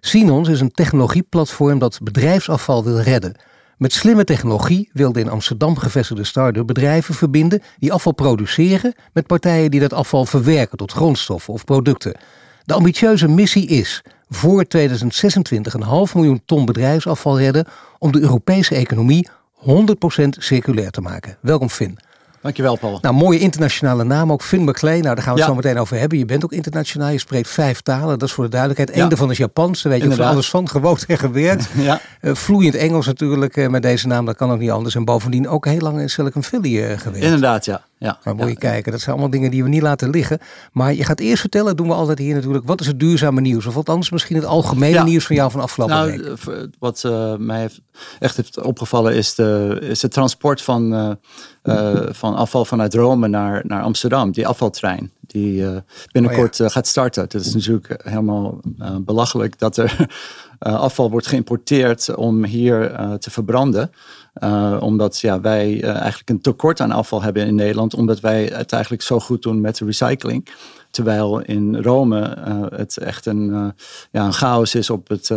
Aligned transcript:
Sinons 0.00 0.48
is 0.48 0.60
een 0.60 0.70
technologieplatform 0.70 1.78
dat 1.78 1.98
bedrijfsafval 2.02 2.84
wil 2.84 3.00
redden. 3.00 3.34
Met 3.76 3.92
slimme 3.92 4.24
technologie 4.24 4.90
wil 4.92 5.12
de 5.12 5.20
in 5.20 5.28
Amsterdam 5.28 5.76
gevestigde 5.76 6.24
start-up 6.24 6.66
bedrijven 6.66 7.14
verbinden 7.14 7.62
die 7.78 7.92
afval 7.92 8.12
produceren 8.12 8.94
met 9.12 9.26
partijen 9.26 9.70
die 9.70 9.80
dat 9.80 9.92
afval 9.92 10.24
verwerken 10.24 10.78
tot 10.78 10.92
grondstoffen 10.92 11.52
of 11.52 11.64
producten. 11.64 12.18
De 12.64 12.74
ambitieuze 12.74 13.28
missie 13.28 13.66
is 13.66 14.02
voor 14.28 14.64
2026 14.64 15.74
een 15.74 15.82
half 15.82 16.14
miljoen 16.14 16.42
ton 16.44 16.64
bedrijfsafval 16.64 17.38
redden 17.38 17.66
om 17.98 18.12
de 18.12 18.20
Europese 18.20 18.74
economie 18.74 19.28
100% 19.54 19.62
circulair 20.28 20.90
te 20.90 21.00
maken. 21.00 21.38
Welkom 21.40 21.68
Finn. 21.68 21.98
Dankjewel, 22.42 22.78
Paul. 22.78 22.98
Nou, 23.00 23.14
mooie 23.14 23.38
internationale 23.38 24.04
naam 24.04 24.32
ook. 24.32 24.42
Finn 24.42 24.64
McLean. 24.64 25.00
Nou, 25.00 25.14
daar 25.14 25.24
gaan 25.24 25.34
we 25.34 25.40
het 25.40 25.48
zo 25.48 25.54
meteen 25.54 25.78
over 25.78 25.98
hebben. 25.98 26.18
Je 26.18 26.24
bent 26.24 26.44
ook 26.44 26.52
internationaal. 26.52 27.10
Je 27.10 27.18
spreekt 27.18 27.48
vijf 27.48 27.80
talen. 27.80 28.18
Dat 28.18 28.28
is 28.28 28.34
voor 28.34 28.44
de 28.44 28.50
duidelijkheid. 28.50 28.98
Eén 28.98 29.08
daarvan 29.08 29.30
is 29.30 29.36
Japans. 29.36 29.82
Daar 29.82 29.92
weet 29.92 30.02
je 30.02 30.12
van 30.12 30.26
alles 30.26 30.50
van. 30.50 30.68
Gewoond 30.68 31.06
en 31.06 31.18
gewerkt. 31.18 31.68
ja. 31.76 32.00
Uh, 32.20 32.34
vloeiend 32.34 32.74
Engels 32.74 33.06
natuurlijk 33.06 33.56
uh, 33.56 33.68
met 33.68 33.82
deze 33.82 34.06
naam. 34.06 34.26
Dat 34.26 34.36
kan 34.36 34.50
ook 34.50 34.58
niet 34.58 34.70
anders. 34.70 34.94
En 34.94 35.04
bovendien 35.04 35.48
ook 35.48 35.64
heel 35.64 35.80
lang 35.80 36.00
in 36.00 36.10
Silicon 36.10 36.42
Valley 36.42 36.70
uh, 36.70 36.98
gewerkt. 36.98 37.24
Inderdaad, 37.24 37.64
ja. 37.64 37.82
Ja, 38.02 38.18
maar 38.24 38.34
moet 38.34 38.48
je 38.48 38.56
kijken, 38.56 38.92
dat 38.92 39.00
zijn 39.00 39.10
allemaal 39.10 39.30
dingen 39.30 39.50
die 39.50 39.62
we 39.62 39.68
niet 39.68 39.82
laten 39.82 40.10
liggen. 40.10 40.38
Maar 40.72 40.94
je 40.94 41.04
gaat 41.04 41.20
eerst 41.20 41.40
vertellen, 41.40 41.76
doen 41.76 41.86
we 41.86 41.94
altijd 41.94 42.18
hier 42.18 42.34
natuurlijk, 42.34 42.66
wat 42.66 42.80
is 42.80 42.86
het 42.86 43.00
duurzame 43.00 43.40
nieuws? 43.40 43.66
Of 43.66 43.74
wat 43.74 43.88
anders 43.88 44.10
misschien 44.10 44.36
het 44.36 44.44
algemene 44.44 45.02
nieuws 45.04 45.26
van 45.26 45.36
jou 45.36 45.50
van 45.50 45.60
afgelopen 45.60 45.96
nou, 45.96 46.36
week? 46.46 46.70
Wat 46.78 47.02
uh, 47.06 47.36
mij 47.36 47.60
heeft, 47.60 47.80
echt 48.18 48.36
heeft 48.36 48.60
opgevallen 48.60 49.14
is, 49.14 49.34
de, 49.34 49.78
is 49.80 50.02
het 50.02 50.12
transport 50.12 50.62
van, 50.62 50.94
uh, 50.94 51.10
uh, 51.62 52.06
van 52.22 52.34
afval 52.34 52.64
vanuit 52.64 52.94
Rome 52.94 53.28
naar, 53.28 53.62
naar 53.66 53.82
Amsterdam. 53.82 54.32
Die 54.32 54.46
afvaltrein 54.46 55.12
die 55.20 55.64
binnenkort 56.12 56.60
oh 56.60 56.66
gaat 56.68 56.86
starten. 56.86 57.22
Het 57.22 57.34
is 57.34 57.54
natuurlijk 57.54 58.00
helemaal 58.04 58.60
belachelijk 59.00 59.58
dat 59.58 59.76
er 59.76 60.06
afval 60.58 61.10
wordt 61.10 61.26
geïmporteerd 61.26 62.14
om 62.14 62.44
hier 62.44 62.92
te 63.18 63.30
verbranden. 63.30 63.90
Uh, 64.42 64.76
omdat 64.80 65.20
ja, 65.20 65.40
wij 65.40 65.70
uh, 65.72 65.96
eigenlijk 65.96 66.30
een 66.30 66.40
tekort 66.40 66.80
aan 66.80 66.90
afval 66.90 67.22
hebben 67.22 67.46
in 67.46 67.54
Nederland, 67.54 67.94
omdat 67.94 68.20
wij 68.20 68.44
het 68.44 68.72
eigenlijk 68.72 69.02
zo 69.02 69.20
goed 69.20 69.42
doen 69.42 69.60
met 69.60 69.76
de 69.76 69.84
recycling. 69.84 70.48
Terwijl 70.90 71.40
in 71.40 71.76
Rome 71.82 72.36
uh, 72.48 72.78
het 72.78 72.96
echt 72.96 73.26
een, 73.26 73.74
ja, 74.10 74.24
een 74.24 74.32
chaos 74.32 74.74
is 74.74 74.90
op 74.90 75.08
het 75.08 75.30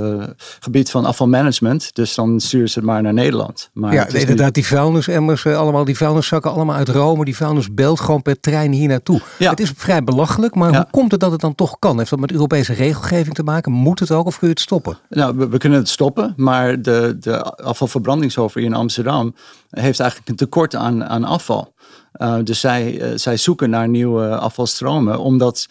gebied 0.59 0.91
van 0.91 1.05
afvalmanagement. 1.05 1.95
Dus 1.95 2.15
dan 2.15 2.39
sturen 2.39 2.69
ze 2.69 2.79
het 2.79 2.87
maar 2.87 3.01
naar 3.01 3.13
Nederland. 3.13 3.69
Maar 3.73 3.93
ja, 3.93 4.07
inderdaad, 4.07 4.45
niet... 4.45 4.53
die 4.53 4.65
vuilnisemmers, 4.65 5.45
allemaal 5.45 5.85
die 5.85 5.97
vuilniszakken, 5.97 6.51
allemaal 6.51 6.75
uit 6.75 6.89
Rome. 6.89 7.25
Die 7.25 7.35
vuilnisbelt 7.35 7.99
gewoon 7.99 8.21
per 8.21 8.39
trein 8.39 8.71
hier 8.71 8.87
naartoe. 8.87 9.21
Ja. 9.39 9.49
Het 9.49 9.59
is 9.59 9.71
vrij 9.75 10.03
belachelijk, 10.03 10.55
maar 10.55 10.71
ja. 10.71 10.77
hoe 10.77 10.87
komt 10.91 11.11
het 11.11 11.19
dat 11.19 11.31
het 11.31 11.41
dan 11.41 11.55
toch 11.55 11.79
kan? 11.79 11.97
Heeft 11.97 12.09
dat 12.09 12.19
met 12.19 12.31
Europese 12.31 12.73
regelgeving 12.73 13.35
te 13.35 13.43
maken? 13.43 13.71
Moet 13.71 13.99
het 13.99 14.11
ook 14.11 14.25
of 14.25 14.37
kun 14.37 14.47
je 14.47 14.53
het 14.53 14.63
stoppen? 14.63 14.97
Nou, 15.09 15.37
we, 15.37 15.47
we 15.47 15.57
kunnen 15.57 15.79
het 15.79 15.89
stoppen, 15.89 16.33
maar 16.37 16.81
de, 16.81 17.17
de 17.19 17.41
afvalverbrandingsover 17.43 18.61
in 18.61 18.73
Amsterdam 18.73 19.35
heeft 19.69 19.99
eigenlijk 19.99 20.29
een 20.29 20.35
tekort 20.35 20.75
aan, 20.75 21.05
aan 21.05 21.23
afval. 21.23 21.72
Uh, 22.17 22.37
dus 22.43 22.59
zij, 22.59 23.11
uh, 23.11 23.17
zij 23.17 23.37
zoeken 23.37 23.69
naar 23.69 23.89
nieuwe 23.89 24.37
afvalstromen, 24.37 25.19
omdat 25.19 25.67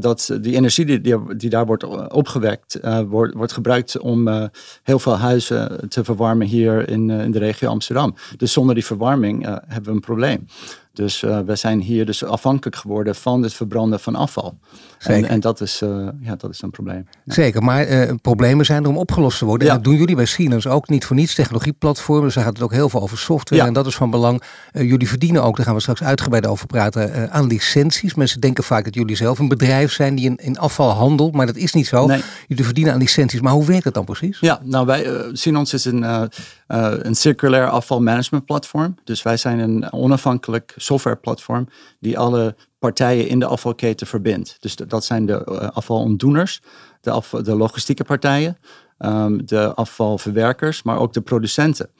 dat 0.00 0.38
die 0.40 0.54
energie 0.54 0.84
die, 0.84 1.00
die, 1.00 1.36
die 1.36 1.50
daar 1.50 1.66
wordt 1.66 2.10
opgewekt, 2.12 2.78
wordt, 3.08 3.34
wordt 3.34 3.52
gebruikt 3.52 3.98
om 3.98 4.50
heel 4.82 4.98
veel 4.98 5.18
huizen 5.18 5.88
te 5.88 6.04
verwarmen 6.04 6.46
hier 6.46 6.88
in, 6.88 7.10
in 7.10 7.30
de 7.30 7.38
regio 7.38 7.68
Amsterdam. 7.68 8.14
Dus 8.36 8.52
zonder 8.52 8.74
die 8.74 8.84
verwarming 8.84 9.44
hebben 9.66 9.84
we 9.84 9.90
een 9.90 10.00
probleem. 10.00 10.46
Dus 10.92 11.22
uh, 11.22 11.38
we 11.40 11.56
zijn 11.56 11.80
hier 11.80 12.06
dus 12.06 12.24
afhankelijk 12.24 12.76
geworden 12.76 13.14
van 13.14 13.42
het 13.42 13.54
verbranden 13.54 14.00
van 14.00 14.14
afval. 14.14 14.58
En, 14.98 15.28
en, 15.28 15.40
dat, 15.40 15.60
is, 15.60 15.82
uh, 15.82 16.08
ja, 16.20 16.36
dat 16.36 16.50
is 16.50 16.62
een 16.62 16.70
probleem. 16.70 17.06
Ja. 17.24 17.32
Zeker, 17.32 17.62
maar 17.62 17.88
uh, 17.88 18.10
problemen 18.22 18.64
zijn 18.64 18.82
er 18.82 18.88
om 18.88 18.96
opgelost 18.96 19.38
te 19.38 19.44
worden. 19.44 19.66
Ja. 19.66 19.72
En 19.72 19.78
dat 19.78 19.90
doen 19.90 19.98
jullie 19.98 20.16
bij 20.16 20.24
Siemens 20.24 20.66
ook 20.66 20.88
niet 20.88 21.04
voor 21.04 21.16
niets. 21.16 21.34
Technologieplatformen, 21.34 22.24
dus 22.24 22.34
daar 22.34 22.44
gaat 22.44 22.52
het 22.52 22.62
ook 22.62 22.72
heel 22.72 22.88
veel 22.88 23.02
over 23.02 23.18
software. 23.18 23.62
Ja. 23.62 23.68
En 23.68 23.74
dat 23.74 23.86
is 23.86 23.94
van 23.94 24.10
belang. 24.10 24.42
jullie 24.72 25.08
verdienen 25.08 25.42
ook, 25.42 25.56
daar 25.56 25.66
gaan 25.66 25.74
we 25.74 25.80
straks 25.80 26.02
uitgebreid 26.02 26.46
over 26.46 26.66
praten, 26.66 27.30
aan 27.30 27.46
licenties. 27.46 28.14
Mensen 28.14 28.40
denken 28.40 28.64
vaak 28.64 28.84
dat 28.84 28.94
jullie 28.94 29.16
zelf 29.16 29.38
een 29.38 29.48
bedrijf 29.48 29.92
zijn 29.92 30.14
die 30.14 30.24
in, 30.24 30.36
in 30.36 30.58
afval 30.58 30.90
handelt. 30.90 31.34
Maar 31.34 31.46
dat 31.46 31.56
is 31.56 31.72
niet 31.72 31.86
zo. 31.86 32.06
Nee. 32.06 32.22
Jullie 32.46 32.64
verdienen 32.64 32.92
aan 32.92 32.98
licenties. 32.98 33.40
Maar 33.40 33.52
hoe 33.52 33.66
werkt 33.66 33.84
dat 33.84 33.94
dan 33.94 34.04
precies? 34.04 34.40
Ja, 34.40 34.60
nou 34.64 34.86
wij, 34.86 35.30
Sinons 35.32 35.72
is 35.72 35.84
een, 35.84 36.30
een 36.78 37.14
circulair 37.14 37.68
afvalmanagement 37.68 38.44
platform. 38.44 38.94
Dus 39.04 39.22
wij 39.22 39.36
zijn 39.36 39.58
een 39.58 39.92
onafhankelijk 39.92 40.74
softwareplatform 40.76 41.68
die 42.00 42.18
alle 42.18 42.54
partijen 42.78 43.28
in 43.28 43.38
de 43.38 43.46
afvalketen 43.46 44.06
verbindt. 44.06 44.56
Dus 44.60 44.76
dat 44.76 45.04
zijn 45.04 45.26
de 45.26 45.46
uh, 45.48 45.68
afvalontdoeners, 45.68 46.60
de, 47.00 47.20
de 47.42 47.54
logistieke 47.54 48.04
partijen, 48.04 48.58
um, 48.98 49.46
de 49.46 49.74
afvalverwerkers, 49.74 50.82
maar 50.82 50.98
ook 50.98 51.12
de 51.12 51.20
producenten. 51.20 51.90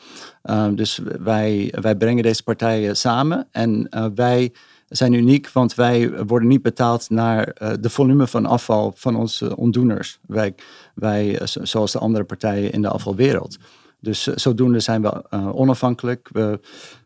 Um, 0.42 0.76
dus 0.76 1.00
wij, 1.20 1.74
wij 1.80 1.96
brengen 1.96 2.22
deze 2.22 2.42
partijen 2.42 2.96
samen 2.96 3.48
en 3.50 3.86
uh, 3.90 4.06
wij 4.14 4.52
zijn 4.88 5.12
uniek, 5.12 5.50
want 5.50 5.74
wij 5.74 6.24
worden 6.24 6.48
niet 6.48 6.62
betaald 6.62 7.10
naar 7.10 7.54
de 7.80 7.90
volume 7.90 8.26
van 8.26 8.46
afval 8.46 8.92
van 8.96 9.16
onze 9.16 9.56
ontdoeners. 9.56 10.18
Wij, 10.26 10.54
wij 10.94 11.40
zoals 11.44 11.92
de 11.92 11.98
andere 11.98 12.24
partijen 12.24 12.72
in 12.72 12.82
de 12.82 12.88
afvalwereld. 12.88 13.58
Dus 14.02 14.22
zodoende 14.22 14.80
zijn 14.80 15.02
we 15.02 15.30
onafhankelijk. 15.52 16.28
We, 16.32 16.60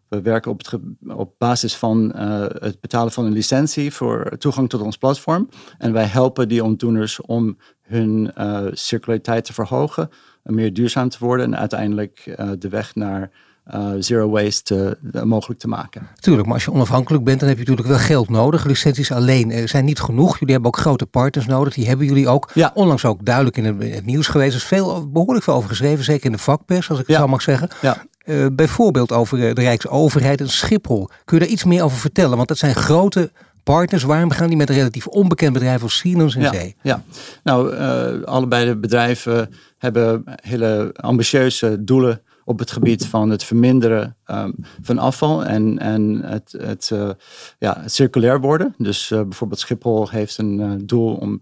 we 0.09 0.23
werken 0.23 0.51
op, 0.51 0.61
op 1.09 1.35
basis 1.39 1.77
van 1.77 2.13
uh, 2.17 2.41
het 2.41 2.81
betalen 2.81 3.13
van 3.13 3.25
een 3.25 3.33
licentie 3.33 3.93
voor 3.93 4.39
toegang 4.39 4.69
tot 4.69 4.81
ons 4.81 4.97
platform. 4.97 5.49
En 5.79 5.93
wij 5.93 6.05
helpen 6.05 6.49
die 6.49 6.65
ontdoeners 6.65 7.21
om 7.21 7.57
hun 7.83 8.33
uh, 8.39 8.67
circulariteit 8.73 9.45
te 9.45 9.53
verhogen, 9.53 10.09
meer 10.43 10.73
duurzaam 10.73 11.09
te 11.09 11.19
worden 11.19 11.47
en 11.47 11.59
uiteindelijk 11.59 12.37
de 12.59 12.69
weg 12.69 12.95
naar 12.95 13.31
uh, 13.75 13.91
zero 13.99 14.29
waste 14.29 14.99
uh, 15.13 15.23
mogelijk 15.23 15.61
te 15.61 15.69
maken. 15.69 16.09
Tuurlijk, 16.21 16.47
maar 16.47 16.55
als 16.55 16.65
je 16.65 16.73
onafhankelijk 16.73 17.25
bent, 17.25 17.41
dan 17.41 17.49
heb 17.49 17.59
je 17.59 17.65
natuurlijk 17.65 17.97
wel 17.97 18.07
geld 18.07 18.29
nodig. 18.29 18.65
Licenties 18.65 19.13
alleen 19.13 19.51
uh, 19.51 19.67
zijn 19.67 19.85
niet 19.85 20.01
genoeg. 20.01 20.39
Jullie 20.39 20.55
hebben 20.55 20.73
ook 20.73 20.79
grote 20.79 21.07
partners 21.07 21.47
nodig. 21.47 21.75
Die 21.75 21.87
hebben 21.87 22.07
jullie 22.07 22.29
ook. 22.29 22.51
Ja. 22.55 22.71
Onlangs 22.75 23.05
ook 23.05 23.25
duidelijk 23.25 23.57
in 23.57 23.65
het, 23.65 23.95
het, 23.95 24.07
nieuws 24.07 24.27
geweest. 24.27 24.51
Er 24.51 24.61
is 24.61 24.67
veel, 24.67 25.11
behoorlijk 25.11 25.45
veel 25.45 25.55
over 25.55 25.69
geschreven, 25.69 26.05
zeker 26.05 26.27
in 26.27 26.33
de 26.33 26.39
vakpers, 26.39 26.91
als 26.91 26.99
ik 26.99 27.07
het 27.07 27.17
zo 27.17 27.29
mag 27.29 27.43
zeggen. 27.43 27.69
Ja. 27.81 28.05
Uh, 28.25 28.47
bijvoorbeeld 28.53 29.13
over 29.13 29.39
de 29.55 29.61
Rijksoverheid 29.61 30.41
en 30.41 30.49
Schiphol. 30.49 31.09
Kun 31.25 31.39
je 31.39 31.45
daar 31.45 31.53
iets 31.53 31.65
meer 31.65 31.83
over 31.83 31.99
vertellen? 31.99 32.37
Want 32.37 32.49
dat 32.49 32.59
zijn 32.59 32.75
grote 32.75 33.31
partners. 33.63 34.03
Waarom 34.03 34.31
gaan 34.31 34.49
die 34.49 34.57
met 34.57 34.69
een 34.69 34.75
relatief 34.75 35.07
onbekend 35.07 35.53
bedrijf 35.53 35.83
als 35.83 35.97
Siemens 35.97 36.35
en 36.35 36.41
ja, 36.41 36.53
Zee? 36.53 36.77
Ja, 36.83 37.03
nou, 37.43 37.75
uh, 37.75 38.25
allebei 38.25 38.67
de 38.67 38.77
bedrijven 38.77 39.55
hebben 39.79 40.23
hele 40.43 40.95
ambitieuze 40.97 41.85
doelen 41.85 42.21
op 42.49 42.59
het 42.59 42.71
gebied 42.71 43.07
van 43.07 43.31
het 43.31 43.45
verminderen 43.45 44.17
um, 44.27 44.55
van 44.83 44.99
afval 44.99 45.45
en, 45.45 45.79
en 45.79 46.21
het, 46.25 46.55
het, 46.59 46.91
uh, 46.93 47.11
ja, 47.59 47.83
circulair 47.87 48.41
worden. 48.41 48.75
Dus 48.79 49.11
uh, 49.11 49.23
bijvoorbeeld 49.23 49.61
Schiphol 49.61 50.09
heeft 50.09 50.39
een 50.39 50.61
uh, 50.61 50.73
doel 50.85 51.15
om 51.15 51.41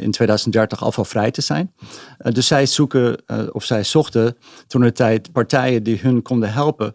in 0.00 0.10
2030 0.10 0.84
afvalvrij 0.84 1.30
te 1.30 1.40
zijn. 1.40 1.72
dus 2.18 2.46
zij 2.46 2.66
zoeken, 2.66 3.16
of 3.52 3.64
zij 3.64 3.84
zochten 3.84 4.36
toen 4.66 4.80
de 4.80 4.92
tijd 4.92 5.32
partijen 5.32 5.82
die 5.82 5.98
hun 6.00 6.22
konden 6.22 6.52
helpen 6.52 6.94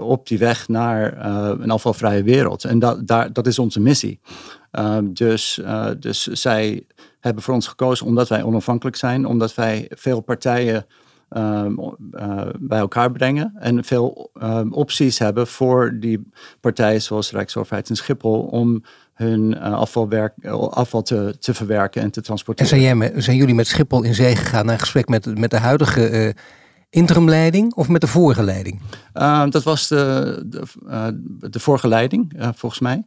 op 0.00 0.26
die 0.26 0.38
weg 0.38 0.68
naar 0.68 1.26
een 1.60 1.70
afvalvrije 1.70 2.22
wereld. 2.22 2.64
En 2.64 2.78
dat, 2.78 3.06
daar, 3.06 3.32
dat 3.32 3.46
is 3.46 3.58
onze 3.58 3.80
missie. 3.80 4.20
dus, 5.02 5.60
dus 5.98 6.26
zij 6.26 6.86
hebben 7.20 7.42
voor 7.42 7.54
ons 7.54 7.66
gekozen 7.66 8.06
omdat 8.06 8.28
wij 8.28 8.42
onafhankelijk 8.42 8.96
zijn, 8.96 9.26
omdat 9.26 9.54
wij 9.54 9.90
veel 9.90 10.20
partijen 10.20 10.86
um, 11.36 11.96
uh, 12.12 12.42
bij 12.58 12.78
elkaar 12.78 13.12
brengen. 13.12 13.52
En 13.58 13.84
veel 13.84 14.30
um, 14.42 14.72
opties 14.72 15.18
hebben 15.18 15.46
voor 15.46 15.96
die 16.00 16.30
partijen 16.60 17.02
zoals 17.02 17.30
Rijksoverheid 17.30 17.88
en 17.88 17.96
Schiphol 17.96 18.40
om 18.40 18.82
hun 19.14 19.54
uh, 19.56 19.72
afvalwerk, 19.72 20.44
afval 20.70 21.02
te, 21.02 21.36
te 21.38 21.54
verwerken 21.54 22.02
en 22.02 22.10
te 22.10 22.22
transporteren. 22.22 22.72
En 22.72 22.80
zijn, 22.80 23.22
zijn 23.22 23.36
jullie 23.36 23.54
met 23.54 23.66
Schiphol 23.66 24.02
in 24.02 24.14
zee 24.14 24.36
gegaan 24.36 24.66
naar 24.66 24.78
gesprek 24.78 25.08
met, 25.08 25.38
met 25.38 25.50
de 25.50 25.58
huidige 25.58 26.34
interimleiding 26.90 27.74
of 27.74 27.88
met 27.88 28.00
de 28.00 28.06
vorige 28.06 28.42
leiding? 28.42 28.80
Ehm, 29.12 29.50
dat 29.50 29.62
was 29.62 29.88
de, 29.88 30.42
de, 30.46 30.62
uh, 30.86 31.06
de 31.50 31.60
vorige 31.60 31.88
leiding, 31.88 32.32
uh, 32.36 32.48
volgens 32.54 32.80
mij. 32.80 33.02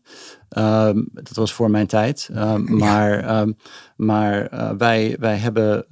Ehm, 0.50 1.02
dat 1.12 1.36
was 1.36 1.54
voor 1.54 1.72
mijn 1.72 1.88
tijd. 1.88 2.30
Ehm, 2.34 2.78
maar 2.78 3.40
um, 3.42 3.58
maar 3.96 4.54
uh, 4.54 4.70
wij, 4.78 5.16
wij 5.20 5.38
hebben 5.38 5.86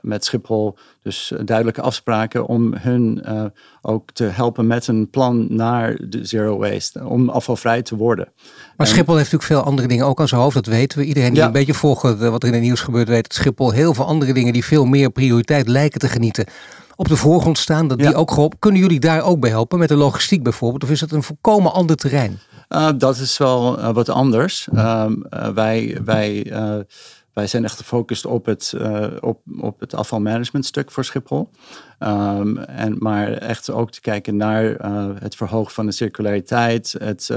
met 0.00 0.24
Schiphol 0.24 0.78
dus 1.02 1.32
duidelijke 1.44 1.80
afspraken 1.80 2.46
om 2.46 2.74
hun 2.74 3.24
ook 3.82 4.10
te 4.10 4.24
helpen 4.24 4.66
met 4.66 4.86
een 4.86 5.10
plan 5.10 5.46
naar 5.48 5.98
de 6.08 6.24
zero 6.24 6.58
waste. 6.58 7.06
Om 7.06 7.28
afvalvrij 7.28 7.82
te 7.82 7.96
worden. 7.96 8.28
Maar 8.76 8.86
Schiphol 8.86 9.16
heeft 9.16 9.32
natuurlijk 9.32 9.60
veel 9.60 9.70
andere 9.70 9.88
dingen 9.88 10.06
ook 10.06 10.20
aan 10.20 10.28
zijn 10.28 10.40
hoofd. 10.40 10.54
Dat 10.54 10.66
weten 10.66 10.98
we. 10.98 11.04
Iedereen 11.04 11.30
die 11.30 11.38
ja. 11.38 11.46
een 11.46 11.52
beetje 11.52 11.74
volgt 11.74 12.02
wat 12.18 12.42
er 12.42 12.48
in 12.48 12.54
het 12.54 12.62
nieuws 12.62 12.80
gebeurt, 12.80 13.08
weet 13.08 13.22
dat 13.22 13.34
Schiphol 13.34 13.70
heel 13.70 13.94
veel 13.94 14.06
andere 14.06 14.32
dingen 14.32 14.52
die 14.52 14.64
veel 14.64 14.84
meer 14.84 15.10
prioriteit 15.10 15.68
lijken 15.68 16.00
te 16.00 16.08
genieten 16.08 16.46
op 16.98 17.08
de 17.08 17.16
voorgrond 17.16 17.58
staan, 17.58 17.88
dat 17.88 17.98
die 17.98 18.14
ook 18.14 18.30
geholpen. 18.30 18.58
Kunnen 18.58 18.80
jullie 18.80 19.00
daar 19.00 19.22
ook 19.22 19.40
bij 19.40 19.50
helpen 19.50 19.78
met 19.78 19.88
de 19.88 19.96
logistiek 19.96 20.42
bijvoorbeeld? 20.42 20.82
Of 20.82 20.90
is 20.90 21.00
het 21.00 21.12
een 21.12 21.22
volkomen 21.22 21.72
ander 21.72 21.96
terrein? 21.96 22.38
Uh, 22.68 22.88
dat 22.96 23.16
is 23.16 23.38
wel 23.38 23.78
uh, 23.78 23.90
wat 23.90 24.08
anders. 24.08 24.68
Uh, 24.72 25.06
wij, 25.54 26.00
wij, 26.04 26.52
wij 27.32 27.46
zijn 27.46 27.64
echt 27.64 27.76
gefocust 27.76 28.26
op 28.26 28.46
het, 28.46 28.74
op, 29.20 29.40
op 29.60 29.80
het 29.80 29.94
afvalmanagementstuk 29.94 30.90
voor 30.90 31.04
Schiphol. 31.04 31.50
Um, 31.98 32.58
en, 32.58 32.96
maar 32.98 33.32
echt 33.32 33.70
ook 33.70 33.90
te 33.90 34.00
kijken 34.00 34.36
naar 34.36 34.64
het 35.20 35.36
verhogen 35.36 35.72
van 35.72 35.86
de 35.86 35.92
circulariteit, 35.92 36.94
het, 36.98 37.28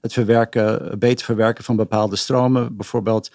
het 0.00 0.12
verwerken, 0.12 0.98
beter 0.98 1.24
verwerken 1.24 1.64
van 1.64 1.76
bepaalde 1.76 2.16
stromen, 2.16 2.76
bijvoorbeeld 2.76 3.30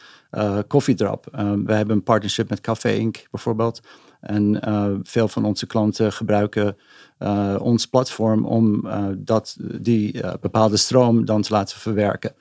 koffiedrap. 0.68 1.28
Ehm, 1.32 1.64
we 1.64 1.74
hebben 1.74 1.96
een 1.96 2.04
partnership 2.04 2.50
met 2.50 2.62
Café 2.62 2.90
Inc. 2.90 3.28
bijvoorbeeld. 3.32 3.82
En 4.20 4.70
uh, 4.70 4.96
veel 5.04 5.28
van 5.28 5.46
onze 5.46 5.68
klanten 5.68 6.14
gebruiken 6.14 6.78
uh, 7.20 7.56
ons 7.60 7.86
platform 7.86 8.46
om 8.46 8.86
uh, 8.86 9.06
dat, 9.18 9.58
die 9.60 10.22
bepaalde 10.42 10.78
stroom 10.78 11.26
dan 11.26 11.42
te 11.42 11.54
laten 11.54 11.80
verwerken. 11.80 12.34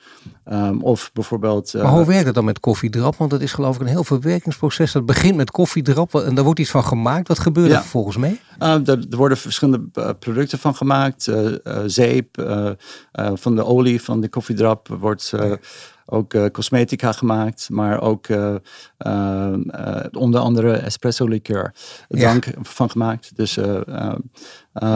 Um, 0.53 0.83
of 0.83 1.11
bijvoorbeeld. 1.13 1.73
maar 1.75 1.87
hoe 1.87 2.05
werkt 2.05 2.27
het 2.27 2.35
dan 2.35 2.45
met 2.45 2.61
koffiedrap? 2.61 3.17
Want 3.17 3.31
dat 3.31 3.41
is 3.41 3.53
geloof 3.53 3.75
ik 3.75 3.81
een 3.81 3.87
heel 3.87 4.05
verwerkingsproces. 4.05 4.93
Dat 4.93 5.07
begint 5.07 5.37
met 5.37 5.51
koffiedrap 5.51 6.15
en 6.15 6.35
daar 6.35 6.45
wordt 6.45 6.61
iets 6.61 6.71
van 6.71 6.85
gemaakt. 6.85 7.29
Wat 7.29 7.39
gebeurt 7.39 7.69
ja. 7.69 7.75
er 7.75 7.81
vervolgens 7.81 8.17
mee? 8.17 8.41
Er, 8.59 8.89
er, 8.89 9.17
worden 9.17 9.39
verschillende 9.39 10.15
producten 10.19 10.59
van 10.59 10.75
gemaakt. 10.75 11.31
zeep, 11.87 12.43
van 13.35 13.55
de 13.55 13.65
olie 13.65 14.03
van 14.03 14.21
de 14.21 14.29
koffiedrap 14.29 14.89
wordt 14.89 15.33
ook 16.11 16.35
uh, 16.35 16.47
cosmetica 16.47 17.13
gemaakt, 17.13 17.69
maar 17.71 18.01
ook 18.01 18.29
uh, 18.29 18.55
uh, 19.07 19.55
onder 20.13 20.41
andere 20.41 20.73
espresso 20.73 21.27
liqueur 21.27 21.75
drank 22.09 22.45
ja. 22.45 22.53
van 22.63 22.91
gemaakt. 22.91 23.37
Dus 23.37 23.59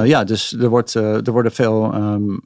ja, 0.05 0.25
dus 0.25 0.53
er, 0.53 0.69
wordt, 0.69 0.95
er 0.95 1.33
worden 1.33 1.53
veel 1.53 1.95
um, 1.95 2.41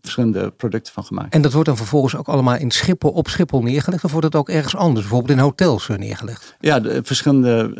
verschillende 0.00 0.50
producten 0.50 0.92
van 0.92 1.04
gemaakt. 1.04 1.34
En 1.34 1.42
dat 1.42 1.52
wordt 1.52 1.68
dan 1.68 1.76
vervolgens 1.76 2.16
ook 2.16 2.28
allemaal 2.28 2.56
in 2.56 2.70
Schiphol 2.70 3.10
op 3.10 3.28
Schiphol 3.28 3.62
neergelegd 3.62 4.04
of 4.04 4.10
wordt 4.10 4.26
het 4.26 4.36
ook 4.36 4.48
ergens 4.48 4.76
anders, 4.76 5.06
bijvoorbeeld 5.06 5.38
in 5.38 5.44
hotels 5.44 5.88
neergelegd? 5.88 6.56
Ja, 6.60 6.80
de, 6.80 7.00
verschillende, 7.02 7.70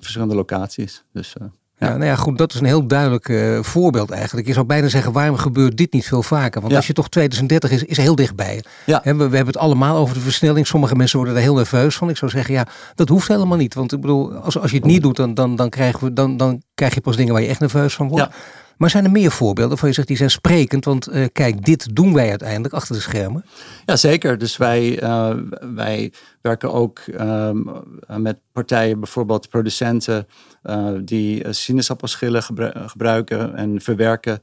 verschillende 0.00 0.34
locaties. 0.34 1.04
Dus, 1.12 1.34
ja. 1.80 1.88
nou 1.88 2.04
ja, 2.04 2.16
goed, 2.16 2.38
dat 2.38 2.52
is 2.52 2.60
een 2.60 2.66
heel 2.66 2.86
duidelijk 2.86 3.28
uh, 3.28 3.62
voorbeeld 3.62 4.10
eigenlijk. 4.10 4.46
Je 4.46 4.52
zou 4.52 4.66
bijna 4.66 4.88
zeggen, 4.88 5.12
waarom 5.12 5.36
gebeurt 5.36 5.76
dit 5.76 5.92
niet 5.92 6.06
veel 6.06 6.22
vaker? 6.22 6.60
Want 6.60 6.72
ja. 6.72 6.78
als 6.78 6.86
je 6.86 6.92
toch 6.92 7.08
2030 7.08 7.70
is, 7.70 7.84
is 7.84 7.96
heel 7.96 8.14
dichtbij. 8.14 8.64
Ja. 8.86 9.00
we, 9.04 9.14
we, 9.14 9.22
hebben 9.22 9.46
het 9.46 9.56
allemaal 9.56 9.96
over 9.96 10.14
de 10.14 10.20
versnelling. 10.20 10.66
Sommige 10.66 10.96
mensen 10.96 11.18
worden 11.18 11.36
er 11.36 11.42
heel 11.42 11.54
nerveus 11.54 11.96
van. 11.96 12.08
Ik 12.08 12.16
zou 12.16 12.30
zeggen, 12.30 12.54
ja, 12.54 12.66
dat 12.94 13.08
hoeft 13.08 13.28
helemaal 13.28 13.56
niet. 13.56 13.74
Want 13.74 13.92
ik 13.92 14.00
bedoel, 14.00 14.32
als, 14.32 14.58
als 14.58 14.70
je 14.70 14.76
het 14.76 14.86
niet 14.86 15.02
doet, 15.02 15.16
dan, 15.16 15.34
dan, 15.34 15.56
dan, 15.56 15.68
krijgen 15.68 16.04
we, 16.04 16.12
dan, 16.12 16.36
dan 16.36 16.62
krijg 16.74 16.94
je 16.94 17.00
pas 17.00 17.16
dingen 17.16 17.32
waar 17.32 17.42
je 17.42 17.48
echt 17.48 17.60
nerveus 17.60 17.94
van 17.94 18.08
wordt. 18.08 18.24
Ja. 18.24 18.38
Maar 18.80 18.90
zijn 18.90 19.04
er 19.04 19.10
meer 19.10 19.30
voorbeelden 19.30 19.78
van 19.78 19.88
je 19.88 19.94
zegt 19.94 20.08
die 20.08 20.16
zijn 20.16 20.30
sprekend? 20.30 20.84
Want 20.84 21.08
uh, 21.08 21.26
kijk, 21.32 21.64
dit 21.64 21.96
doen 21.96 22.14
wij 22.14 22.28
uiteindelijk 22.28 22.74
achter 22.74 22.94
de 22.94 23.00
schermen. 23.00 23.44
Ja, 23.86 23.96
zeker. 23.96 24.38
Dus 24.38 24.56
wij, 24.56 25.02
uh, 25.02 25.34
wij 25.74 26.12
werken 26.40 26.72
ook 26.72 27.00
um, 27.20 27.70
met 28.06 28.38
partijen, 28.52 29.00
bijvoorbeeld 29.00 29.48
producenten, 29.48 30.26
uh, 30.62 30.88
die 31.04 31.52
sinaasappelschillen 31.52 32.42
gebru 32.42 32.70
gebruiken 32.74 33.54
en 33.54 33.80
verwerken 33.80 34.40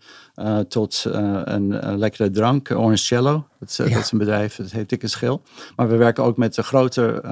tot 0.68 1.06
een 1.44 1.98
lekkere 1.98 2.30
drank, 2.30 2.72
Orange 2.72 2.98
Cello. 2.98 3.48
Dat 3.60 3.69
is, 3.69 3.75
ja. 3.75 3.84
dat 3.84 4.04
is, 4.04 4.12
een 4.12 4.18
bedrijf, 4.18 4.56
dat 4.56 4.72
heet 4.72 4.89
Dikke 4.89 5.07
Schil. 5.07 5.42
Maar 5.75 5.88
we 5.88 5.95
werken 5.95 6.24
ook 6.24 6.38
met 6.38 6.56
de 6.56 6.63
grote 6.63 7.24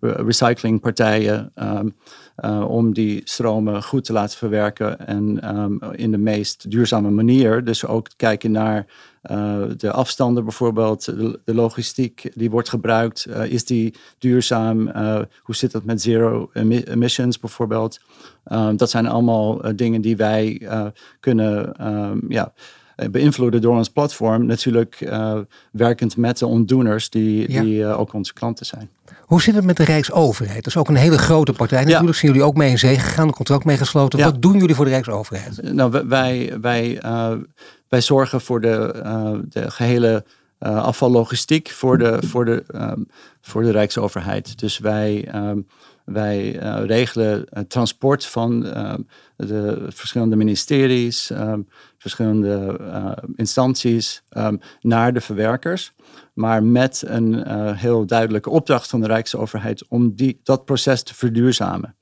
recyclingpartijen. 0.00 1.52
Um, 1.54 1.94
uh, 2.44 2.70
om 2.70 2.92
die 2.92 3.20
stromen 3.24 3.82
goed 3.82 4.04
te 4.04 4.12
laten 4.12 4.38
verwerken 4.38 5.06
en 5.06 5.56
um, 5.58 5.78
in 5.92 6.10
de 6.10 6.18
meest 6.18 6.70
duurzame 6.70 7.10
manier. 7.10 7.64
Dus 7.64 7.86
ook 7.86 8.08
kijken 8.16 8.50
naar 8.50 8.86
uh, 9.30 9.62
de 9.76 9.92
afstanden 9.92 10.44
bijvoorbeeld, 10.44 11.04
de, 11.04 11.54
logistiek 11.54 12.30
die 12.34 12.50
wordt 12.50 12.68
gebruikt. 12.68 13.26
Uh, 13.28 13.44
is 13.44 13.64
die 13.64 13.94
duurzaam? 14.18 14.88
hoe 15.42 15.54
zit 15.54 15.72
dat 15.72 15.84
met 15.84 16.02
zero 16.02 16.50
emissions 16.52 17.38
bijvoorbeeld? 17.38 18.00
Um, 18.52 18.76
dat 18.76 18.90
zijn 18.90 19.06
allemaal 19.06 19.76
dingen 19.76 20.00
die 20.00 20.16
wij 20.16 20.68
kunnen 21.20 21.86
um, 21.86 22.24
ja, 22.28 22.52
beïnvloeden 23.10 23.60
door 23.60 23.76
ons 23.76 23.88
platform. 23.88 24.46
Natuurlijk 24.46 25.10
werkend 25.72 26.16
met 26.16 26.38
de 26.38 26.46
ontdoeners 26.46 27.10
die, 27.10 27.52
ja. 27.52 27.62
die 27.62 27.86
ook 27.86 28.12
onze 28.12 28.32
klanten 28.32 28.66
zijn. 28.66 28.90
Hoe 29.20 29.42
zit 29.42 29.54
het 29.54 29.64
met 29.64 29.76
de 29.76 29.84
Rijksoverheid? 29.84 30.64
Dat 30.64 30.66
is 30.66 30.76
ook 30.76 30.88
een 30.88 30.94
hele 30.94 31.18
grote 31.18 31.52
partij. 31.52 31.78
Natuurlijk 31.78 32.12
ja. 32.12 32.18
zijn 32.18 32.32
jullie 32.32 32.46
ook 32.46 32.56
mee 32.56 32.70
in 32.70 32.78
zee 32.78 32.98
gegaan, 32.98 33.26
een 33.26 33.34
contract 33.34 33.64
mee 33.64 33.76
gesloten. 33.76 34.18
Ja. 34.18 34.24
Wat 34.24 34.42
doen 34.42 34.58
jullie 34.58 34.74
voor 34.74 34.84
de 34.84 34.90
Rijksoverheid? 34.90 35.72
Nou, 35.72 36.02
wij, 36.08 36.58
wij, 36.60 37.04
uh, 37.04 37.32
wij 37.88 38.00
zorgen 38.00 38.40
voor 38.40 38.60
de, 38.60 39.02
de 39.48 39.70
gehele 39.70 40.24
afvallogistiek 40.58 41.70
voor 41.70 41.98
de, 41.98 42.18
voor, 42.26 42.44
de, 42.44 42.64
um, 42.74 43.08
voor 43.40 43.62
de 43.62 43.70
Rijksoverheid. 43.70 44.58
Dus 44.58 44.78
wij, 44.78 45.34
um, 45.34 45.66
wij 46.04 46.50
regelen 46.86 47.46
het 47.50 47.70
transport 47.70 48.26
van 48.26 48.60
de 49.36 49.86
verschillende 49.88 50.36
ministeries, 50.36 51.30
um, 51.30 51.68
verschillende 52.00 52.78
instanties 53.36 54.22
naar 54.80 55.12
de 55.12 55.20
verwerkers 55.20 55.92
maar 56.40 56.62
met 56.62 57.02
een 57.06 57.32
uh, 57.32 57.78
heel 57.78 58.06
duidelijke 58.06 58.50
opdracht 58.50 58.90
van 58.90 59.00
de 59.00 59.06
Rijksoverheid 59.06 59.88
om 59.88 60.14
die, 60.14 60.40
dat 60.42 60.64
proces 60.64 61.02
te 61.02 61.14
verduurzamen. 61.14 61.96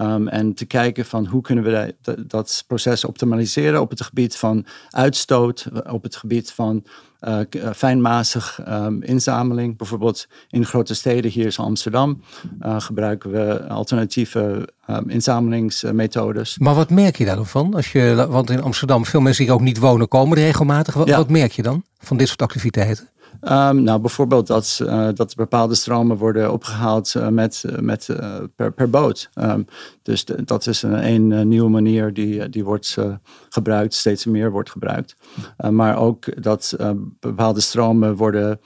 Um, 0.00 0.28
en 0.28 0.54
te 0.54 0.64
kijken 0.64 1.04
van 1.04 1.26
hoe 1.26 1.42
kunnen 1.42 1.64
we 1.64 1.94
dat, 2.02 2.16
dat, 2.30 2.64
proces 2.66 3.04
optimaliseren 3.04 3.80
op 3.80 3.90
het 3.90 4.02
gebied 4.02 4.36
van 4.36 4.66
uitstoot, 4.90 5.68
op 5.90 6.02
het 6.02 6.16
gebied 6.16 6.52
van 6.52 6.84
uh, 7.20 7.40
fijnmazig 7.74 8.60
um, 8.68 9.02
inzameling. 9.02 9.76
Bijvoorbeeld 9.76 10.26
in 10.48 10.64
grote 10.64 10.94
steden, 10.94 11.30
hier 11.30 11.46
is 11.46 11.58
Amsterdam, 11.58 12.22
uh, 12.62 12.80
gebruiken 12.80 13.30
we 13.30 13.66
alternatieve 13.68 14.68
um, 14.90 15.08
inzamelingsmethodes. 15.08 16.58
Maar 16.58 16.74
wat 16.74 16.90
merk 16.90 17.16
je 17.16 17.24
daarvan? 17.24 17.74
Als 17.74 17.92
je, 17.92 18.26
want 18.28 18.50
in 18.50 18.62
Amsterdam, 18.62 19.04
veel 19.04 19.20
mensen 19.20 19.44
die 19.44 19.54
ook 19.54 19.60
niet 19.60 19.78
wonen, 19.78 20.08
komen 20.08 20.36
regelmatig. 20.36 20.94
Wat, 20.94 21.08
ja. 21.08 21.16
wat 21.16 21.30
merk 21.30 21.52
je 21.52 21.62
dan 21.62 21.84
van 21.98 22.16
dit 22.16 22.28
soort 22.28 22.42
activiteiten? 22.42 23.08
Um, 23.40 23.82
nou, 23.82 24.00
bijvoorbeeld 24.00 24.46
dat, 24.46 24.80
uh, 24.82 25.08
dat 25.14 25.34
bepaalde 25.34 25.74
stromen 25.74 26.16
worden 26.16 26.52
opgehaald 26.52 27.14
uh, 27.16 27.28
met, 27.28 27.64
met, 27.80 28.08
uh, 28.08 28.36
per, 28.56 28.72
per 28.72 28.90
boot. 28.90 29.30
Um, 29.34 29.66
dus 30.02 30.24
de, 30.24 30.44
dat 30.44 30.66
is 30.66 30.82
een, 30.82 31.30
een 31.30 31.48
nieuwe 31.48 31.70
manier 31.70 32.12
die, 32.12 32.48
die 32.48 32.64
wordt 32.64 32.96
gebruikt, 33.48 33.94
steeds 33.94 34.24
meer 34.24 34.50
wordt 34.50 34.70
gebruikt. 34.70 35.16
maar 35.70 35.96
ook 35.96 36.42
dat 36.42 36.76
bepaalde 37.20 37.60
stromen 37.60 38.16
worden 38.16 38.60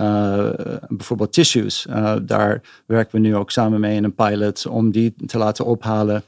uh, 0.00 0.48
bijvoorbeeld 0.88 1.32
tissues. 1.32 1.86
Uh, 1.90 2.14
daar 2.22 2.60
werken 2.86 3.12
we 3.12 3.28
nu 3.28 3.36
ook 3.36 3.50
samen 3.50 3.80
mee 3.80 3.96
in 3.96 4.04
een 4.04 4.14
pilot 4.14 4.66
om 4.66 4.90
die 4.90 5.14
te 5.26 5.38
laten 5.38 5.64
ophalen 5.64 6.22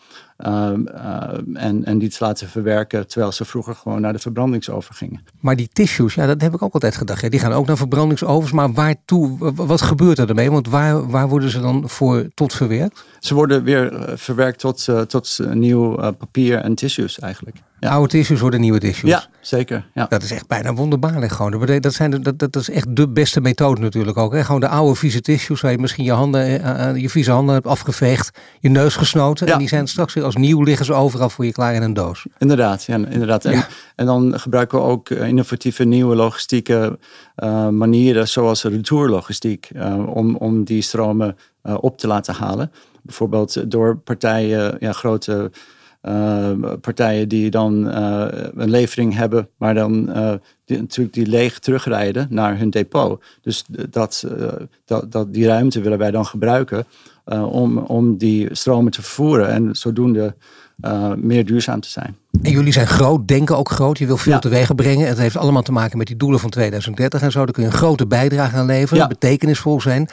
um, 0.46 0.88
uh, 0.88 1.28
en, 1.54 1.84
en 1.84 1.98
die 1.98 2.08
te 2.08 2.16
laten 2.20 2.48
verwerken, 2.48 3.06
terwijl 3.06 3.32
ze 3.32 3.44
vroeger 3.44 3.74
gewoon 3.74 4.00
naar 4.00 4.12
de 4.12 4.18
verbrandingsover 4.18 4.94
gingen. 4.94 5.20
Maar 5.40 5.56
die 5.56 5.68
tissues, 5.72 6.14
ja, 6.14 6.26
dat 6.26 6.40
heb 6.40 6.54
ik 6.54 6.62
ook 6.62 6.74
altijd 6.74 6.96
gedacht. 6.96 7.20
Ja, 7.20 7.28
die 7.28 7.40
gaan 7.40 7.52
ook 7.52 7.66
naar 7.66 7.76
verbrandingsovers, 7.76 8.52
maar 8.52 8.72
waartoe, 8.72 9.52
wat 9.54 9.82
gebeurt 9.82 10.18
er 10.18 10.28
ermee? 10.28 10.50
Want 10.50 10.68
waar, 10.68 11.10
waar 11.10 11.28
worden 11.28 11.50
ze 11.50 11.60
dan 11.60 11.88
voor 11.88 12.26
tot 12.34 12.52
verwerkt? 12.54 13.04
Ze 13.18 13.34
worden 13.34 13.62
weer 13.64 14.12
verwerkt 14.14 14.58
tot, 14.58 14.88
tot 15.06 15.38
nieuw 15.52 16.12
papier 16.12 16.58
en 16.58 16.74
tissues 16.74 17.18
eigenlijk. 17.18 17.56
Ja. 17.80 17.90
Oude 17.90 18.08
tissues 18.08 18.40
worden 18.40 18.60
nieuwe 18.60 18.78
tissues. 18.78 19.10
Ja, 19.10 19.24
zeker. 19.40 19.86
Ja. 19.94 20.06
Dat 20.08 20.22
is 20.22 20.30
echt 20.30 20.46
bijna 20.46 20.74
wonderbaarlijk 20.74 21.32
gewoon. 21.32 21.80
Dat, 21.80 21.94
zijn, 21.94 22.22
dat, 22.22 22.38
dat 22.38 22.56
is 22.56 22.70
echt 22.70 22.96
de 22.96 23.08
beste 23.08 23.40
methode 23.40 23.80
natuurlijk 23.80 24.16
ook. 24.16 24.32
Hè? 24.32 24.44
Gewoon 24.44 24.60
de 24.60 24.68
oude 24.68 24.94
vieze 24.94 25.20
tissues 25.20 25.60
waar 25.60 25.70
je 25.70 25.78
misschien 25.78 26.04
je, 26.04 26.12
handen, 26.12 26.60
uh, 26.60 26.96
je 26.96 27.10
vieze 27.10 27.30
handen 27.30 27.54
hebt 27.54 27.66
afgeveegd, 27.66 28.38
je 28.60 28.68
neus 28.68 28.96
gesnoten. 28.96 29.46
Ja. 29.46 29.52
En 29.52 29.58
die 29.58 29.68
zijn 29.68 29.86
straks 29.86 30.14
weer 30.14 30.24
als 30.24 30.36
nieuw 30.36 30.62
liggen 30.62 30.86
ze 30.86 30.92
overal 30.92 31.30
voor 31.30 31.44
je 31.44 31.52
klaar 31.52 31.74
in 31.74 31.82
een 31.82 31.94
doos. 31.94 32.26
Inderdaad, 32.38 32.84
ja, 32.84 32.94
inderdaad. 32.94 33.44
En, 33.44 33.52
ja. 33.52 33.66
en 33.94 34.06
dan 34.06 34.40
gebruiken 34.40 34.78
we 34.78 34.84
ook 34.84 35.10
innovatieve 35.10 35.84
nieuwe 35.84 36.16
logistieke 36.16 36.98
uh, 37.36 37.68
manieren, 37.68 38.28
zoals 38.28 38.62
retourlogistiek, 38.62 39.70
uh, 39.76 40.14
om, 40.14 40.36
om 40.36 40.64
die 40.64 40.82
stromen 40.82 41.36
op 41.62 41.98
te 41.98 42.06
laten 42.06 42.34
halen. 42.34 42.72
Bijvoorbeeld 43.02 43.70
door 43.70 43.96
partijen, 43.96 44.76
ja, 44.80 44.92
grote 44.92 45.50
partijen 46.80 47.28
die 47.28 47.50
dan 47.50 47.86
een 48.54 48.70
levering 48.70 49.14
hebben, 49.14 49.48
maar 49.56 49.74
dan 49.74 50.04
die, 50.64 50.78
natuurlijk 50.78 51.14
die 51.14 51.26
leeg 51.26 51.58
terugrijden 51.58 52.26
naar 52.30 52.58
hun 52.58 52.70
depot. 52.70 53.22
Dus 53.42 53.64
dat, 53.90 54.26
dat, 54.84 55.12
dat, 55.12 55.32
die 55.32 55.46
ruimte 55.46 55.80
willen 55.80 55.98
wij 55.98 56.10
dan 56.10 56.26
gebruiken 56.26 56.84
om, 57.50 57.78
om 57.78 58.16
die 58.16 58.48
stromen 58.54 58.92
te 58.92 59.02
vervoeren 59.02 59.48
en 59.48 59.76
zodoende 59.76 60.34
meer 61.16 61.44
duurzaam 61.44 61.80
te 61.80 61.88
zijn. 61.88 62.16
En 62.42 62.50
jullie 62.50 62.72
zijn 62.72 62.86
groot, 62.86 63.28
denken 63.28 63.56
ook 63.56 63.70
groot. 63.70 63.98
Je 63.98 64.06
wil 64.06 64.16
veel 64.16 64.32
ja. 64.32 64.38
teweeg 64.38 64.74
brengen. 64.74 65.08
Het 65.08 65.18
heeft 65.18 65.36
allemaal 65.36 65.62
te 65.62 65.72
maken 65.72 65.98
met 65.98 66.06
die 66.06 66.16
doelen 66.16 66.40
van 66.40 66.50
2030 66.50 67.22
en 67.22 67.30
zo. 67.30 67.44
Daar 67.44 67.52
kun 67.54 67.62
je 67.62 67.68
een 67.68 67.74
grote 67.74 68.06
bijdrage 68.06 68.56
aan 68.56 68.66
leveren, 68.66 69.02
ja. 69.02 69.08
betekenisvol 69.08 69.80
zijn. 69.80 70.08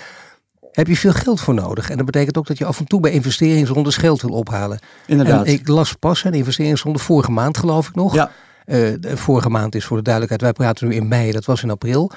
Heb 0.74 0.88
je 0.88 0.98
veel 0.98 1.14
geld 1.14 1.42
voor 1.42 1.54
nodig? 1.54 1.90
En 1.90 1.98
dat 1.98 2.06
betekent 2.06 2.38
ook 2.38 2.48
dat 2.48 2.58
je 2.58 2.66
af 2.66 2.80
en 2.80 2.86
toe 2.86 3.00
bij 3.00 3.12
investeringsrondes 3.12 3.98
geld 3.98 4.22
wil 4.22 4.32
ophalen. 4.32 4.80
Inderdaad. 5.06 5.46
En 5.46 5.54
ik 5.54 5.68
las 5.68 5.94
pas 5.94 6.24
een 6.24 6.34
investeringsronde 6.34 7.00
vorige 7.00 7.32
maand, 7.32 7.58
geloof 7.58 7.88
ik 7.88 7.96
nog. 7.96 8.14
Ja. 8.14 8.32
Uh, 8.66 8.94
de 9.00 9.18
vorige 9.18 9.50
maand 9.50 9.76
is 9.76 9.86
voor 9.86 9.98
de 9.98 10.04
duidelijkheid, 10.04 10.42
wij 10.42 10.66
praten 10.66 10.88
nu 10.88 10.96
in 10.96 11.08
mei, 11.08 11.32
dat 11.32 11.46
was 11.46 11.64
in 11.64 11.70
april. 11.70 12.12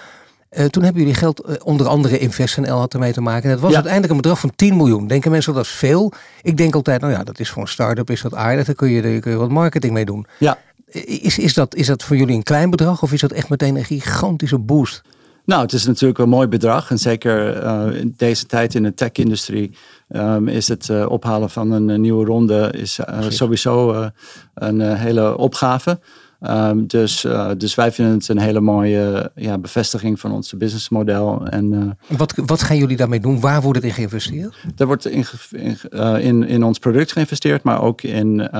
Uh, 0.50 0.64
toen 0.64 0.82
hebben 0.82 1.02
jullie 1.02 1.16
geld, 1.16 1.48
uh, 1.48 1.54
onder 1.62 1.88
andere 1.88 2.18
InvestNL 2.18 2.78
had 2.78 2.94
ermee 2.94 3.12
te 3.12 3.20
maken. 3.20 3.44
En 3.44 3.50
het 3.50 3.60
was 3.60 3.68
ja. 3.68 3.74
uiteindelijk 3.74 4.12
een 4.12 4.20
bedrag 4.20 4.40
van 4.40 4.52
10 4.56 4.76
miljoen. 4.76 5.06
Denken 5.06 5.30
mensen 5.30 5.54
dat 5.54 5.64
is 5.64 5.70
veel? 5.70 6.12
Ik 6.42 6.56
denk 6.56 6.74
altijd, 6.74 7.00
nou 7.00 7.12
ja, 7.12 7.24
dat 7.24 7.38
is 7.38 7.50
voor 7.50 7.62
een 7.62 7.68
start-up, 7.68 8.10
is 8.10 8.22
dat 8.22 8.34
aardig. 8.34 8.66
Daar 8.66 8.74
kun 8.74 8.88
je, 8.88 9.02
daar 9.02 9.18
kun 9.20 9.30
je 9.30 9.36
wat 9.36 9.50
marketing 9.50 9.92
mee 9.92 10.04
doen. 10.04 10.26
Ja. 10.38 10.58
Is, 11.04 11.38
is, 11.38 11.54
dat, 11.54 11.74
is 11.74 11.86
dat 11.86 12.02
voor 12.02 12.16
jullie 12.16 12.36
een 12.36 12.42
klein 12.42 12.70
bedrag 12.70 13.02
of 13.02 13.12
is 13.12 13.20
dat 13.20 13.32
echt 13.32 13.48
meteen 13.48 13.76
een 13.76 13.84
gigantische 13.84 14.58
boost? 14.58 15.02
Nou, 15.46 15.62
het 15.62 15.72
is 15.72 15.86
natuurlijk 15.86 16.18
een 16.18 16.28
mooi 16.28 16.48
bedrag. 16.48 16.90
En 16.90 16.98
zeker 16.98 17.62
uh, 17.64 18.00
in 18.00 18.14
deze 18.16 18.46
tijd 18.46 18.74
in 18.74 18.82
de 18.82 18.94
tech-industrie 18.94 19.76
um, 20.08 20.48
is 20.48 20.68
het 20.68 20.88
uh, 20.88 21.06
ophalen 21.08 21.50
van 21.50 21.70
een 21.70 22.00
nieuwe 22.00 22.24
ronde 22.24 22.70
is, 22.72 22.98
uh, 22.98 23.18
sowieso 23.28 24.08
een 24.54 24.80
hele 24.80 25.36
opgave. 25.36 25.98
Um, 26.40 26.86
dus, 26.86 27.24
uh, 27.24 27.50
dus 27.56 27.74
wij 27.74 27.92
vinden 27.92 28.14
het 28.14 28.28
een 28.28 28.38
hele 28.38 28.60
mooie 28.60 29.30
ja, 29.34 29.58
bevestiging 29.58 30.20
van 30.20 30.32
ons 30.32 30.56
businessmodel. 30.56 31.46
En, 31.46 31.72
uh, 31.72 32.18
wat, 32.18 32.32
wat 32.46 32.62
gaan 32.62 32.76
jullie 32.76 32.96
daarmee 32.96 33.20
doen? 33.20 33.40
Waar 33.40 33.62
wordt 33.62 33.78
het 33.78 33.86
in 33.86 33.94
geïnvesteerd? 33.94 34.56
Er 34.76 34.86
wordt 34.86 35.06
in, 35.06 35.24
in, 35.50 35.78
uh, 35.90 36.24
in, 36.24 36.46
in 36.46 36.64
ons 36.64 36.78
product 36.78 37.12
geïnvesteerd, 37.12 37.62
maar 37.62 37.82
ook 37.82 38.02
in, 38.02 38.50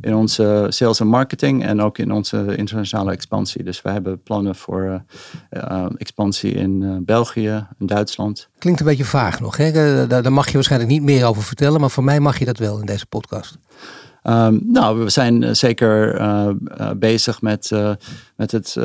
in 0.00 0.14
onze 0.14 0.66
sales 0.68 1.00
en 1.00 1.06
marketing 1.06 1.64
en 1.64 1.80
ook 1.80 1.98
in 1.98 2.12
onze 2.12 2.56
internationale 2.56 3.12
expansie. 3.12 3.64
Dus 3.64 3.82
wij 3.82 3.92
hebben 3.92 4.22
plannen 4.22 4.54
voor 4.54 5.02
expansie 5.96 6.52
in 6.52 7.02
België, 7.04 7.66
in 7.78 7.86
Duitsland. 7.86 8.48
Klinkt 8.58 8.80
een 8.80 8.86
beetje 8.86 9.04
vaag 9.04 9.40
nog. 9.40 9.56
Hè? 9.56 9.72
Daar, 9.72 10.22
daar 10.22 10.32
mag 10.32 10.46
je 10.46 10.52
waarschijnlijk 10.52 10.90
niet 10.90 11.02
meer 11.02 11.26
over 11.26 11.42
vertellen, 11.42 11.80
maar 11.80 11.90
voor 11.90 12.04
mij 12.04 12.20
mag 12.20 12.38
je 12.38 12.44
dat 12.44 12.58
wel 12.58 12.80
in 12.80 12.86
deze 12.86 13.06
podcast. 13.06 13.58
Um, 14.28 14.60
nou, 14.64 15.04
we 15.04 15.10
zijn 15.10 15.56
zeker 15.56 16.20
uh, 16.20 16.48
uh, 16.80 16.90
bezig 16.96 17.40
met, 17.40 17.72
met, 18.38 18.52
het, 18.52 18.76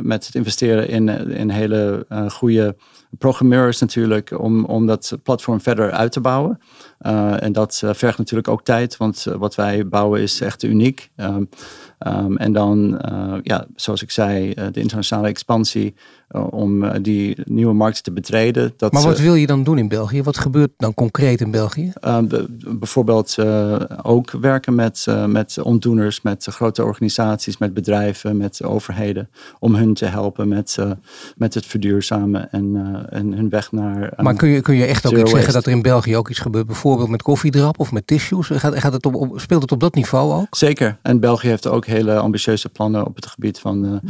met 0.00 0.26
het 0.26 0.34
investeren 0.34 0.88
in, 0.88 1.08
in 1.30 1.50
hele 1.50 2.06
goede 2.28 2.76
programmeurs 3.18 3.80
natuurlijk, 3.80 4.38
om, 4.38 4.64
om 4.64 4.86
dat 4.86 5.18
platform 5.22 5.60
verder 5.60 5.90
uit 5.90 6.12
te 6.12 6.20
bouwen. 6.20 6.60
en 7.38 7.52
dat 7.52 7.82
vergt 7.84 8.18
natuurlijk 8.18 8.48
ook 8.48 8.64
tijd, 8.64 8.96
want 8.96 9.26
wat 9.38 9.54
wij 9.54 9.88
bouwen 9.88 10.20
is 10.20 10.40
echt 10.40 10.62
uniek. 10.62 11.10
Um, 11.16 11.48
um, 12.06 12.36
en 12.36 12.52
dan, 12.52 13.00
ja, 13.42 13.66
zoals 13.74 14.02
ik 14.02 14.10
zei, 14.10 14.54
de 14.54 14.80
internationale 14.80 15.28
expansie 15.28 15.94
uh, 16.30 16.46
om 16.50 16.82
uh, 16.82 16.90
die 17.02 17.36
nieuwe 17.44 17.72
markten 17.72 18.02
te 18.02 18.12
betreden. 18.12 18.72
Dat, 18.76 18.92
maar 18.92 19.02
wat 19.02 19.18
wil 19.18 19.34
je 19.34 19.46
dan 19.46 19.62
doen 19.62 19.78
in 19.78 19.88
België? 19.88 20.22
Wat 20.22 20.38
gebeurt 20.38 20.70
dan 20.76 20.94
concreet 20.94 21.40
in 21.40 21.50
België? 21.50 21.92
Uh, 22.04 22.18
bijvoorbeeld 22.68 23.36
ook 24.02 24.30
werken 24.30 24.74
met, 24.74 25.06
met 25.26 25.58
ontdoeners, 25.62 26.22
met 26.22 26.46
grote 26.50 26.84
organisaties, 26.84 27.58
met 27.58 27.74
bedrijven, 27.74 28.36
met 28.36 28.62
overheden. 28.62 28.99
Om 29.58 29.74
hun 29.74 29.94
te 29.94 30.06
helpen 30.06 30.48
met, 30.48 30.78
met 31.36 31.54
het 31.54 31.66
verduurzamen 31.66 32.50
en, 32.50 32.96
en 33.10 33.32
hun 33.32 33.48
weg 33.48 33.72
naar. 33.72 34.12
maar 34.16 34.34
kun 34.34 34.48
je, 34.48 34.60
kun 34.60 34.74
je 34.74 34.84
echt 34.84 35.06
ook 35.06 35.16
iets 35.18 35.30
zeggen 35.30 35.52
dat 35.52 35.66
er 35.66 35.72
in 35.72 35.82
België 35.82 36.16
ook 36.16 36.28
iets 36.28 36.38
gebeurt? 36.38 36.66
Bijvoorbeeld 36.66 37.08
met 37.08 37.22
koffiedrap 37.22 37.78
of 37.78 37.92
met 37.92 38.06
tissues? 38.06 38.46
Gaat, 38.46 38.78
gaat 38.78 38.92
het 38.92 39.06
op, 39.06 39.40
speelt 39.40 39.62
het 39.62 39.72
op 39.72 39.80
dat 39.80 39.94
niveau 39.94 40.32
ook? 40.40 40.46
Zeker. 40.50 40.98
En 41.02 41.20
België 41.20 41.48
heeft 41.48 41.66
ook 41.66 41.86
hele 41.86 42.16
ambitieuze 42.16 42.68
plannen 42.68 43.06
op 43.06 43.16
het 43.16 43.26
gebied 43.26 43.58
van 43.58 44.00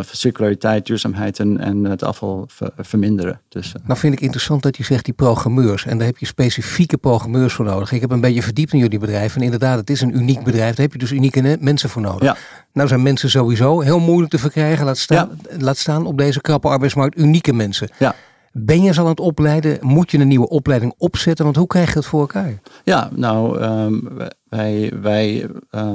circulariteit, 0.00 0.86
duurzaamheid 0.86 1.38
en, 1.38 1.58
en 1.58 1.84
het 1.84 2.02
afval 2.02 2.48
verminderen. 2.76 3.40
Dus, 3.48 3.72
Nou 3.86 3.98
vind 3.98 4.14
ik 4.14 4.20
interessant 4.20 4.62
dat 4.62 4.76
je 4.76 4.84
zegt 4.84 5.04
die 5.04 5.14
programmeurs. 5.14 5.86
En 5.86 5.98
daar 5.98 6.06
heb 6.06 6.18
je 6.18 6.26
specifieke 6.26 6.96
programmeurs 6.96 7.52
voor 7.52 7.64
nodig. 7.64 7.92
Ik 7.92 8.00
heb 8.00 8.10
een 8.10 8.20
beetje 8.20 8.42
verdiept 8.42 8.72
in 8.72 8.78
jullie 8.78 8.98
bedrijf. 8.98 9.36
En 9.36 9.42
inderdaad, 9.42 9.78
het 9.78 9.90
is 9.90 10.00
een 10.00 10.16
uniek 10.16 10.44
bedrijf. 10.44 10.74
Daar 10.74 10.84
heb 10.84 10.92
je 10.92 10.98
dus 10.98 11.10
unieke 11.10 11.58
mensen 11.60 11.90
voor 11.90 12.02
nodig. 12.02 12.22
Ja. 12.22 12.36
Nou 12.72 12.88
zijn 12.88 13.02
mensen 13.02 13.30
sowieso 13.30 13.80
heel 13.80 14.00
moeilijk 14.00 14.30
te 14.30 14.38
verkrijgen. 14.38 14.84
Laat 14.84 14.98
staan, 14.98 15.38
ja. 15.50 15.56
laat 15.58 15.76
staan 15.76 16.06
op 16.06 16.18
deze 16.18 16.40
krappe 16.40 16.68
arbeidsmarkt 16.68 17.18
unieke 17.18 17.52
mensen. 17.52 17.88
Ja. 17.98 18.14
Ben 18.54 18.82
je 18.82 18.92
ze 18.92 19.00
aan 19.00 19.06
het 19.06 19.20
opleiden? 19.20 19.78
Moet 19.80 20.10
je 20.10 20.18
een 20.18 20.28
nieuwe 20.28 20.48
opleiding 20.48 20.94
opzetten? 20.98 21.44
Want 21.44 21.56
hoe 21.56 21.66
krijg 21.66 21.92
je 21.92 21.98
het 21.98 22.06
voor 22.06 22.20
elkaar? 22.20 22.60
Ja, 22.84 23.08
nou, 23.14 23.62
um, 23.62 24.08
wij, 24.48 24.92
wij 25.00 25.46
uh, 25.74 25.94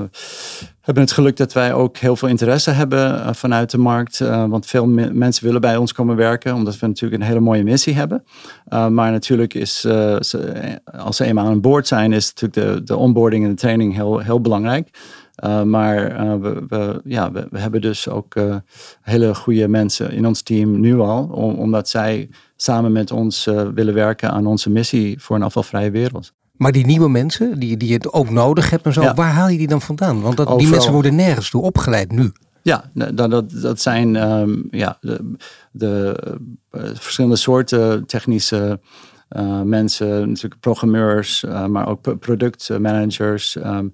hebben 0.81 1.03
het 1.03 1.11
geluk 1.11 1.37
dat 1.37 1.53
wij 1.53 1.73
ook 1.73 1.97
heel 1.97 2.15
veel 2.15 2.27
interesse 2.27 2.71
hebben 2.71 3.15
uh, 3.15 3.33
vanuit 3.33 3.71
de 3.71 3.77
markt. 3.77 4.19
Uh, 4.19 4.45
want 4.45 4.65
veel 4.65 4.87
me 4.87 5.13
mensen 5.13 5.45
willen 5.45 5.61
bij 5.61 5.77
ons 5.77 5.93
komen 5.93 6.15
werken, 6.15 6.53
omdat 6.53 6.79
we 6.79 6.87
natuurlijk 6.87 7.21
een 7.21 7.27
hele 7.27 7.39
mooie 7.39 7.63
missie 7.63 7.95
hebben. 7.95 8.23
maar 8.69 9.11
natuurlijk 9.11 9.53
is, 9.53 9.79
ze, 9.79 10.79
als 10.97 11.17
ze 11.17 11.25
eenmaal 11.25 11.45
aan 11.45 11.61
boord 11.61 11.87
zijn, 11.87 12.13
is 12.13 12.33
natuurlijk 12.33 12.77
de, 12.77 12.83
de 12.83 12.95
onboarding 12.95 13.43
en 13.43 13.49
de 13.49 13.55
training 13.55 13.93
heel, 13.93 14.19
heel 14.19 14.41
belangrijk. 14.41 14.89
Uh, 15.43 15.63
maar 15.63 16.25
uh, 16.25 16.35
we, 16.35 16.63
we, 16.67 17.01
ja, 17.03 17.31
we, 17.31 17.47
we, 17.51 17.59
hebben 17.59 17.81
dus 17.81 18.09
ook 18.09 18.35
uh, 18.35 18.55
hele 19.01 19.35
goede 19.35 19.67
mensen 19.67 20.11
in 20.11 20.25
ons 20.27 20.41
team 20.41 20.79
nu 20.79 20.99
al, 20.99 21.23
om, 21.23 21.53
omdat 21.55 21.89
zij 21.89 22.29
samen 22.55 22.91
met 22.91 23.11
ons 23.11 23.45
willen 23.73 23.93
werken 23.93 24.31
aan 24.31 24.45
onze 24.45 24.69
missie 24.69 25.21
voor 25.21 25.35
een 25.35 25.43
afvalvrije 25.43 25.91
wereld. 25.91 26.33
Maar 26.51 26.71
die 26.71 26.85
nieuwe 26.85 27.09
mensen, 27.09 27.59
die, 27.59 27.77
die 27.77 27.89
je 27.89 28.13
ook 28.13 28.29
nodig 28.29 28.69
hebt 28.69 28.85
en 28.85 28.93
zo, 28.93 29.01
Ja. 29.01 29.13
waar 29.13 29.31
haal 29.31 29.49
je 29.49 29.57
die 29.57 29.67
dan 29.67 29.81
vandaan? 29.81 30.21
Want 30.21 30.37
dat, 30.37 30.59
die 30.59 30.67
mensen 30.67 30.91
worden 30.91 31.15
nergens 31.15 31.49
toe 31.49 31.61
opgeleid 31.61 32.11
nu. 32.11 32.31
Ja, 32.61 32.83
dat, 32.93 33.31
dat, 33.31 33.51
dat 33.51 33.81
zijn 33.81 34.15
ehm, 34.15 34.55
ja, 34.71 34.97
de, 35.01 35.31
de 35.71 36.15
eh, 36.71 36.81
verschillende 36.93 37.35
soorten 37.35 38.05
technische 38.05 38.79
eh, 39.27 39.61
mensen, 39.61 40.27
natuurlijk 40.27 40.61
programmeurs, 40.61 41.43
eh, 41.43 41.65
maar 41.65 41.87
ook 41.87 42.01
pro- 42.01 42.15
productmanagers. 42.15 43.55
ehm, 43.55 43.87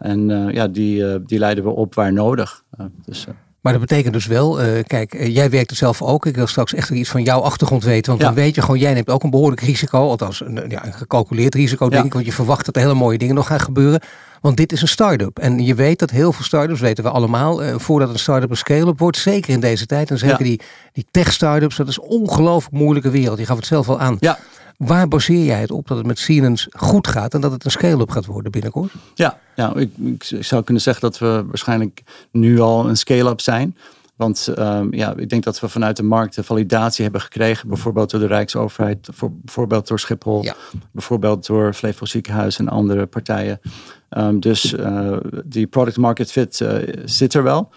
en 0.00 0.30
eh, 0.30 0.54
ja, 0.54 0.68
die, 0.68 1.06
eh, 1.12 1.18
die 1.26 1.38
leiden 1.38 1.64
we 1.64 1.70
op 1.70 1.94
waar 1.94 2.12
nodig. 2.12 2.62
Eh, 2.78 2.86
dus, 3.04 3.26
Maar 3.60 3.72
dat 3.72 3.80
betekent 3.80 4.12
dus 4.14 4.26
wel, 4.26 4.58
kijk, 4.86 5.26
jij 5.28 5.50
werkt 5.50 5.70
er 5.70 5.76
zelf 5.76 6.02
ook. 6.02 6.26
Ik 6.26 6.36
wil 6.36 6.46
straks 6.46 6.74
echt 6.74 6.90
iets 6.90 7.10
van 7.10 7.22
jouw 7.22 7.40
achtergrond 7.40 7.84
weten. 7.84 8.10
Want 8.10 8.20
Ja. 8.20 8.26
dan 8.26 8.34
weet 8.36 8.54
je 8.54 8.60
gewoon, 8.60 8.78
jij 8.78 8.92
neemt 8.94 9.10
ook 9.10 9.22
een 9.22 9.30
behoorlijk 9.30 9.60
risico. 9.60 9.98
Althans, 10.08 10.40
een, 10.40 10.64
ja, 10.68 10.86
een 10.86 10.92
gecalculeerd 10.92 11.54
risico, 11.54 11.88
denk 11.88 12.04
ik. 12.04 12.12
Want 12.12 12.24
je 12.24 12.32
verwacht 12.32 12.64
dat 12.66 12.76
er 12.76 12.82
hele 12.82 12.94
mooie 12.94 13.18
dingen 13.18 13.34
nog 13.34 13.46
gaan 13.46 13.60
gebeuren. 13.60 14.00
Want 14.40 14.56
dit 14.56 14.72
is 14.72 14.82
een 14.82 14.88
start-up. 14.88 15.38
En 15.38 15.64
je 15.64 15.74
weet 15.74 15.98
dat 15.98 16.10
heel 16.10 16.32
veel 16.32 16.44
start-ups, 16.44 16.80
weten 16.80 17.04
we 17.04 17.10
allemaal, 17.10 17.60
voordat 17.78 18.08
een 18.08 18.18
start-up 18.18 18.50
een 18.50 18.56
scale-up 18.56 18.98
wordt, 18.98 19.16
zeker 19.16 19.52
in 19.52 19.60
deze 19.60 19.86
tijd. 19.86 20.10
En 20.10 20.18
zeker 20.18 20.38
Ja. 20.38 20.44
die, 20.44 20.60
die 20.92 21.06
tech-startups, 21.10 21.76
dat 21.76 21.88
is 21.88 21.96
een 21.96 22.08
ongelooflijk 22.08 22.74
moeilijke 22.74 23.10
wereld. 23.10 23.38
Je 23.38 23.46
gaf 23.46 23.56
het 23.56 23.66
zelf 23.66 23.88
al 23.88 24.00
aan. 24.00 24.16
ja, 24.20 24.38
Waar 24.86 25.08
baseer 25.08 25.44
jij 25.44 25.60
het 25.60 25.70
op 25.70 25.88
dat 25.88 25.96
het 25.96 26.06
met 26.06 26.18
Siemens 26.18 26.66
goed 26.70 27.06
gaat 27.06 27.34
en 27.34 27.40
dat 27.40 27.52
het 27.52 27.64
een 27.64 27.70
scale-up 27.70 28.10
gaat 28.10 28.26
worden 28.26 28.52
binnenkort? 28.52 28.92
Ja, 29.14 29.38
ja 29.56 29.74
ik, 29.74 29.90
ik 29.96 30.24
zou 30.40 30.64
kunnen 30.64 30.82
zeggen 30.82 31.02
dat 31.02 31.18
we 31.18 31.44
waarschijnlijk 31.46 32.02
nu 32.30 32.60
al 32.60 32.88
een 32.88 32.96
scale-up 32.96 33.40
zijn. 33.40 33.76
Want 34.16 34.48
ehm, 34.48 34.94
ja, 34.94 35.14
ik 35.16 35.28
denk 35.28 35.44
dat 35.44 35.60
we 35.60 35.68
vanuit 35.68 35.96
de 35.96 36.02
markt 36.02 36.34
de 36.34 36.42
validatie 36.44 37.02
hebben 37.02 37.20
gekregen. 37.20 37.68
Bijvoorbeeld 37.68 38.10
door 38.10 38.20
de 38.20 38.26
Rijksoverheid, 38.26 39.08
voor, 39.12 39.32
bijvoorbeeld 39.32 39.88
door 39.88 39.98
Schiphol, 39.98 40.42
Ja. 40.42 40.54
bijvoorbeeld 40.92 41.46
door 41.46 41.72
Flevo 41.74 42.04
Ziekenhuis 42.04 42.58
en 42.58 42.68
andere 42.68 43.06
partijen. 43.06 43.60
Ehm, 44.08 44.38
dus 44.38 44.74
eh, 44.74 45.16
die 45.44 45.66
product 45.66 45.96
market 45.96 46.32
fit 46.32 46.60
eh, 46.60 46.94
zit 47.04 47.34
er 47.34 47.42
wel. 47.42 47.70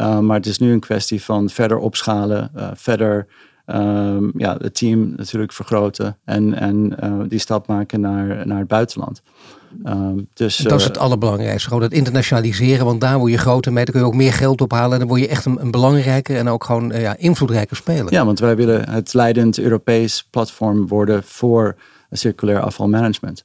Uh, 0.00 0.18
maar 0.18 0.36
het 0.36 0.46
is 0.46 0.58
nu 0.58 0.72
een 0.72 0.80
kwestie 0.80 1.22
van 1.22 1.50
verder 1.50 1.78
opschalen, 1.78 2.50
uh, 2.56 2.68
verder 2.74 3.26
um, 3.66 4.32
ja, 4.36 4.56
het 4.60 4.74
team 4.74 5.12
natuurlijk 5.16 5.52
vergroten 5.52 6.16
en, 6.24 6.54
en 6.54 6.96
uh, 7.04 7.20
die 7.28 7.38
stap 7.38 7.66
maken 7.66 8.00
naar, 8.00 8.46
naar 8.46 8.58
het 8.58 8.68
buitenland. 8.68 9.22
Um, 9.84 10.28
dus, 10.34 10.56
dat 10.56 10.80
is 10.80 10.84
het 10.84 10.98
allerbelangrijkste. 10.98 11.68
Gewoon 11.68 11.82
het 11.82 11.92
internationaliseren, 11.92 12.84
want 12.84 13.00
daar 13.00 13.18
word 13.18 13.30
je 13.30 13.38
groter 13.38 13.72
mee. 13.72 13.84
Dan 13.84 13.94
kun 13.94 14.02
je 14.02 14.08
ook 14.08 14.14
meer 14.14 14.32
geld 14.32 14.60
ophalen. 14.60 14.92
En 14.92 14.98
dan 14.98 15.08
word 15.08 15.20
je 15.20 15.28
echt 15.28 15.44
een, 15.44 15.60
een 15.60 15.70
belangrijke 15.70 16.36
en 16.36 16.48
ook 16.48 16.64
gewoon 16.64 16.92
uh, 16.92 17.00
ja, 17.00 17.16
invloedrijke 17.16 17.74
speler. 17.74 18.12
Ja, 18.12 18.24
want 18.24 18.38
wij 18.38 18.56
willen 18.56 18.90
het 18.90 19.14
leidend 19.14 19.58
Europees 19.58 20.28
platform 20.30 20.86
worden 20.86 21.22
voor 21.24 21.76
circulair 22.10 22.60
afvalmanagement. 22.60 23.44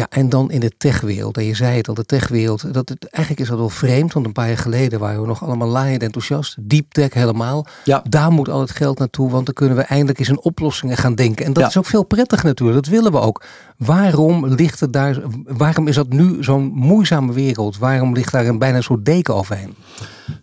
Ja, 0.00 0.06
en 0.10 0.28
dan 0.28 0.50
in 0.50 0.60
de 0.60 0.72
techwereld. 0.78 1.36
En 1.36 1.44
je 1.44 1.54
zei 1.54 1.76
het 1.76 1.88
al, 1.88 1.94
de 1.94 2.04
techwereld. 2.06 2.74
Dat 2.74 2.88
het, 2.88 3.04
eigenlijk 3.10 3.42
is 3.44 3.48
dat 3.48 3.58
wel 3.58 3.68
vreemd, 3.68 4.12
want 4.12 4.26
een 4.26 4.32
paar 4.32 4.48
jaar 4.48 4.58
geleden 4.58 4.98
waren 4.98 5.20
we 5.20 5.26
nog 5.26 5.44
allemaal 5.44 5.68
laaiend 5.68 6.02
enthousiast. 6.02 6.56
Deep 6.60 6.92
tech 6.92 7.14
helemaal. 7.14 7.66
Ja. 7.84 8.02
Daar 8.08 8.30
moet 8.30 8.48
al 8.48 8.60
het 8.60 8.70
geld 8.70 8.98
naartoe, 8.98 9.30
want 9.30 9.44
dan 9.46 9.54
kunnen 9.54 9.76
we 9.76 9.82
eindelijk 9.82 10.18
eens 10.18 10.28
in 10.28 10.40
oplossingen 10.42 10.96
gaan 10.96 11.14
denken. 11.14 11.44
En 11.46 11.52
dat 11.52 11.62
Ja. 11.62 11.68
is 11.68 11.76
ook 11.78 11.86
veel 11.86 12.02
prettig 12.02 12.42
natuurlijk, 12.42 12.84
dat 12.84 12.92
willen 12.94 13.12
we 13.12 13.20
ook. 13.20 13.44
Waarom 13.76 14.46
ligt 14.46 14.80
het 14.80 14.92
daar, 14.92 15.20
waarom 15.46 15.88
is 15.88 15.94
dat 15.94 16.08
nu 16.08 16.44
zo'n 16.44 16.70
moeizame 16.74 17.32
wereld? 17.32 17.78
Waarom 17.78 18.14
ligt 18.14 18.32
daar 18.32 18.46
een 18.46 18.58
bijna 18.58 18.76
een 18.76 18.82
soort 18.82 19.04
deken 19.04 19.34
overheen? 19.34 19.74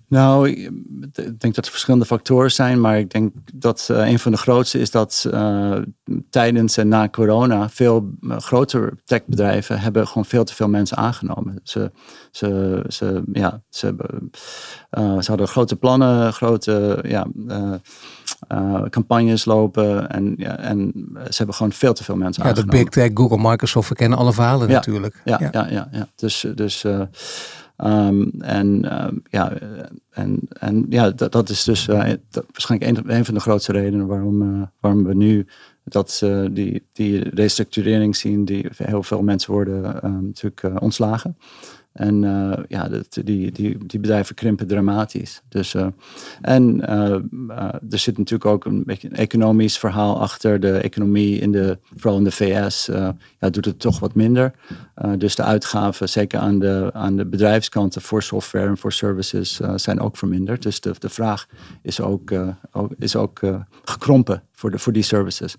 Nou, 0.10 0.50
ik 0.50 1.40
denk 1.40 1.56
dat 1.56 1.66
er 1.66 1.72
verschillende 1.72 2.06
factoren 2.06 2.52
zijn, 2.52 2.82
maar 2.82 3.00
ik 3.00 3.10
denk 3.10 3.34
dat 3.54 3.88
eh, 3.92 4.08
een 4.08 4.20
van 4.20 4.32
de 4.32 4.38
grootste 4.38 4.80
is 4.80 4.92
dat 4.92 5.28
eh, 5.32 5.76
tijdens 6.30 6.78
en 6.78 6.88
na 6.88 7.10
corona 7.10 7.70
veel 7.70 8.10
uh, 8.22 8.38
grotere 8.38 8.94
techbedrijven 9.06 9.80
hebben 9.80 10.08
gewoon 10.08 10.26
veel 10.26 10.44
te 10.44 10.56
veel 10.56 10.68
mensen 10.68 10.98
aangenomen. 10.98 11.60
Ze, 11.64 11.92
ze, 12.32 12.84
ze, 12.88 13.24
ja, 13.32 13.62
ze, 13.70 13.96
ze 15.20 15.26
hadden 15.26 15.48
grote 15.48 15.76
plannen, 15.76 16.34
grote 16.34 17.04
ja, 17.08 17.28
campagnes 18.90 19.46
lopen 19.46 20.10
en, 20.10 20.34
ja, 20.38 20.58
en 20.58 20.92
ze 21.14 21.38
hebben 21.38 21.56
gewoon 21.56 21.72
veel 21.72 21.94
te 21.94 22.04
veel 22.04 22.16
mensen 22.16 22.44
ja, 22.44 22.50
aangenomen. 22.50 22.78
Ja, 22.78 22.84
de 22.84 22.92
Big 22.92 23.04
Tech, 23.04 23.12
Google, 23.14 23.50
Microsoft, 23.50 23.90
we 23.90 23.96
kennen 23.96 24.18
alle 24.18 24.34
verhalen 24.34 24.68
ja, 24.68 24.74
natuurlijk. 24.74 25.22
Ja, 25.24 25.38
ja, 25.40 25.50
ja, 25.52 25.68
ja, 25.70 25.88
ja. 25.92 26.08
Dus, 26.16 26.46
dus 26.56 26.86
Um, 27.84 28.32
en 28.40 29.02
um, 29.04 29.24
ja, 29.30 29.54
en, 30.10 30.40
en 30.50 30.86
ja, 30.90 31.10
dat, 31.10 31.50
is 31.50 31.64
dus 31.64 31.86
dat, 31.86 32.46
waarschijnlijk 32.52 33.08
een, 33.08 33.26
van 33.26 33.34
de 33.34 33.40
grootste 33.40 33.72
redenen 33.72 34.08
waarom, 34.08 34.42
uh, 34.42 34.62
waarom 34.80 35.04
we 35.04 35.14
nu 35.14 35.46
dat 35.84 36.22
uh, 36.24 36.46
die, 36.52 36.84
die 36.92 37.30
restructurering 37.30 38.16
zien, 38.16 38.46
die 38.46 38.66
heel 38.78 39.04
veel 39.04 39.22
mensen 39.22 39.52
worden 39.54 39.82
natuurlijk 40.22 40.82
ontslagen. 40.82 41.38
En 41.98 42.24
uh, 42.24 42.54
ja, 42.68 42.88
dat, 42.88 43.20
die, 43.24 43.52
die, 43.52 43.78
die 43.86 44.00
bedrijven 44.00 44.36
krimpen 44.36 44.68
dramatisch. 44.68 45.42
Dus, 45.50 45.74
uh, 45.74 45.88
en 46.42 46.82
uh, 46.90 47.12
er 47.90 48.00
zit 48.00 48.18
natuurlijk 48.18 48.52
ook 48.52 48.66
een 48.66 48.84
beetje 48.86 49.08
een 49.10 49.16
economisch 49.16 49.78
verhaal 49.78 50.20
achter. 50.20 50.60
De 50.60 50.78
economie, 50.78 51.40
in 51.40 51.52
de, 51.52 51.78
vooral 51.96 52.18
in 52.18 52.24
de 52.24 52.32
VS, 52.32 52.86
ja, 53.40 53.50
doet 53.50 53.66
het 53.66 53.80
toch 53.80 54.00
wat 54.00 54.16
minder. 54.16 54.54
dus 55.18 55.36
de 55.36 55.44
uitgaven, 55.44 56.10
zeker 56.10 56.40
aan 56.40 56.60
de, 56.60 56.90
aan 56.94 57.16
de 57.16 57.26
bedrijfskanten 57.26 58.02
voor 58.02 58.24
software 58.24 58.68
en 58.68 58.78
voor 58.78 58.94
services, 58.94 59.60
zijn 59.76 60.00
ook 60.00 60.18
verminderd. 60.18 60.64
Dus 60.64 60.80
de, 60.80 60.94
de 61.00 61.10
vraag 61.10 61.48
is 61.82 62.02
ook, 62.02 62.32
ook, 62.72 62.92
is 63.00 63.16
ook 63.16 63.40
gekrompen 63.84 64.44
voor, 64.52 64.72
de, 64.72 64.80
voor 64.80 64.94
die 64.94 65.04
services. 65.04 65.56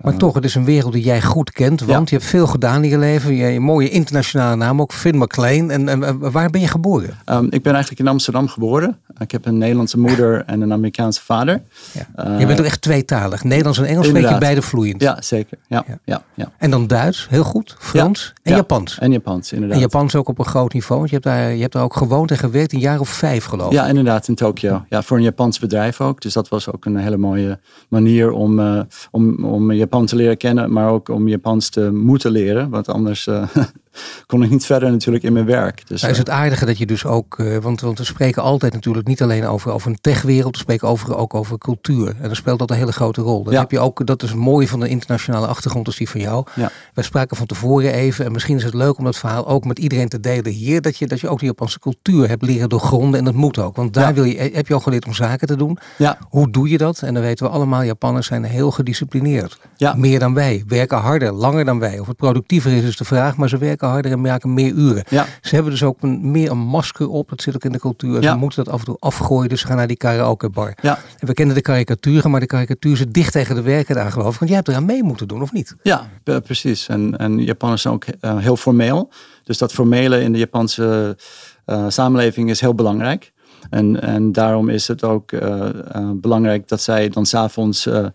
Maar 0.00 0.16
toch, 0.16 0.34
het 0.34 0.44
is 0.44 0.54
een 0.54 0.64
wereld 0.64 0.92
die 0.92 1.02
jij 1.02 1.22
goed 1.22 1.50
kent, 1.50 1.80
want 1.80 2.10
ja. 2.10 2.16
je 2.16 2.22
hebt 2.22 2.30
veel 2.30 2.46
gedaan 2.46 2.84
in 2.84 2.90
je 2.90 2.98
leven. 2.98 3.34
Je 3.34 3.42
hebt 3.42 3.56
een 3.56 3.62
mooie 3.62 3.88
internationale 3.88 4.56
naam 4.56 4.80
ook, 4.80 4.92
Finn 4.92 5.18
McLean. 5.18 5.70
En, 5.70 5.88
en 5.88 6.30
waar 6.30 6.50
ben 6.50 6.60
je 6.60 6.68
geboren? 6.68 7.18
Um, 7.26 7.46
ik 7.50 7.62
ben 7.62 7.72
eigenlijk 7.72 8.00
in 8.00 8.08
Amsterdam 8.08 8.48
geboren. 8.48 8.98
Ik 9.18 9.30
heb 9.30 9.46
een 9.46 9.58
Nederlandse 9.58 9.98
moeder 9.98 10.44
en 10.46 10.60
een 10.60 10.72
Amerikaanse 10.72 11.22
vader. 11.24 11.62
Ja. 11.92 12.30
Uh, 12.30 12.40
je 12.40 12.46
bent 12.46 12.60
ook 12.60 12.66
echt 12.66 12.80
tweetalig. 12.80 13.44
Nederlands 13.44 13.78
en 13.78 13.84
Engels 13.84 14.06
spreek 14.06 14.28
je 14.28 14.38
beide 14.38 14.62
vloeiend. 14.62 15.02
Ja, 15.02 15.22
zeker. 15.22 15.58
Ja, 15.66 15.84
ja. 15.86 15.98
ja, 16.04 16.22
ja. 16.34 16.52
En 16.58 16.70
dan 16.70 16.86
Duits, 16.86 17.26
heel 17.30 17.44
goed. 17.44 17.76
Frans 17.78 18.32
en 18.42 18.54
Japans. 18.54 18.98
En 18.98 19.12
Japans, 19.12 19.52
inderdaad. 19.52 19.76
En 19.76 19.82
Japans 19.82 20.14
ook 20.14 20.28
op 20.28 20.38
een 20.38 20.44
groot 20.44 20.72
niveau. 20.72 20.98
Want 20.98 21.10
je 21.10 21.16
hebt 21.16 21.28
daar, 21.28 21.54
je 21.54 21.60
hebt 21.60 21.72
daar 21.72 21.82
ook 21.82 21.96
gewoond 21.96 22.30
en 22.30 22.38
gewerkt 22.38 22.72
een 22.72 22.78
jaar 22.78 23.00
of 23.00 23.08
vijf 23.08 23.44
geloof 23.44 23.66
ik. 23.66 23.72
Ja, 23.72 23.86
inderdaad, 23.86 24.28
in 24.28 24.34
Tokio. 24.34 24.84
Ja, 24.88 25.02
voor 25.02 25.16
een 25.16 25.22
Japans 25.22 25.58
bedrijf 25.58 26.00
ook. 26.00 26.20
Dus 26.20 26.32
dat 26.32 26.48
was 26.48 26.72
ook 26.72 26.84
een 26.84 26.96
hele 26.96 27.16
mooie 27.16 27.58
manier 27.88 28.30
om, 28.30 28.58
uh, 28.58 28.80
om, 29.10 29.44
om 29.44 29.72
Japan 29.78 30.06
te 30.06 30.16
leren 30.16 30.36
kennen, 30.36 30.72
maar 30.72 30.90
ook 30.90 31.08
om 31.08 31.28
Japans 31.28 31.68
te 31.68 31.90
moeten 31.92 32.30
leren. 32.30 32.70
Want 32.70 32.88
anders 32.88 33.26
uh, 33.26 33.48
kon 34.26 34.42
ik 34.42 34.50
niet 34.50 34.66
verder 34.66 34.90
natuurlijk 34.90 35.24
in 35.24 35.32
mijn 35.32 35.44
werk. 35.46 35.82
Dus, 35.86 36.00
nou 36.00 36.12
is 36.12 36.18
het 36.18 36.30
aardige 36.30 36.64
dat 36.66 36.78
je 36.78 36.86
dus 36.86 37.04
ook, 37.04 37.38
uh, 37.38 37.56
want, 37.56 37.80
want 37.80 37.98
we 37.98 38.04
spreken 38.04 38.42
altijd 38.42 38.72
natuurlijk 38.72 39.06
niet 39.06 39.22
alleen 39.22 39.46
over, 39.46 39.72
over 39.72 39.90
een 39.90 39.98
techwereld, 40.00 40.54
we 40.54 40.62
spreken 40.62 40.88
over, 40.88 41.16
ook 41.16 41.34
over 41.34 41.58
cultuur. 41.58 42.14
En 42.20 42.28
dat 42.28 42.36
speelt 42.36 42.58
dat 42.58 42.70
een 42.70 42.76
hele 42.76 42.92
grote 42.92 43.20
rol. 43.20 43.42
Dat, 43.42 43.52
Ja. 43.52 43.60
heb 43.60 43.70
je 43.70 43.78
ook, 43.78 44.06
dat 44.06 44.22
is 44.22 44.34
mooi 44.34 44.68
van 44.68 44.80
de 44.80 44.88
internationale 44.88 45.46
achtergrond 45.46 45.86
als 45.86 45.96
die 45.96 46.08
van 46.08 46.20
jou. 46.20 46.44
Ja. 46.54 46.70
Wij 46.94 47.04
spraken 47.04 47.36
van 47.36 47.46
tevoren 47.46 47.92
even, 47.92 48.24
en 48.24 48.32
misschien 48.32 48.56
is 48.56 48.64
het 48.64 48.74
leuk 48.74 48.98
om 48.98 49.04
dat 49.04 49.16
verhaal 49.16 49.46
ook 49.48 49.64
met 49.64 49.78
iedereen 49.78 50.08
te 50.08 50.20
delen 50.20 50.52
hier, 50.52 50.80
dat 50.80 50.96
je, 50.96 51.06
dat 51.06 51.20
je 51.20 51.28
ook 51.28 51.38
de 51.38 51.46
Japanse 51.46 51.78
cultuur 51.78 52.28
hebt 52.28 52.42
leren 52.42 52.68
doorgronden 52.68 53.18
en 53.18 53.24
dat 53.24 53.34
moet 53.34 53.58
ook. 53.58 53.76
Want 53.76 53.94
daar 53.94 54.08
Ja. 54.08 54.14
wil 54.14 54.24
je, 54.24 54.50
heb 54.52 54.66
je 54.68 54.74
al 54.74 54.80
geleerd 54.80 55.06
om 55.06 55.14
zaken 55.14 55.46
te 55.46 55.56
doen. 55.56 55.78
Ja, 55.98 56.18
Hoe 56.28 56.50
doe 56.50 56.68
je 56.68 56.78
dat? 56.78 57.02
En 57.02 57.14
dan 57.14 57.22
weten 57.22 57.46
we 57.46 57.52
allemaal, 57.52 57.82
Japanners 57.82 58.26
zijn 58.26 58.44
heel 58.44 58.70
gedisciplineerd. 58.70 59.58
Ja. 59.76 59.94
Meer 59.94 60.18
dan 60.18 60.34
wij, 60.34 60.62
werken 60.66 60.98
harder, 60.98 61.32
langer 61.32 61.64
dan 61.64 61.78
wij. 61.78 61.98
Of 61.98 62.06
het 62.06 62.16
productiever 62.16 62.72
is, 62.72 62.82
is 62.84 62.96
de 62.96 63.04
vraag, 63.04 63.36
maar 63.36 63.48
ze 63.48 63.58
werken 63.58 63.87
harder 63.88 64.12
en 64.12 64.20
maken 64.20 64.54
meer 64.54 64.72
uren. 64.72 65.04
ja, 65.08 65.26
Ze 65.40 65.54
hebben 65.54 65.72
dus 65.72 65.82
ook 65.82 66.02
een, 66.02 66.30
meer 66.30 66.50
een 66.50 66.58
masker 66.58 67.08
op, 67.08 67.28
dat 67.28 67.42
zit 67.42 67.54
ook 67.54 67.64
in 67.64 67.72
de 67.72 67.78
cultuur. 67.78 68.22
Ze 68.22 68.34
moeten 68.34 68.64
dat 68.64 68.72
af 68.74 68.78
en 68.80 68.84
toe 68.86 68.96
afgooien, 68.98 69.48
dus 69.48 69.60
ze 69.60 69.66
gaan 69.66 69.76
naar 69.76 69.86
die 69.86 69.96
karaokebar. 69.96 70.74
ja. 70.82 70.98
En 71.18 71.26
we 71.26 71.32
kennen 71.34 71.54
de 71.54 71.60
karikaturen, 71.60 72.30
maar 72.30 72.40
de 72.40 72.46
karikatuur 72.46 72.96
zit 72.96 73.14
dicht 73.14 73.32
tegen 73.32 73.54
de 73.54 73.62
werken 73.62 74.02
aan 74.02 74.12
geloof 74.12 74.32
ik. 74.32 74.38
Want 74.38 74.46
jij 74.50 74.56
hebt 74.58 74.68
eraan 74.70 74.84
mee 74.84 75.02
moeten 75.02 75.28
doen, 75.28 75.42
of 75.42 75.52
niet? 75.52 75.76
Ja, 75.82 76.06
precies. 76.24 76.88
En, 76.88 77.16
en 77.18 77.44
Japanners 77.44 77.82
zijn 77.82 77.94
ook 77.94 78.04
eh, 78.04 78.36
heel 78.38 78.56
formeel. 78.56 79.10
Dus 79.44 79.58
dat 79.58 79.72
formele 79.72 80.20
in 80.22 80.32
de 80.32 80.38
Japanse 80.38 81.16
eh, 81.64 81.84
samenleving 81.88 82.50
is 82.50 82.60
heel 82.60 82.74
belangrijk. 82.74 83.32
En, 83.70 84.00
en 84.02 84.32
daarom 84.32 84.68
is 84.68 84.88
het 84.88 85.04
ook 85.04 85.32
eh, 85.32 85.68
eh, 85.68 86.10
belangrijk 86.14 86.68
dat 86.68 86.80
zij 86.80 87.08
dan 87.08 87.26
s'avonds 87.26 87.86
uh, 87.86 88.06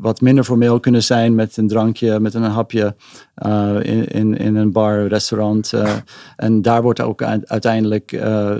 wat 0.00 0.20
minder 0.20 0.44
formeel 0.44 0.80
kunnen 0.80 1.02
zijn 1.02 1.34
met 1.34 1.56
een 1.56 1.68
drankje, 1.68 2.20
met 2.20 2.34
een 2.34 2.42
hapje 2.42 2.94
in, 3.82 4.06
in, 4.06 4.36
in 4.36 4.56
een 4.56 4.72
bar, 4.72 5.06
restaurant. 5.06 5.72
En 6.36 6.62
daar 6.62 6.82
wordt 6.82 7.00
ook 7.00 7.22
uiteindelijk 7.22 8.08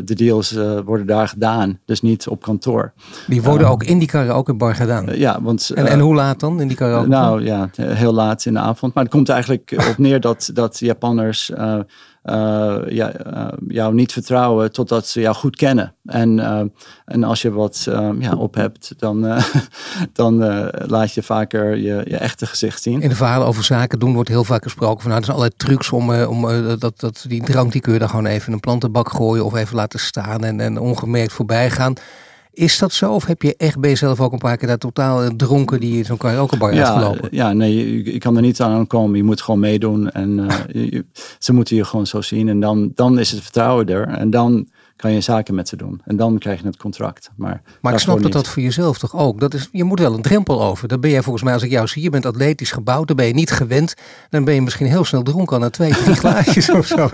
de 0.05 0.15
deals 0.15 0.53
worden 0.85 1.07
daar 1.07 1.29
gedaan. 1.29 1.79
Dus 1.85 2.01
niet 2.01 2.29
op 2.29 2.43
kantoor. 2.43 2.93
Die 3.27 3.43
worden 3.43 3.69
ook 3.69 3.85
in 3.85 3.99
die 3.99 4.09
karaokebar 4.09 4.75
gedaan. 4.75 5.09
Uh, 5.09 5.17
ja, 5.17 5.43
want, 5.43 5.71
en, 5.71 5.87
en 5.87 6.01
hoe 6.01 6.15
laat 6.15 6.41
dan 6.41 6.61
in 6.61 6.69
die 6.69 6.77
karaoke? 6.77 7.09
nou 7.09 7.45
ja, 7.45 7.69
heel 7.77 8.12
laat 8.12 8.45
in 8.45 8.53
de 8.53 8.59
avond. 8.59 8.95
Maar 8.95 9.03
het 9.03 9.12
komt 9.12 9.29
eigenlijk 9.29 9.85
op 9.91 9.99
neer 9.99 10.21
dat, 10.21 10.51
dat 10.55 10.79
Japanners 10.79 11.53
uh, 12.25 12.77
ja, 12.89 13.13
uh, 13.27 13.47
jou 13.69 13.95
niet 13.95 14.13
vertrouwen 14.13 14.73
totdat 14.73 15.07
ze 15.07 15.21
jou 15.21 15.35
goed 15.35 15.57
kennen. 15.57 15.95
En, 16.05 16.39
uh, 16.39 16.61
en 17.05 17.25
als 17.25 17.43
je 17.43 17.53
wat 17.53 17.89
ja, 18.19 18.35
op 18.37 18.55
hebt, 18.55 18.95
dan, 18.99 19.43
dan 20.13 20.37
laat 20.87 21.13
je 21.15 21.23
vaker 21.23 21.77
je, 21.77 22.03
je 22.09 22.17
echte 22.17 22.47
gezicht 22.47 22.83
zien. 22.83 23.01
In 23.01 23.09
de 23.09 23.15
verhalen 23.15 23.47
over 23.47 23.65
zaken 23.65 23.99
doen 23.99 24.15
wordt 24.15 24.29
heel 24.29 24.45
vaak 24.45 24.63
gesproken 24.63 25.01
van 25.01 25.11
nou, 25.11 25.21
er 25.21 25.27
zijn 25.27 25.37
allerlei 25.37 25.59
trucs 25.67 25.91
om, 25.91 26.23
om 26.25 26.79
dat, 26.79 27.01
dat, 27.01 27.25
die 27.29 27.43
drank 27.43 27.73
die 27.73 27.81
kun 27.81 27.93
je 27.93 27.99
dan 27.99 28.09
gewoon 28.09 28.27
even 28.27 28.47
in 28.47 28.53
een 28.53 28.61
plantenbak 28.61 29.11
gooien 29.11 29.45
of 29.45 29.55
even 29.55 29.77
laten 29.77 30.01
staan 30.01 30.45
en, 30.45 30.61
en 30.61 30.79
ongemerkt 30.79 31.33
voorbij 31.33 31.71
gaan. 31.71 31.95
Is 32.53 32.79
dat 32.79 32.93
zo? 32.93 33.12
Of 33.12 33.27
heb 33.27 33.43
je 33.43 33.57
echt 33.57 33.79
bij 33.79 33.91
jezelf 33.91 34.21
ook 34.21 34.33
een 34.33 34.38
paar 34.38 34.57
keer 34.57 34.69
daar 34.69 34.79
totaal 34.79 35.37
dronken 35.37 35.81
die 35.81 35.99
in 35.99 36.05
zo'n 36.05 36.17
karaokebar 36.17 36.75
ja, 36.75 36.85
uitgelopen? 36.85 37.29
Ja, 37.31 37.53
nee, 37.53 38.05
je, 38.12 38.19
kan 38.19 38.37
er 38.37 38.43
niet 38.43 38.61
aan 38.61 38.87
komen. 38.87 39.17
Je 39.17 39.23
moet 39.23 39.43
gewoon 39.43 39.61
meedoen. 39.61 40.11
En 40.11 40.38
uh, 40.38 40.55
je, 40.91 41.05
ze 41.38 41.53
moeten 41.53 41.77
je 41.77 41.85
gewoon 41.85 42.07
zo 42.07 42.21
zien. 42.21 42.49
En 42.49 42.61
dan, 42.61 42.93
dan 42.95 43.19
is 43.19 43.31
het 43.31 43.43
vertrouwen 43.43 43.88
er. 43.88 44.09
En 44.09 44.31
dan 44.31 44.69
kan 45.03 45.12
je 45.12 45.21
zaken 45.21 45.55
met 45.55 45.69
ze 45.69 45.77
doen. 45.77 46.01
En 46.05 46.17
dan 46.17 46.38
krijg 46.38 46.61
je 46.61 46.67
het 46.67 46.77
contract. 46.77 47.31
Maar, 47.37 47.62
maar 47.81 47.93
ik 47.93 47.99
snap 47.99 48.15
dat 48.15 48.25
niet. 48.25 48.33
dat 48.33 48.49
voor 48.49 48.62
jezelf 48.62 48.99
toch 48.99 49.17
ook. 49.17 49.41
Dat 49.41 49.55
is, 49.55 49.69
je 49.73 49.85
moet 49.85 49.99
wel 49.99 50.15
een 50.15 50.23
drempel 50.23 50.62
over. 50.62 50.88
Dan 50.88 51.01
ben 51.01 51.11
jij 51.11 51.23
volgens 51.23 51.45
mij, 51.45 51.53
als 51.53 51.62
ik 51.62 51.71
jou 51.71 51.87
zie, 51.87 52.03
je 52.03 52.11
bent 52.11 52.27
atletisch 52.27 52.71
gebouwd. 52.71 53.07
Dan 53.07 53.17
ben 53.17 53.27
je 53.27 53.35
niet 53.35 53.51
gewend. 53.51 53.95
Dan 54.31 54.45
ben 54.45 54.55
je 54.55 54.62
misschien 54.62 54.87
heel 54.87 55.05
snel 55.05 55.23
dronken 55.23 55.62
aan 55.62 55.71
twee, 55.71 55.93
drie 55.93 56.15
glaasjes 56.25 56.71
of 56.71 56.87
zo. 56.87 57.09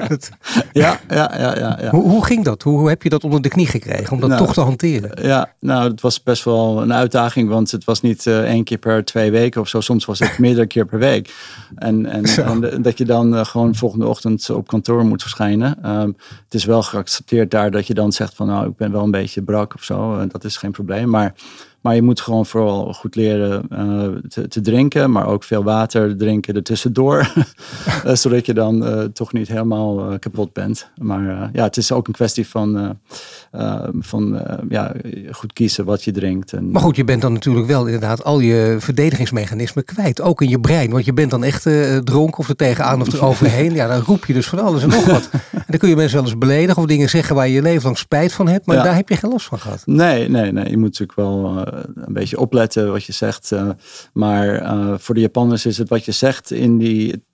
Ja, 0.72 1.00
ja, 1.08 1.32
ja. 1.38 1.58
ja, 1.58 1.78
ja. 1.80 1.90
Hoe, 1.90 2.02
hoe 2.02 2.24
ging 2.24 2.44
dat? 2.44 2.62
Hoe, 2.62 2.78
hoe, 2.78 2.88
heb 2.88 3.02
je 3.02 3.08
dat 3.08 3.24
onder 3.24 3.42
de 3.42 3.48
knie 3.48 3.66
gekregen? 3.66 4.12
Om 4.12 4.20
dat 4.20 4.28
nou, 4.28 4.44
toch 4.44 4.54
te 4.54 4.60
hanteren? 4.60 5.26
Ja, 5.26 5.52
nou, 5.60 5.90
het 5.90 6.00
was 6.00 6.22
best 6.22 6.44
wel 6.44 6.82
een 6.82 6.92
uitdaging. 6.92 7.48
Want 7.48 7.70
het 7.70 7.84
was 7.84 8.00
niet 8.00 8.26
uh, 8.26 8.38
één 8.38 8.64
keer 8.64 8.78
per 8.78 9.04
twee 9.04 9.30
weken 9.30 9.60
of 9.60 9.68
zo. 9.68 9.80
Soms 9.80 10.04
was 10.04 10.18
het 10.18 10.38
meerdere 10.44 10.66
keer 10.66 10.86
per 10.86 10.98
week. 10.98 11.34
En, 11.74 12.06
en, 12.06 12.24
en 12.24 12.82
dat 12.82 12.98
je 12.98 13.04
dan 13.04 13.34
uh, 13.34 13.44
gewoon 13.44 13.74
volgende 13.74 14.06
ochtend 14.06 14.50
op 14.50 14.66
kantoor 14.66 15.04
moet 15.04 15.22
verschijnen. 15.22 15.90
Um, 15.90 16.16
het 16.44 16.54
is 16.54 16.64
wel 16.64 16.82
geaccepteerd 16.82 17.50
daar 17.50 17.70
dat 17.78 17.86
je 17.86 17.94
dan 17.94 18.12
zegt 18.12 18.34
van 18.34 18.46
nou, 18.46 18.68
ik 18.68 18.76
ben 18.76 18.92
wel 18.92 19.02
een 19.02 19.10
beetje 19.10 19.42
brak 19.42 19.74
of 19.74 19.82
zo. 19.82 20.18
En 20.18 20.28
dat 20.28 20.44
is 20.44 20.56
geen 20.56 20.70
probleem. 20.70 21.08
Maar, 21.10 21.34
maar 21.80 21.94
je 21.94 22.02
moet 22.02 22.20
gewoon 22.20 22.46
vooral 22.46 22.92
goed 22.92 23.14
leren 23.14 23.66
uh, 23.72 24.08
te, 24.28 24.48
te, 24.48 24.60
drinken, 24.60 25.10
maar 25.10 25.26
ook 25.26 25.44
veel 25.44 25.62
water 25.62 26.16
drinken 26.16 26.54
ertussendoor. 26.54 27.32
uh, 28.06 28.14
zodat 28.22 28.46
je 28.46 28.54
dan 28.54 28.86
uh, 28.88 29.02
toch 29.04 29.32
niet 29.32 29.48
helemaal 29.48 30.18
kapot 30.18 30.52
bent. 30.52 30.90
Maar 30.96 31.50
ja, 31.52 31.62
het 31.62 31.76
is 31.76 31.92
ook 31.92 32.06
een 32.06 32.12
kwestie 32.12 32.48
van, 32.48 32.98
van 34.00 34.42
ja, 34.68 34.92
goed 35.30 35.52
kiezen 35.52 35.84
wat 35.84 36.04
je 36.04 36.12
drinkt. 36.12 36.52
En, 36.52 36.70
maar 36.70 36.82
goed, 36.82 36.96
je 36.96 37.04
bent 37.04 37.22
dan 37.22 37.32
natuurlijk 37.32 37.66
wel 37.66 37.84
inderdaad 37.84 38.24
al 38.24 38.40
je 38.40 38.76
verdedigingsmechanismen 38.78 39.84
kwijt. 39.84 40.20
Ook 40.20 40.42
in 40.42 40.48
je 40.48 40.60
brein. 40.60 40.90
Want 40.90 41.04
je 41.04 41.12
bent 41.12 41.30
dan 41.30 41.44
echt 41.44 41.62
dronken 42.04 42.38
of 42.38 42.48
er 42.48 42.56
tegenaan 42.56 43.00
of 43.00 43.12
er 43.12 43.24
overheen. 43.24 43.74
Ja, 43.74 43.86
dan 43.86 44.00
roep 44.00 44.24
je 44.26 44.32
dus 44.32 44.48
van 44.48 44.58
alles 44.58 44.82
en 44.82 44.88
nog 44.88 45.04
wat. 45.04 45.30
En 45.52 45.74
dan 45.74 45.78
kun 45.78 45.88
je 45.88 45.96
mensen 45.96 46.18
wel 46.18 46.26
eens 46.28 46.38
beledigen 46.38 46.82
of 46.82 46.88
dingen 46.88 47.08
zeggen 47.08 47.34
waar 47.34 47.48
je 47.48 47.54
je 47.54 47.62
leven 47.62 47.82
lang 47.84 47.98
spijt 47.98 48.32
van 48.32 48.48
hebt. 48.48 48.66
Maar 48.66 48.76
Ja. 48.76 48.82
daar 48.82 48.94
heb 48.94 49.08
je 49.08 49.16
geen 49.16 49.30
last 49.30 49.46
van 49.46 49.58
gehad. 49.58 49.82
Nee, 49.84 50.28
nee, 50.28 50.52
nee. 50.52 50.70
Je 50.70 50.76
moet 50.76 50.98
natuurlijk 50.98 51.18
wel 51.18 51.64
een 51.94 52.12
beetje 52.12 52.38
opletten 52.38 52.92
wat 52.92 53.04
je 53.04 53.12
zegt. 53.12 53.52
maar 54.12 54.62
voor 55.00 55.14
de 55.14 55.20
Japanners 55.20 55.66
is 55.66 55.78
het 55.78 55.88
wat 55.88 56.04
je 56.04 56.12
zegt 56.12 56.50
in 56.50 56.78
die 56.78 57.24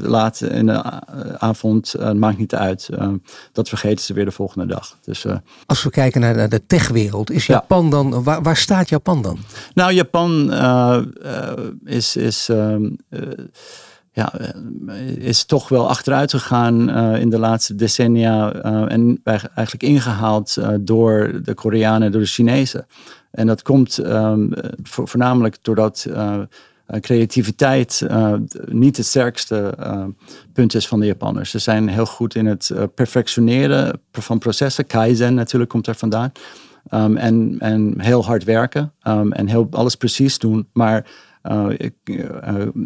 late 0.00 0.46
in 0.46 0.66
de 0.66 0.82
avond, 1.38 1.94
maakt 2.14 2.38
niet 2.38 2.54
uit. 2.54 2.88
dat 3.52 3.68
vergeten 3.68 4.04
ze 4.04 4.14
weer 4.14 4.24
de 4.24 4.30
volgende 4.30 4.66
dag. 4.66 4.98
Dus, 5.04 5.26
Als 5.66 5.82
we 5.82 5.90
kijken 5.90 6.20
naar 6.20 6.48
de 6.48 6.66
techwereld, 6.66 7.30
is 7.30 7.46
Japan 7.46 7.90
dan, 7.90 8.22
waar, 8.22 8.42
waar, 8.42 8.56
staat 8.56 8.88
Japan 8.88 9.22
dan? 9.22 9.38
Nou, 9.74 9.92
Japan 9.92 10.52
is, 11.84 12.16
is 12.16 12.48
ehm, 12.48 12.88
ja, 14.12 14.32
is 15.16 15.44
toch 15.44 15.68
wel 15.68 15.88
achteruit 15.88 16.30
gegaan 16.30 16.90
uh, 16.90 17.20
in 17.20 17.30
de 17.30 17.38
laatste 17.38 17.74
decennia 17.74 18.54
uh, 18.54 18.92
en 18.92 19.20
eigenlijk 19.24 19.82
ingehaald 19.82 20.56
uh, 20.58 20.68
door 20.80 21.40
de 21.42 21.54
Koreanen 21.54 22.02
en 22.02 22.12
door 22.12 22.20
de 22.20 22.26
Chinezen. 22.26 22.86
En 23.32 23.46
dat 23.46 23.62
komt 23.62 23.98
um, 23.98 24.50
voornamelijk 24.82 25.58
doordat 25.62 26.06
creativiteit 27.00 28.06
niet 28.66 28.96
het 28.96 29.06
sterkste 29.06 29.74
punt 30.52 30.74
is 30.74 30.88
van 30.88 31.00
de 31.00 31.06
Japanners. 31.06 31.50
Ze 31.50 31.58
zijn 31.58 31.88
heel 31.88 32.06
goed 32.06 32.34
in 32.34 32.46
het 32.46 32.70
perfectioneren 32.94 34.00
van 34.12 34.38
processen. 34.38 34.86
Kaizen 34.86 35.34
natuurlijk 35.34 35.70
komt 35.70 35.86
er 35.86 35.94
vandaan. 35.94 36.32
Um, 36.90 37.16
en, 37.16 37.56
en 37.58 38.00
heel 38.00 38.24
hard 38.24 38.44
werken 38.44 38.92
um, 39.08 39.32
en 39.32 39.46
heel, 39.46 39.66
alles 39.70 39.94
precies 39.94 40.38
doen. 40.38 40.68
Maar 40.72 41.06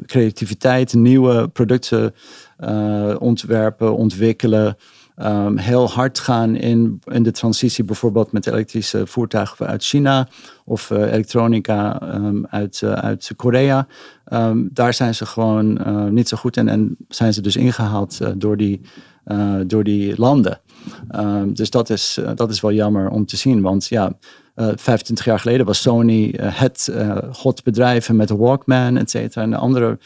creativiteit, 0.07 0.95
nieuwe 0.95 1.49
producten 1.49 2.15
uh, 2.61 3.15
ontwerpen, 3.19 3.97
ontwikkelen. 3.97 4.77
Um, 5.23 5.57
heel 5.57 5.91
hard 5.91 6.19
gaan 6.19 6.57
in, 6.57 7.01
in 7.05 7.23
de 7.23 7.31
transitie, 7.31 7.85
bijvoorbeeld 7.85 8.33
met 8.33 8.47
elektrische 8.47 9.07
voertuigen 9.07 9.67
uit 9.67 9.85
China 9.85 10.29
of 10.65 10.91
elektronica 10.91 12.15
um, 12.15 12.47
uit, 12.47 12.83
uit 12.83 13.31
Korea. 13.37 13.87
Um, 14.33 14.69
daar 14.73 14.95
zijn 14.95 15.15
ze 15.15 15.27
gewoon 15.27 15.81
niet 16.15 16.29
zo 16.29 16.37
goed 16.37 16.57
in 16.57 16.69
en 16.69 16.97
zijn 17.09 17.35
ze 17.35 17.41
dus 17.41 17.57
ingehaald 17.57 18.41
door, 18.41 18.57
die, 18.57 18.81
door 19.67 19.85
die 19.85 20.15
landen. 20.17 20.61
dus 21.47 21.71
dat 21.71 21.91
is, 21.91 22.21
dat 22.35 22.51
is 22.51 22.61
wel 22.61 22.73
jammer 22.73 23.09
om 23.09 23.27
te 23.27 23.37
zien, 23.37 23.63
want 23.63 23.87
ja. 23.87 24.17
25 24.57 25.25
jaar 25.25 25.39
geleden 25.39 25.67
was 25.67 25.83
Sony 25.83 26.35
het 26.41 26.93
hot 27.33 27.65
bedrijf 27.65 28.13
met 28.13 28.29
de 28.29 28.37
Walkman, 28.37 28.97
et 28.97 29.11
cetera, 29.11 29.43
en 29.43 29.51
de 29.51 29.57
andere 29.57 29.99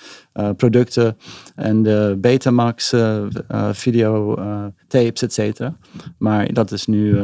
producten 0.57 1.17
en 1.55 1.83
de 1.83 2.17
Betamax 2.21 2.95
video 3.73 4.35
tapes, 4.89 5.23
et 5.23 5.33
cetera. 5.33 5.75
Maar 6.19 6.53
dat 6.53 6.73
is 6.73 6.87
nu 6.87 7.19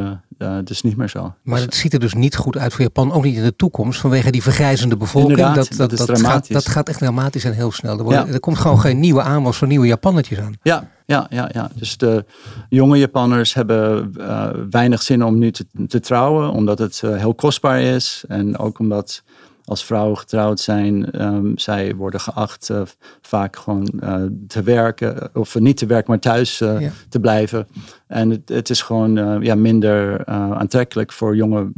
dus 0.63 0.81
niet 0.81 0.97
meer 0.97 1.09
zo. 1.09 1.33
Maar 1.43 1.59
het 1.59 1.75
ziet 1.75 1.93
er 1.93 1.99
dus 1.99 2.13
niet 2.13 2.35
goed 2.35 2.57
uit 2.57 2.73
voor 2.73 2.81
Japan, 2.81 3.11
ook 3.11 3.23
niet 3.23 3.37
in 3.37 3.43
de 3.43 3.55
toekomst, 3.55 3.99
vanwege 3.99 4.31
die 4.31 4.43
vergrijzende 4.43 4.97
bevolking. 4.97 5.37
dat, 5.37 5.55
dat, 5.55 5.73
dat, 5.77 5.91
is 5.91 6.05
dat 6.05 6.21
Gaat, 6.21 6.51
dat 6.51 6.67
gaat 6.67 6.89
echt 6.89 6.99
dramatisch 6.99 7.43
en 7.43 7.53
heel 7.53 7.71
snel. 7.71 8.11
Er, 8.11 8.33
er 8.33 8.39
komt 8.39 8.57
gewoon 8.57 8.79
geen 8.79 8.99
nieuwe 8.99 9.21
aanwas 9.21 9.57
van 9.57 9.67
nieuwe 9.67 9.87
Japannetjes 9.87 10.39
aan. 10.39 10.53
Ja, 10.61 10.89
ja, 11.05 11.27
ja, 11.29 11.49
ja. 11.53 11.69
Dus 11.75 11.97
de 11.97 12.25
jonge 12.69 12.97
Japanners 12.97 13.53
hebben 13.53 14.13
uh, 14.17 14.49
weinig 14.69 15.01
zin 15.01 15.23
om 15.23 15.37
nu 15.37 15.51
te, 15.51 15.65
te 15.87 15.99
trouwen, 15.99 16.51
omdat 16.51 16.79
het 16.79 17.01
uh, 17.05 17.16
heel 17.17 17.35
kostbaar 17.35 17.81
is. 17.81 18.23
En 18.27 18.57
ook 18.57 18.79
omdat 18.79 19.23
als 19.65 19.85
vrouwen 19.85 20.17
getrouwd 20.17 20.59
zijn, 20.59 21.23
um, 21.25 21.57
zij 21.57 21.95
worden 21.95 22.19
geacht 22.19 22.69
uh, 22.69 22.81
vaak 23.21 23.55
gewoon 23.55 24.01
te 24.47 24.61
werken, 24.63 25.29
of 25.33 25.59
niet 25.59 25.77
te 25.77 25.85
werken, 25.85 26.09
maar 26.09 26.19
thuis 26.19 26.57
ja. 26.57 26.91
te 27.09 27.19
blijven. 27.19 27.67
En 28.07 28.29
het, 28.29 28.49
het 28.49 28.69
is 28.69 28.81
gewoon 28.81 29.43
ja, 29.43 29.55
minder 29.55 30.25
aantrekkelijk 30.25 31.11
voor 31.11 31.35
jonge 31.35 31.71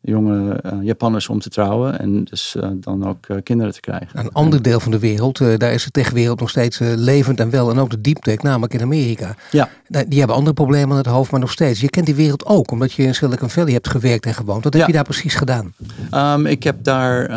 jonge 0.00 0.60
uh, 0.66 0.72
Japanners 0.82 1.28
om 1.28 1.38
te 1.38 1.48
trouwen 1.48 1.98
en 1.98 2.24
dus 2.24 2.56
uh, 2.56 2.68
dan 2.74 3.06
ook 3.06 3.28
uh, 3.28 3.36
kinderen 3.42 3.72
te 3.72 3.80
krijgen. 3.80 4.08
Een 4.12 4.32
ander 4.32 4.62
deel 4.62 4.80
van 4.80 4.92
de 4.92 4.98
wereld, 4.98 5.38
daar 5.38 5.72
is 5.72 5.84
de 5.84 5.90
techwereld 5.90 6.40
nog 6.40 6.50
steeds 6.50 6.78
levend 6.78 7.40
en 7.40 7.50
wel 7.50 7.70
en 7.70 7.78
ook 7.78 7.90
de 7.90 8.00
deep 8.00 8.18
tech, 8.18 8.42
namelijk 8.42 8.74
in 8.74 8.82
Amerika. 8.82 9.34
Ja. 9.50 9.68
Die 9.88 10.18
hebben 10.18 10.36
andere 10.36 10.54
problemen 10.54 10.90
aan 10.90 10.96
het 10.96 11.06
hoofd, 11.06 11.30
maar 11.30 11.40
nog 11.40 11.52
steeds. 11.52 11.80
Je 11.80 11.90
kent 11.90 12.06
die 12.06 12.14
wereld 12.14 12.46
ook, 12.46 12.70
omdat 12.70 12.92
je 12.92 13.02
in 13.02 13.14
Silicon 13.14 13.50
Valley 13.50 13.72
hebt 13.72 13.88
gewerkt 13.88 14.26
en 14.26 14.34
gewoond. 14.34 14.64
Wat 14.64 14.72
heb 14.72 14.82
ja. 14.82 14.88
je 14.88 14.94
daar 14.94 15.04
precies 15.04 15.34
gedaan? 15.34 15.74
Um, 16.14 16.46
ik 16.46 16.62
heb 16.62 16.84
daar 16.84 17.30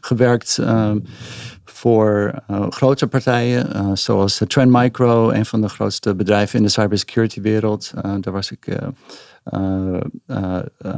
gewerkt 0.00 0.58
um, 0.60 1.04
voor 1.64 2.42
uh, 2.50 2.66
grote 2.70 3.06
partijen, 3.06 3.68
uh, 3.76 3.90
zoals 3.94 4.42
Trend 4.46 4.72
Micro, 4.72 5.30
een 5.30 5.46
van 5.46 5.60
de 5.60 5.68
grootste 5.68 6.14
bedrijven 6.14 6.58
in 6.58 6.64
de 6.64 6.70
cybersecurity 6.70 7.40
wereld. 7.40 7.92
Uh, 7.96 8.14
daar 8.20 8.32
was 8.32 8.50
ik 8.50 8.66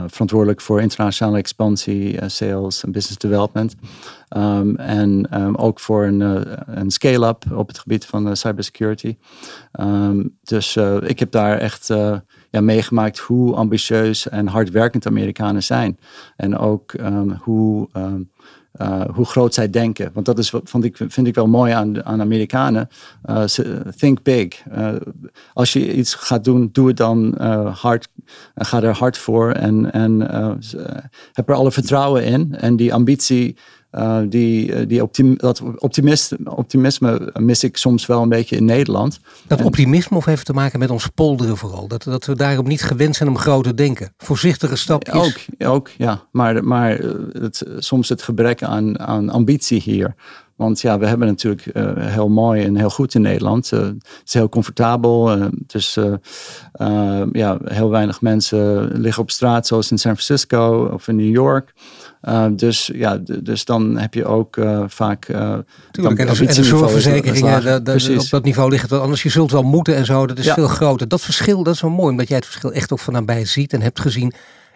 verantwoordelijk 0.06 0.60
voor 0.60 0.80
internationale 0.80 1.38
expansie, 1.38 2.18
sales 2.26 2.84
en 2.84 2.92
business 2.92 3.18
development. 3.18 3.74
Um, 4.36 4.76
en 4.76 5.40
um, 5.40 5.54
ook 5.54 5.80
voor 5.80 6.04
een, 6.04 6.90
scale-up 6.90 7.44
op 7.52 7.68
het 7.68 7.78
gebied 7.78 8.06
van 8.06 8.36
cybersecurity. 8.36 9.16
Um, 9.80 10.38
dus 10.42 10.76
ik 11.00 11.18
heb 11.18 11.30
daar 11.30 11.58
echt 11.58 11.86
ja, 12.50 12.60
meegemaakt 12.60 13.18
hoe 13.18 13.54
ambitieus 13.54 14.28
en 14.28 14.46
hardwerkend 14.46 15.06
Amerikanen 15.06 15.62
zijn. 15.62 15.98
En 16.36 16.58
ook 16.58 16.94
hoe 17.40 17.88
uh, 18.80 19.04
hoe 19.14 19.24
groot 19.24 19.54
zij 19.54 19.70
denken. 19.70 20.10
Want 20.14 20.26
dat 20.26 20.38
is 20.38 20.50
wat 20.50 20.62
vond 20.64 20.84
ik, 20.84 20.96
vind 20.96 21.26
ik 21.26 21.34
wel 21.34 21.46
mooi 21.46 21.72
aan, 21.72 22.04
aan 22.04 22.20
Amerikanen. 22.20 22.88
Uh, 23.30 23.44
think 23.96 24.22
big. 24.22 24.62
Uh, 24.76 24.94
als 25.52 25.72
je 25.72 25.94
iets 25.94 26.14
gaat 26.14 26.44
doen, 26.44 26.68
doe 26.72 26.88
het 26.88 26.96
dan 26.96 27.40
hard. 27.74 28.08
Ga 28.54 28.82
er 28.82 28.96
hard 28.96 29.18
voor. 29.18 29.50
En, 29.50 29.92
en 29.92 30.20
heb 31.32 31.48
er 31.48 31.54
alle 31.54 31.72
vertrouwen 31.72 32.24
in. 32.24 32.54
En 32.56 32.76
die 32.76 32.94
ambitie 32.94 33.56
uh, 33.92 34.18
die, 34.28 34.74
eh, 34.74 34.88
die 34.88 35.02
optim, 35.02 35.36
dat 35.36 35.62
optimist, 35.78 36.34
optimisme 36.44 37.32
mis 37.38 37.64
ik 37.64 37.76
soms 37.76 38.06
wel 38.06 38.22
een 38.22 38.28
beetje 38.28 38.56
in 38.56 38.64
Nederland. 38.64 39.20
Dat 39.46 39.62
optimisme 39.62 40.16
of 40.16 40.24
heeft 40.24 40.46
te 40.46 40.52
maken 40.52 40.78
met 40.78 40.90
ons 40.90 41.06
polderen 41.06 41.56
vooral? 41.56 41.88
Dat, 41.88 42.02
dat 42.04 42.24
we 42.24 42.36
daarom 42.36 42.68
niet 42.68 42.82
gewend 42.82 43.16
zijn 43.16 43.28
om 43.28 43.38
groot 43.38 43.64
te 43.64 43.74
denken? 43.74 44.14
Voorzichtige 44.16 44.76
stapjes? 44.76 45.14
Ook, 45.14 45.68
ook 45.68 45.90
ja. 45.96 46.22
Maar, 46.30 46.64
maar 46.64 46.98
eh, 46.98 47.10
het, 47.32 47.64
soms 47.78 48.08
het 48.08 48.22
gebrek 48.22 48.62
aan, 48.62 48.98
aan 48.98 49.28
ambitie 49.28 49.80
hier. 49.80 50.14
Want 50.56 50.80
ja, 50.80 50.98
we 50.98 51.06
hebben 51.06 51.26
natuurlijk 51.26 51.66
uh, 51.74 51.92
heel 51.96 52.28
mooi 52.28 52.64
en 52.64 52.76
heel 52.76 52.90
goed 52.90 53.14
in 53.14 53.22
Nederland. 53.22 53.70
Uh, 53.72 53.80
het 53.80 54.22
is 54.24 54.34
heel 54.34 54.48
comfortabel. 54.48 55.38
Uh, 55.38 55.46
dus 55.66 55.98
ja, 57.32 57.58
heel 57.64 57.90
weinig 57.90 58.20
mensen 58.20 58.90
liggen 59.00 59.22
op 59.22 59.30
straat, 59.30 59.66
zoals 59.66 59.90
in 59.90 59.98
San 59.98 60.16
Francisco 60.16 60.90
of 60.92 61.08
in 61.08 61.16
New 61.16 61.32
York. 61.32 61.72
Uh, 62.28 62.46
dus, 62.50 62.90
ja, 62.94 63.18
dus 63.42 63.64
dan 63.64 63.98
heb 63.98 64.14
je 64.14 64.24
ook 64.24 64.56
uh, 64.56 64.84
vaak. 64.86 65.28
Uh, 65.28 65.54
Tuurlijk, 65.90 66.18
en, 66.18 66.26
de, 66.26 66.46
en 66.46 66.54
de 66.54 66.64
zorgverzekeringen, 66.64 68.18
op 68.18 68.30
dat 68.30 68.44
niveau 68.44 68.70
ligt 68.70 68.82
het 68.82 68.90
wel 68.90 69.00
anders. 69.00 69.22
Je 69.22 69.28
zult 69.28 69.50
wel 69.50 69.62
moeten 69.62 69.94
en 69.96 70.04
zo, 70.04 70.26
dat 70.26 70.38
is 70.38 70.44
ja. 70.44 70.54
veel 70.54 70.68
groter. 70.68 71.08
Dat 71.08 71.20
verschil, 71.20 71.62
dat 71.62 71.74
is 71.74 71.80
wel 71.80 71.90
mooi, 71.90 72.10
omdat 72.10 72.28
jij 72.28 72.36
het 72.36 72.46
verschil 72.46 72.72
echt 72.72 72.92
ook 72.92 72.98
van 72.98 73.12
nabij 73.12 73.44
ziet 73.44 73.72
en 73.72 73.82
hebt 73.82 74.00
gezien 74.00 74.32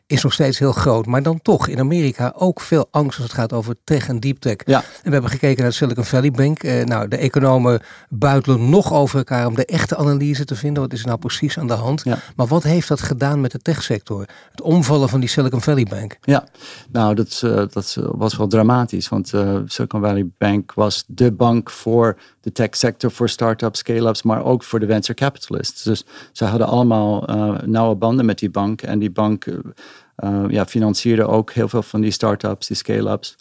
is 0.06 0.22
nog 0.22 0.32
steeds 0.32 0.58
heel 0.58 0.72
groot. 0.72 1.06
Maar 1.06 1.22
dan 1.22 1.42
toch 1.42 1.68
in 1.68 1.78
Amerika 1.78 2.32
ook 2.36 2.60
veel 2.60 2.88
angst 2.90 3.18
als 3.18 3.26
het 3.26 3.36
gaat 3.36 3.52
over 3.52 3.74
tech 3.84 4.08
en 4.08 4.20
deep 4.20 4.38
tech. 4.38 4.56
Ja. 4.64 4.78
En 4.78 4.84
we 5.02 5.10
hebben 5.10 5.30
gekeken 5.30 5.60
naar 5.60 5.70
de 5.70 5.76
Silicon 5.76 6.04
Valley 6.04 6.30
Bank. 6.30 6.62
Eh, 6.62 6.84
nou, 6.84 7.08
de 7.08 7.16
economen 7.16 7.80
buitelen 8.08 8.70
nog 8.70 8.92
over 8.92 9.18
elkaar 9.18 9.46
om 9.46 9.54
de 9.54 9.64
echte 9.64 9.96
analyse 9.96 10.44
te 10.44 10.54
vinden. 10.54 10.82
Wat 10.82 10.92
is 10.92 11.00
er 11.00 11.06
nou 11.06 11.18
precies 11.18 11.58
aan 11.58 11.66
de 11.66 11.72
hand? 11.72 12.02
Ja. 12.04 12.18
Maar 12.36 12.46
wat 12.46 12.62
heeft 12.62 12.88
dat 12.88 13.00
gedaan 13.00 13.40
met 13.40 13.52
de 13.52 13.58
techsector? 13.58 14.24
Het 14.50 14.60
omvallen 14.60 15.08
van 15.08 15.20
die 15.20 15.28
Silicon 15.28 15.60
Valley 15.60 15.84
Bank. 15.84 16.16
Ja, 16.20 16.48
nou 16.90 17.14
dat, 17.14 17.40
uh, 17.44 17.62
dat 17.70 17.96
was 18.00 18.36
wel 18.36 18.46
dramatisch. 18.46 19.08
Want 19.08 19.32
uh, 19.32 19.58
Silicon 19.64 20.00
Valley 20.00 20.28
Bank 20.38 20.74
was 20.74 21.04
de 21.06 21.32
bank 21.32 21.70
voor 21.70 22.18
de 22.46 22.52
tech 22.52 22.76
sector, 22.76 23.11
voor 23.11 23.28
start-ups, 23.28 23.78
scale-ups, 23.78 24.22
maar 24.22 24.44
ook 24.44 24.62
voor 24.62 24.80
de 24.80 24.87
venture 24.87 25.14
capitalists. 25.14 25.82
Dus 25.82 26.04
ze 26.32 26.44
hadden 26.44 26.66
allemaal 26.66 27.30
uh, 27.30 27.59
nauwe 27.64 27.94
banden 27.94 28.26
met 28.26 28.38
die 28.38 28.50
bank. 28.50 28.82
En 28.82 28.98
die 28.98 29.11
bank 29.11 29.46
uh, 29.46 30.44
ja, 30.48 30.66
financierde 30.66 31.26
ook 31.26 31.52
heel 31.52 31.68
veel 31.68 31.82
van 31.82 32.00
die 32.00 32.11
start-ups, 32.11 32.66
die 32.66 32.76
scale-ups. 32.76 33.37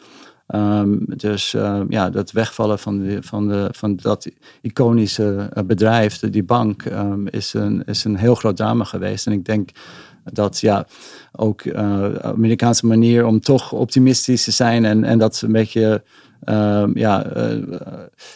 Um, 0.47 1.05
dus 1.07 1.51
ja, 1.89 2.09
dat 2.09 2.31
wegvallen 2.31 2.79
van, 2.79 2.99
de, 2.99 3.23
van, 3.23 3.47
de, 3.47 3.69
van 3.71 3.95
dat 3.95 4.29
iconische 4.61 5.49
bedrijf, 5.65 6.19
die 6.19 6.43
bank, 6.43 6.85
um, 6.85 7.27
is, 7.27 7.53
een, 7.53 7.83
is 7.85 8.03
een 8.03 8.17
heel 8.17 8.35
groot 8.35 8.57
drama 8.57 8.83
geweest. 8.83 9.27
En 9.27 9.33
ik 9.33 9.45
denk 9.45 9.69
dat 10.33 10.59
ja, 10.59 10.85
ook 11.31 11.63
uh, 11.63 12.15
Amerikaanse 12.15 12.85
manier 12.85 13.25
om 13.25 13.39
toch 13.39 13.71
optimistisch 13.71 14.43
te 14.43 14.51
zijn 14.51 14.85
en, 14.85 15.03
en 15.03 15.17
dat 15.17 15.41
een 15.41 15.51
beetje 15.51 16.03
um, 16.45 16.97
ja, 16.97 17.25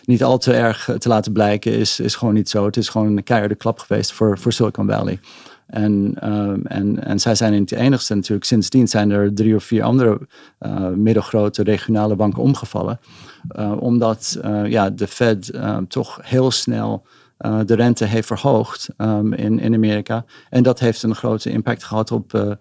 niet 0.04 0.23
al 0.23 0.38
te 0.38 0.54
erg 0.54 0.89
te 0.97 1.10
laten 1.10 1.32
blijken, 1.32 1.71
is, 1.71 1.99
is 1.99 2.15
gewoon 2.15 2.34
niet 2.34 2.49
zo. 2.49 2.65
Het 2.65 2.78
is 2.78 2.89
gewoon 2.89 3.17
een 3.17 3.23
keiharde 3.23 3.56
klap 3.56 3.80
geweest 3.80 4.12
voor, 4.12 4.38
voor 4.38 4.52
Silicon 4.52 4.88
Valley. 4.88 5.19
En, 5.67 6.15
um, 6.23 6.62
en, 6.65 7.04
en 7.04 7.19
zij 7.19 7.36
zijn 7.36 7.54
niet 7.54 7.69
de 7.69 7.75
enigste 7.75 8.15
natuurlijk. 8.15 8.45
Sindsdien 8.45 8.88
zijn 8.88 9.12
er 9.12 9.34
drie 9.34 9.56
of 9.56 9.63
vier 9.63 9.84
andere 9.84 10.19
uh, 10.60 10.88
middelgrote 10.88 11.63
regionale 11.63 12.15
banken 12.15 12.43
omgevallen. 12.43 12.99
Omdat 13.80 14.39
ja, 14.65 14.89
de 14.89 15.08
Fed 15.08 15.52
toch 15.88 16.19
heel 16.23 16.52
snel 16.52 17.04
uh, 17.39 17.60
de 17.65 17.75
rente 17.75 18.06
heeft 18.06 18.28
verhoogd 18.28 18.89
um, 18.97 19.34
in, 19.34 19.60
in 19.60 19.73
Amerika. 19.73 20.25
En 20.49 20.63
dat 20.63 20.80
heeft 20.80 21.04
een 21.04 21.15
grote 21.15 21.49
impact 21.49 21.84
gehad 21.84 22.12
op, 22.12 22.34
uh, 22.34 22.52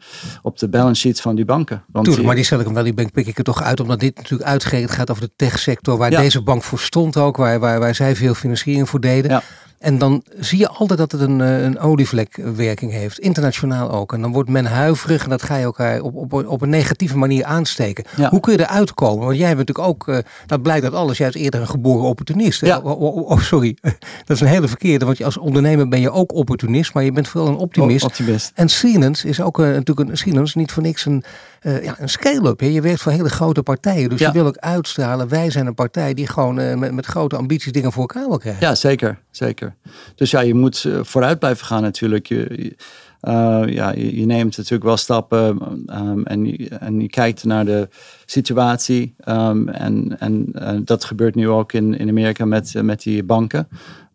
op 0.43 0.59
de 0.59 0.69
balance 0.69 1.01
sheets 1.01 1.21
van 1.21 1.35
die 1.35 1.45
banken. 1.45 1.85
Want 1.93 2.05
Tuurlijk, 2.05 2.27
maar 2.27 2.35
die 2.35 2.45
Silicon 2.45 2.75
Valley 2.75 2.95
Bank 2.95 3.12
pik 3.12 3.27
ik 3.27 3.38
er 3.38 3.45
toch 3.45 3.62
uit, 3.62 3.81
omdat 3.81 4.01
dit 4.01 4.17
natuurlijk 4.17 4.49
uitgerekend 4.49 4.91
gaat 4.91 5.11
over 5.11 5.23
de 5.23 5.33
techsector, 5.37 5.99
waar 5.99 6.11
ja. 6.11 6.21
deze 6.21 6.43
bank 6.43 6.62
voor 6.62 6.79
stond 6.79 7.17
ook, 7.17 7.37
waar, 7.37 7.59
waar, 7.59 7.79
waar 7.79 7.95
zij 7.95 8.17
veel 8.17 8.35
financiering 8.35 8.88
voor 8.88 9.01
deden. 9.01 9.31
Ja. 9.31 9.43
En 9.79 9.99
dan 9.99 10.23
zie 10.38 10.59
je 10.59 10.69
altijd 10.69 10.99
dat 10.99 11.12
het 11.12 11.21
een, 11.21 11.41
eh, 11.41 11.62
een 11.62 11.79
olievlekwerking 11.79 12.93
heeft, 12.93 13.19
internationaal 13.19 13.91
ook. 13.91 14.12
En 14.12 14.21
dan 14.21 14.33
wordt 14.33 14.49
men 14.49 14.67
huiverig 14.67 15.25
en 15.25 15.31
dat 15.31 15.43
ga 15.43 15.57
je 15.57 15.64
elkaar 15.64 16.01
op, 16.01 16.14
op, 16.14 16.33
op 16.33 16.62
een 16.62 16.69
negatieve 16.69 17.19
manier 17.19 17.45
aansteken. 17.45 18.05
Hoe 18.29 18.41
kun 18.41 18.53
je 18.53 18.61
eruit 18.61 18.95
komen? 18.95 19.27
Want 19.27 19.38
jij 19.38 19.57
bent 19.57 19.69
natuurlijk 19.69 19.88
ook, 19.88 20.09
uh, 20.09 20.19
dat 20.47 20.62
blijkt 20.62 20.85
uit 20.85 20.95
alles, 20.95 21.19
jij 21.19 21.29
is 21.29 21.35
eerder 21.35 21.61
een 21.61 21.69
geboren 21.69 22.09
opportunist. 22.09 22.61
Ja. 22.61 22.79
Oh, 22.79 23.01
oh, 23.01 23.31
oh, 23.31 23.41
sorry, 23.41 23.77
dat 24.27 24.37
is 24.37 24.41
een 24.41 24.47
hele 24.47 24.69
verkeerde, 24.69 25.05
want 25.05 25.23
als 25.23 25.37
ondernemer 25.37 25.88
ben 25.88 26.01
je 26.01 26.11
ook 26.11 26.35
opportunist, 26.35 26.95
maar 26.95 27.05
je 27.05 27.12
bent 27.12 27.29
vooral 27.29 27.49
een 27.49 27.57
optimist. 27.57 28.05
optimist. 28.05 28.53
En 28.55 28.69
Siemens 28.69 29.25
is 29.25 29.41
ook 29.41 29.59
natuurlijk 29.59 30.11
een, 30.11 30.17
Siemens 30.17 30.55
niet 30.55 30.73
voor 30.73 30.83
niks 30.83 31.05
een, 31.05 31.25
uh, 31.62 31.85
ja, 31.85 31.97
een 31.99 32.09
scale-up. 32.09 32.61
Je 32.61 32.81
werkt 32.81 33.01
voor 33.01 33.12
hele 33.12 33.31
grote 33.31 33.62
partijen, 33.62 34.09
dus 34.09 34.21
je 34.21 34.33
wil 34.33 34.47
ook 34.47 34.57
uitstralen, 34.57 35.29
wij 35.29 35.51
zijn 35.51 35.67
een 35.67 35.75
partij 35.75 36.14
die 36.14 36.27
gewoon 36.27 36.79
met, 36.79 36.93
met 36.93 37.07
grote 37.07 37.37
ambities 37.37 37.73
dingen 37.73 37.93
voor 37.93 38.03
elkaar 38.03 38.29
wil 38.29 38.38
krijgen. 38.38 38.67
Ja, 38.67 38.75
zeker, 38.75 39.19
zeker. 39.31 39.67
Dus 40.14 40.31
ja, 40.31 40.40
je 40.40 40.54
moet 40.54 40.85
eh, 40.85 40.98
vooruit 41.02 41.38
blijven 41.38 41.66
gaan 41.66 41.83
natuurlijk. 41.83 42.26
Je, 42.26 42.74
uh, 43.22 43.62
ja, 43.66 43.92
je, 43.92 44.26
neemt 44.26 44.57
natuurlijk 44.57 44.85
wel 44.85 44.96
stappen 44.96 45.59
um, 45.87 46.26
en, 46.26 46.46
je, 46.46 46.68
en 46.68 47.00
je 47.00 47.09
kijkt 47.09 47.44
naar 47.44 47.64
de 47.64 47.88
situatie. 48.26 49.14
Um, 49.28 49.68
en 49.68 50.18
en 50.18 50.48
uh, 50.52 50.70
dat 50.85 51.04
gebeurt 51.04 51.35
nu 51.35 51.48
ook 51.48 51.72
in, 51.72 51.98
in 51.98 52.09
Amerika 52.09 52.44
met, 52.44 52.74
met 52.83 53.02
die 53.02 53.22
banken. 53.22 53.68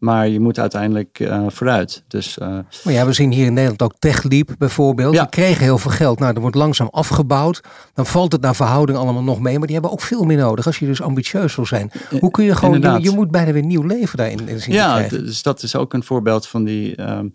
Maar 0.04 0.28
je 0.28 0.40
moet 0.40 0.60
uiteindelijk 0.60 1.20
uh, 1.20 1.46
vooruit. 1.48 2.04
Dus, 2.08 2.38
uh, 2.38 2.48
maar 2.84 2.94
ja, 2.94 3.06
we 3.06 3.14
zien 3.14 3.32
hier 3.32 3.46
in 3.46 3.54
Nederland 3.54 3.82
ook 3.82 3.94
TechLeap 4.00 4.50
bijvoorbeeld. 4.58 5.14
Ja. 5.14 5.22
Die 5.22 5.30
kregen 5.30 5.64
heel 5.64 5.78
veel 5.78 5.92
geld. 5.92 6.20
Nou, 6.20 6.34
er 6.34 6.42
wordt 6.42 6.56
langzaam 6.56 6.88
afgebouwd. 6.92 7.62
Dan 7.94 8.06
valt 8.06 8.32
het 8.32 8.42
naar 8.42 8.56
verhouding 8.56 8.98
allemaal 8.98 9.24
nog 9.24 9.40
mee. 9.40 9.58
Maar 9.58 9.68
die 9.68 9.76
hebben 9.76 9.92
ook 9.92 10.02
veel 10.02 10.24
meer 10.24 10.38
nodig 10.38 10.66
als 10.66 10.80
je 10.80 10.86
dus 10.86 11.02
ambitieus 11.02 11.56
wil 11.56 11.66
zijn. 11.66 11.92
Hoe 12.20 12.32
kun 12.32 12.44
je 12.44 12.56
gewoon, 12.56 12.82
je, 12.82 13.02
je, 13.02 13.12
moet 13.12 13.32
bijna 13.32 13.52
weer 13.52 13.66
nieuw 13.66 13.84
leven 13.84 14.18
daarin 14.18 14.48
in 14.48 14.60
zien 14.60 14.74
Ja, 14.74 15.08
dus 15.08 15.42
dat 15.42 15.64
is 15.64 15.76
ook 15.76 15.94
een 15.94 16.04
voorbeeld 16.04 16.48
van 16.48 16.64
die... 16.64 17.02
Um, 17.02 17.34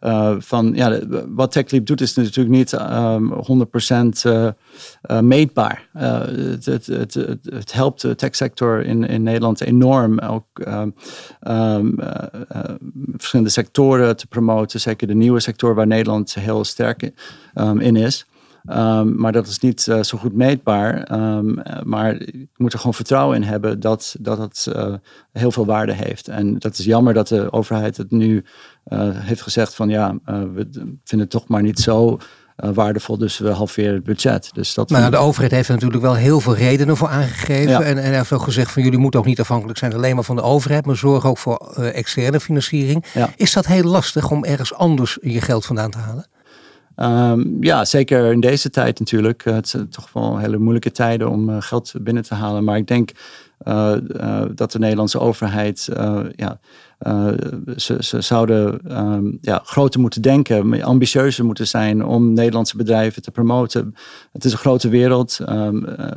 uh, 0.00 0.34
van, 0.38 0.72
ja, 0.74 0.98
wat 1.28 1.52
TechLeap 1.52 1.86
doet 1.86 2.00
is 2.00 2.14
natuurlijk 2.14 2.56
niet 2.56 2.72
um, 2.72 3.32
100% 3.32 4.26
uh, 4.26 4.48
uh, 5.10 5.20
meetbaar. 5.20 5.88
Het, 5.92 6.64
het, 6.64 6.86
het, 6.86 7.14
het, 7.42 7.72
helpt 7.72 8.00
de 8.00 8.14
techsector 8.14 8.84
in, 8.84 9.04
in 9.04 9.22
Nederland 9.22 9.60
enorm. 9.60 10.18
Ook 10.18 10.46
um, 10.68 10.94
um, 11.48 11.94
verschillende 13.16 13.50
sectoren 13.50 14.16
te 14.16 14.26
promoten. 14.26 14.80
Zeker 14.80 15.06
de 15.06 15.14
nieuwe 15.14 15.40
sector 15.40 15.74
waar 15.74 15.86
Nederland 15.86 16.34
heel 16.34 16.64
sterk 16.64 17.12
in 17.78 17.96
is. 17.96 18.26
Um, 18.70 19.20
maar 19.20 19.32
dat 19.32 19.46
is 19.46 19.58
niet 19.58 19.86
uh, 19.86 20.02
zo 20.02 20.18
goed 20.18 20.32
meetbaar. 20.32 21.12
Um, 21.36 21.62
maar 21.84 22.12
je 22.14 22.48
moet 22.56 22.72
er 22.72 22.78
gewoon 22.78 22.94
vertrouwen 22.94 23.36
in 23.36 23.42
hebben 23.42 23.80
dat, 23.80 24.16
dat 24.20 24.72
heel 25.32 25.50
veel 25.50 25.66
waarde 25.66 25.92
heeft. 25.92 26.28
En 26.28 26.58
dat 26.58 26.78
is 26.78 26.84
jammer 26.84 27.14
dat 27.14 27.28
de 27.28 27.52
overheid 27.52 27.96
het 27.96 28.10
nu 28.10 28.44
heeft 29.14 29.42
gezegd 29.42 29.74
van 29.74 29.88
ja, 29.88 30.14
we 30.24 30.68
vinden 30.72 31.18
het 31.18 31.30
toch 31.30 31.48
maar 31.48 31.62
niet 31.62 31.78
zo 31.78 32.18
uh, 32.64 32.70
waardevol, 32.74 33.18
dus 33.18 33.38
we 33.38 33.48
halveren 33.48 33.94
het 33.94 34.04
budget. 34.04 34.50
Dus 34.52 34.74
dat 34.74 34.90
maar 34.90 35.00
nou, 35.00 35.12
de 35.12 35.18
overheid 35.18 35.52
heeft 35.52 35.68
er 35.68 35.74
natuurlijk 35.74 36.02
wel 36.02 36.14
heel 36.14 36.40
veel 36.40 36.56
redenen 36.56 36.96
voor 36.96 37.08
aangegeven. 37.08 37.70
Ja. 37.70 37.82
En, 37.82 37.98
en 37.98 38.12
heeft 38.12 38.32
ook 38.32 38.42
gezegd 38.42 38.70
van 38.70 38.82
jullie 38.82 38.98
moeten 38.98 39.20
ook 39.20 39.26
niet 39.26 39.40
afhankelijk 39.40 39.78
zijn 39.78 39.94
alleen 39.94 40.14
maar 40.14 40.24
van 40.24 40.36
de 40.36 40.42
overheid, 40.42 40.86
maar 40.86 40.96
zorg 40.96 41.26
ook 41.26 41.38
voor 41.38 41.74
uh, 41.78 41.96
externe 41.96 42.40
financiering. 42.40 43.04
Ja. 43.14 43.30
Is 43.36 43.52
dat 43.52 43.66
heel 43.66 43.84
lastig 43.84 44.30
om 44.30 44.44
ergens 44.44 44.74
anders 44.74 45.18
je 45.20 45.40
geld 45.40 45.66
vandaan 45.66 45.90
te 45.90 45.98
halen? 45.98 46.26
Um, 47.00 47.56
ja, 47.60 47.84
zeker 47.84 48.32
in 48.32 48.40
deze 48.40 48.70
tijd 48.70 48.98
natuurlijk. 48.98 49.44
Uh, 49.44 49.54
het 49.54 49.68
zijn 49.68 49.88
toch 49.88 50.12
wel 50.12 50.38
hele 50.38 50.58
moeilijke 50.58 50.90
tijden 50.90 51.28
om 51.28 51.48
uh, 51.48 51.56
geld 51.58 51.92
binnen 52.00 52.22
te 52.22 52.34
halen. 52.34 52.64
Maar 52.64 52.76
ik 52.76 52.86
denk 52.86 53.10
uh, 53.68 53.92
dat 54.54 54.72
de 54.72 54.78
Nederlandse 54.78 55.20
overheid 55.20 55.88
ja, 56.36 56.58
uh, 57.06 57.28
ze, 57.76 57.96
ze, 58.00 58.20
zouden 58.20 58.80
um, 59.02 59.38
ja, 59.40 59.60
groter 59.64 60.00
moeten 60.00 60.22
denken, 60.22 60.82
ambitieuzer 60.82 61.44
moeten 61.44 61.66
zijn 61.66 62.04
om 62.04 62.32
Nederlandse 62.32 62.76
bedrijven 62.76 63.22
te 63.22 63.30
promoten. 63.30 63.94
Het 64.32 64.44
is 64.44 64.52
een 64.52 64.58
grote 64.58 64.88
wereld, 64.88 65.38
um, 65.48 65.86
uh, 65.86 66.10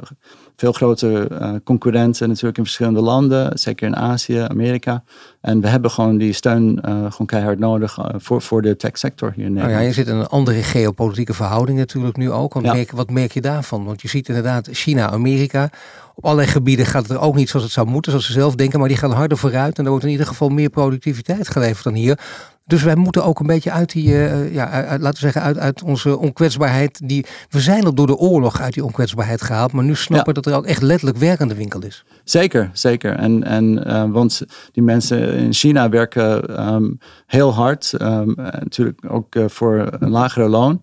veel 0.61 0.71
grote 0.71 1.27
uh, 1.31 1.53
concurrenten 1.63 2.27
natuurlijk 2.27 2.57
in 2.57 2.63
verschillende 2.63 3.01
landen, 3.01 3.59
zeker 3.59 3.87
in 3.87 3.95
Azië, 3.95 4.37
Amerika. 4.37 5.03
En 5.41 5.61
we 5.61 5.67
hebben 5.67 5.91
gewoon 5.91 6.17
die 6.17 6.33
steun 6.33 6.79
gewoon 6.83 7.25
keihard 7.25 7.59
nodig 7.59 7.97
voor, 8.17 8.41
voor 8.41 8.61
de 8.61 8.75
techsector 8.75 9.31
hier 9.35 9.45
in 9.45 9.53
Nederland. 9.53 9.71
Nou 9.71 9.83
ja, 9.83 9.87
je 9.87 9.93
zit 9.93 10.07
in 10.07 10.15
een 10.15 10.27
andere 10.27 10.63
geopolitieke 10.63 11.33
verhouding 11.33 11.77
natuurlijk 11.77 12.17
nu 12.17 12.31
ook. 12.31 12.53
Want 12.53 12.65
ja. 12.65 12.73
merk, 12.73 12.91
wat 12.91 13.09
merk 13.09 13.31
je 13.31 13.41
daarvan? 13.41 13.83
Want 13.83 14.01
je 14.01 14.07
ziet 14.07 14.27
inderdaad 14.27 14.67
China, 14.71 15.09
Amerika 15.09 15.69
op 16.15 16.25
allerlei 16.25 16.47
gebieden 16.47 16.85
gaat 16.85 17.01
het 17.01 17.11
er 17.11 17.19
ook 17.19 17.35
niet 17.35 17.49
zoals 17.49 17.65
het 17.65 17.73
zou 17.73 17.87
moeten, 17.87 18.11
zoals 18.11 18.27
ze 18.27 18.31
zelf 18.31 18.55
denken, 18.55 18.79
maar 18.79 18.87
die 18.87 18.97
gaan 18.97 19.11
harder 19.11 19.37
vooruit 19.37 19.77
en 19.77 19.83
er 19.83 19.89
wordt 19.89 20.05
in 20.05 20.11
ieder 20.11 20.25
geval 20.25 20.49
meer 20.49 20.69
productiviteit 20.69 21.49
geleverd 21.49 21.83
dan 21.83 21.93
hier. 21.93 22.19
Dus 22.65 22.83
wij 22.83 22.95
moeten 22.95 23.23
ook 23.23 23.39
een 23.39 23.47
beetje 23.47 23.71
uit 23.71 23.91
die, 23.91 24.07
uh, 24.07 24.53
ja, 24.53 24.69
uit, 24.69 25.01
laten 25.01 25.23
we 25.23 25.31
zeggen, 25.31 25.41
uit, 25.41 25.57
uit 25.57 25.83
onze 25.83 26.17
onkwetsbaarheid. 26.17 27.01
Die, 27.03 27.25
we 27.49 27.59
zijn 27.59 27.85
al 27.85 27.93
door 27.93 28.07
de 28.07 28.15
oorlog 28.15 28.61
uit 28.61 28.73
die 28.73 28.83
onkwetsbaarheid 28.83 29.41
gehaald, 29.41 29.71
maar 29.71 29.83
nu 29.83 29.95
snappen 29.95 30.33
ja. 30.33 30.41
dat 30.41 30.51
er 30.51 30.57
ook 30.57 30.65
echt 30.65 30.81
letterlijk 30.81 31.17
werk 31.17 31.41
aan 31.41 31.47
de 31.47 31.55
winkel 31.55 31.83
is. 31.83 32.05
Zeker, 32.23 32.69
zeker. 32.73 33.15
En, 33.15 33.43
en 33.43 33.83
uh, 33.87 34.03
want 34.11 34.41
die 34.71 34.83
mensen 34.83 35.33
in 35.33 35.53
China 35.53 35.89
werken 35.89 36.65
um, 36.73 36.97
heel 37.25 37.53
hard, 37.53 37.93
um, 38.01 38.33
natuurlijk 38.35 38.99
ook 39.07 39.35
uh, 39.35 39.45
voor 39.47 39.87
een 39.99 40.09
lagere 40.09 40.47
loon. 40.47 40.81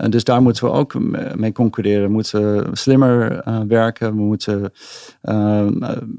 Uh, 0.00 0.08
dus 0.08 0.24
daar 0.24 0.42
moeten 0.42 0.64
we 0.64 0.70
ook 0.70 0.94
mee 1.34 1.52
concurreren. 1.52 2.02
We 2.02 2.12
moeten 2.12 2.66
slimmer 2.72 3.48
uh, 3.48 3.60
werken. 3.68 4.16
We 4.16 4.22
moeten 4.22 4.72
uh, 5.22 5.66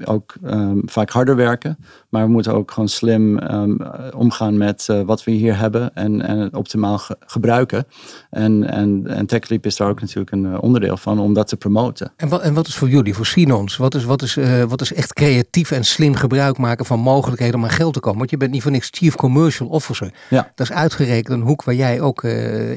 ook 0.04 0.34
um, 0.44 0.82
vaak 0.84 1.10
harder 1.10 1.36
werken. 1.36 1.78
Maar 2.08 2.24
we 2.24 2.30
moeten 2.30 2.54
ook 2.54 2.70
gewoon 2.70 2.88
slim 2.88 3.38
um, 3.38 3.78
omgaan 4.16 4.56
met 4.56 4.88
wat 5.06 5.24
we 5.24 5.30
hier 5.30 5.58
hebben 5.58 5.94
en, 5.94 6.22
en 6.22 6.38
het 6.38 6.54
optimaal 6.54 6.98
ge 6.98 7.16
gebruiken. 7.26 7.84
En, 8.30 8.70
en, 8.70 9.06
en 9.06 9.26
TechLeap 9.26 9.66
is 9.66 9.76
daar 9.76 9.88
ook 9.88 10.00
natuurlijk 10.00 10.30
een 10.30 10.60
onderdeel 10.60 10.96
van 10.96 11.18
om 11.18 11.34
dat 11.34 11.48
te 11.48 11.56
promoten. 11.56 12.12
En 12.16 12.28
wat, 12.28 12.40
en 12.40 12.54
wat 12.54 12.66
is 12.66 12.74
voor 12.74 12.88
jullie, 12.88 13.14
voor 13.14 13.26
Sinons, 13.26 13.76
wat 13.76 13.94
is, 13.94 14.04
wat, 14.04 14.22
is, 14.22 14.38
wat 14.68 14.80
is 14.80 14.92
echt 14.92 15.12
creatief 15.12 15.70
en 15.70 15.84
slim 15.84 16.14
gebruik 16.14 16.58
maken 16.58 16.84
van 16.84 17.00
mogelijkheden 17.00 17.54
om 17.54 17.64
aan 17.64 17.70
geld 17.70 17.94
te 17.94 18.00
komen? 18.00 18.18
Want 18.18 18.30
je 18.30 18.36
bent 18.36 18.50
niet 18.50 18.62
voor 18.62 18.70
niks 18.70 18.88
Chief 18.90 19.14
Commercial 19.14 19.68
Officer. 19.68 20.12
Ja. 20.30 20.50
Dat 20.54 20.70
is 20.70 20.76
uitgerekend 20.76 21.28
een 21.38 21.46
hoek 21.46 21.64
waar 21.64 21.74
jij 21.74 22.00
ook 22.00 22.22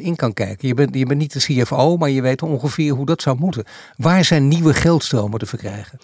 in 0.02 0.16
kan 0.16 0.34
kijken. 0.34 0.68
Je 0.68 0.74
bent 0.74 0.94
je 0.98 1.06
bent 1.06 1.20
niet 1.20 1.34
de 1.34 1.40
CFO, 1.40 1.98
maar 1.98 2.10
je 2.10 2.22
weet 2.22 2.42
ongeveer 2.42 2.94
hoe 2.94 3.06
dat 3.06 3.22
zou 3.22 3.38
moeten. 3.40 3.64
Waar 3.98 4.26
zijn 4.26 4.48
nieuwe 4.48 4.74
geldstromen 4.74 5.40
te 5.40 5.46
verkrijgen? 5.46 6.00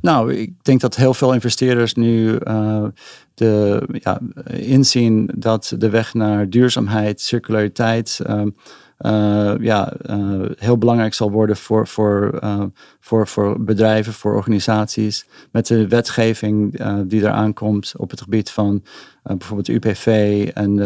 Nou, 0.00 0.34
ik 0.34 0.52
denk 0.62 0.80
dat 0.80 0.96
heel 0.96 1.14
veel 1.14 1.32
investeerders 1.32 1.94
nu 1.94 2.38
uh, 2.44 2.84
de, 3.34 3.82
ja, 4.02 4.20
inzien 4.52 5.30
dat 5.34 5.74
de 5.78 5.90
weg 5.90 6.14
naar 6.14 6.50
duurzaamheid, 6.50 7.20
circulariteit. 7.20 8.20
Uh, 8.26 8.42
uh, 8.98 9.54
ja, 9.60 9.92
uh, 10.10 10.42
heel 10.58 10.78
belangrijk 10.78 11.14
zal 11.14 11.30
worden 11.30 11.56
voor, 11.56 11.86
voor, 11.86 12.38
uh, 12.44 12.62
voor, 13.00 13.26
voor 13.26 13.64
bedrijven, 13.64 14.12
voor 14.12 14.34
organisaties. 14.34 15.26
Met 15.50 15.66
de 15.66 15.88
wetgeving 15.88 16.82
die 17.08 17.20
eraan 17.20 17.52
komt 17.52 17.94
op 17.96 18.10
het 18.10 18.20
gebied 18.20 18.50
van 18.50 18.82
bijvoorbeeld 19.22 19.68
UPV 19.68 20.50
en 20.54 20.76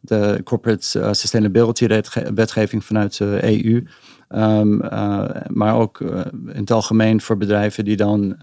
de 0.00 0.40
Corporate 0.44 1.14
Sustainability 1.14 1.86
wetgeving 2.34 2.84
vanuit 2.84 3.18
de 3.18 3.38
EU. 3.42 3.84
Uh, 4.28 4.60
maar 5.46 5.74
ook 5.74 6.00
in 6.00 6.60
het 6.60 6.70
algemeen 6.70 7.20
voor 7.20 7.36
bedrijven 7.36 7.84
die 7.84 7.96
dan 7.96 8.36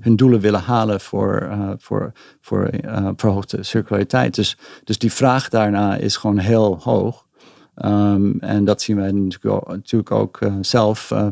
hun 0.00 0.16
doelen 0.16 0.40
willen 0.40 0.60
halen 0.60 1.00
voor, 1.00 1.48
voor, 1.78 2.12
voor 2.40 2.70
verhoogde 3.16 3.62
circulariteit. 3.62 4.34
Dus, 4.34 4.58
dus 4.84 4.98
die 4.98 5.12
vraag 5.12 5.48
daarna 5.48 5.96
is 5.96 6.16
gewoon 6.16 6.38
heel 6.38 6.78
hoog. 6.82 7.25
Um, 7.84 8.40
en 8.40 8.64
dat 8.64 8.82
zien 8.82 8.96
wij 8.96 9.12
natuurlijk 9.12 10.10
ook, 10.10 10.40
uh, 10.40 10.54
zelf. 10.60 11.10
Uh, 11.10 11.26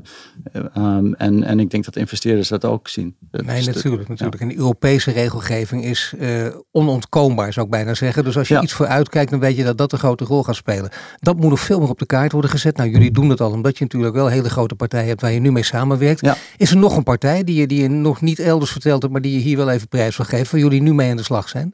um, 0.77 1.15
en, 1.15 1.45
en 1.45 1.61
ik 1.61 1.71
denk 1.71 1.85
dat 1.85 1.97
investeerders 1.97 2.49
dat 2.49 2.65
ook 2.65 2.89
zien. 2.89 3.17
Dat 3.31 3.45
nee, 3.45 3.65
natuurlijk. 3.65 4.09
natuurlijk. 4.09 4.41
Ja. 4.41 4.47
En 4.47 4.49
de 4.49 4.57
Europese 4.57 5.11
regelgeving 5.11 5.85
is 5.85 6.15
uh, 6.21 6.47
onontkoombaar, 6.73 7.53
zou 7.53 7.67
ik 7.67 7.73
bijna 7.73 7.95
zeggen. 7.95 8.25
Dus 8.25 8.37
als 8.37 8.49
je 8.49 8.55
ja. 8.55 8.63
iets 8.63 8.73
vooruitkijkt, 8.73 9.31
dan 9.31 9.41
weet 9.41 9.57
je 9.57 9.65
dat 9.65 9.79
dat 9.79 9.93
een 9.93 9.99
grote 9.99 10.25
rol 10.25 10.43
gaat 10.43 10.55
spelen. 10.55 10.91
Dat 11.19 11.37
moet 11.37 11.51
nog 11.51 11.61
veel 11.61 11.81
meer 11.81 11.89
op 11.89 11.99
de 11.99 12.07
kaart 12.07 12.33
worden 12.33 12.51
gezet. 12.51 12.77
Nou, 12.77 12.91
jullie 12.91 13.11
doen 13.11 13.29
dat 13.29 13.41
al, 13.41 13.51
omdat 13.51 13.79
je 13.79 13.85
natuurlijk 13.85 14.15
wel 14.15 14.27
hele 14.27 14.51
grote 14.51 14.75
partij 14.75 15.07
hebt 15.07 15.21
waar 15.21 15.33
je 15.33 15.41
nu 15.41 15.53
mee 15.53 15.63
samenwerkt. 15.63 16.21
Ja. 16.21 16.37
Is 16.57 16.71
er 16.71 16.77
nog 16.77 16.97
een 16.97 17.03
partij 17.03 17.45
die 17.45 17.61
je, 17.61 17.67
die 17.67 17.83
je 17.83 17.89
nog 17.89 18.21
niet 18.21 18.39
elders 18.39 18.71
verteld 18.71 19.01
hebt, 19.01 19.13
maar 19.13 19.23
die 19.23 19.33
je 19.33 19.41
hier 19.41 19.57
wel 19.57 19.71
even 19.71 19.89
prijs 19.89 20.17
wil 20.17 20.27
geven, 20.27 20.51
waar 20.51 20.61
jullie 20.61 20.83
nu 20.83 20.95
mee 20.95 21.11
aan 21.11 21.17
de 21.17 21.23
slag 21.23 21.49
zijn? 21.49 21.73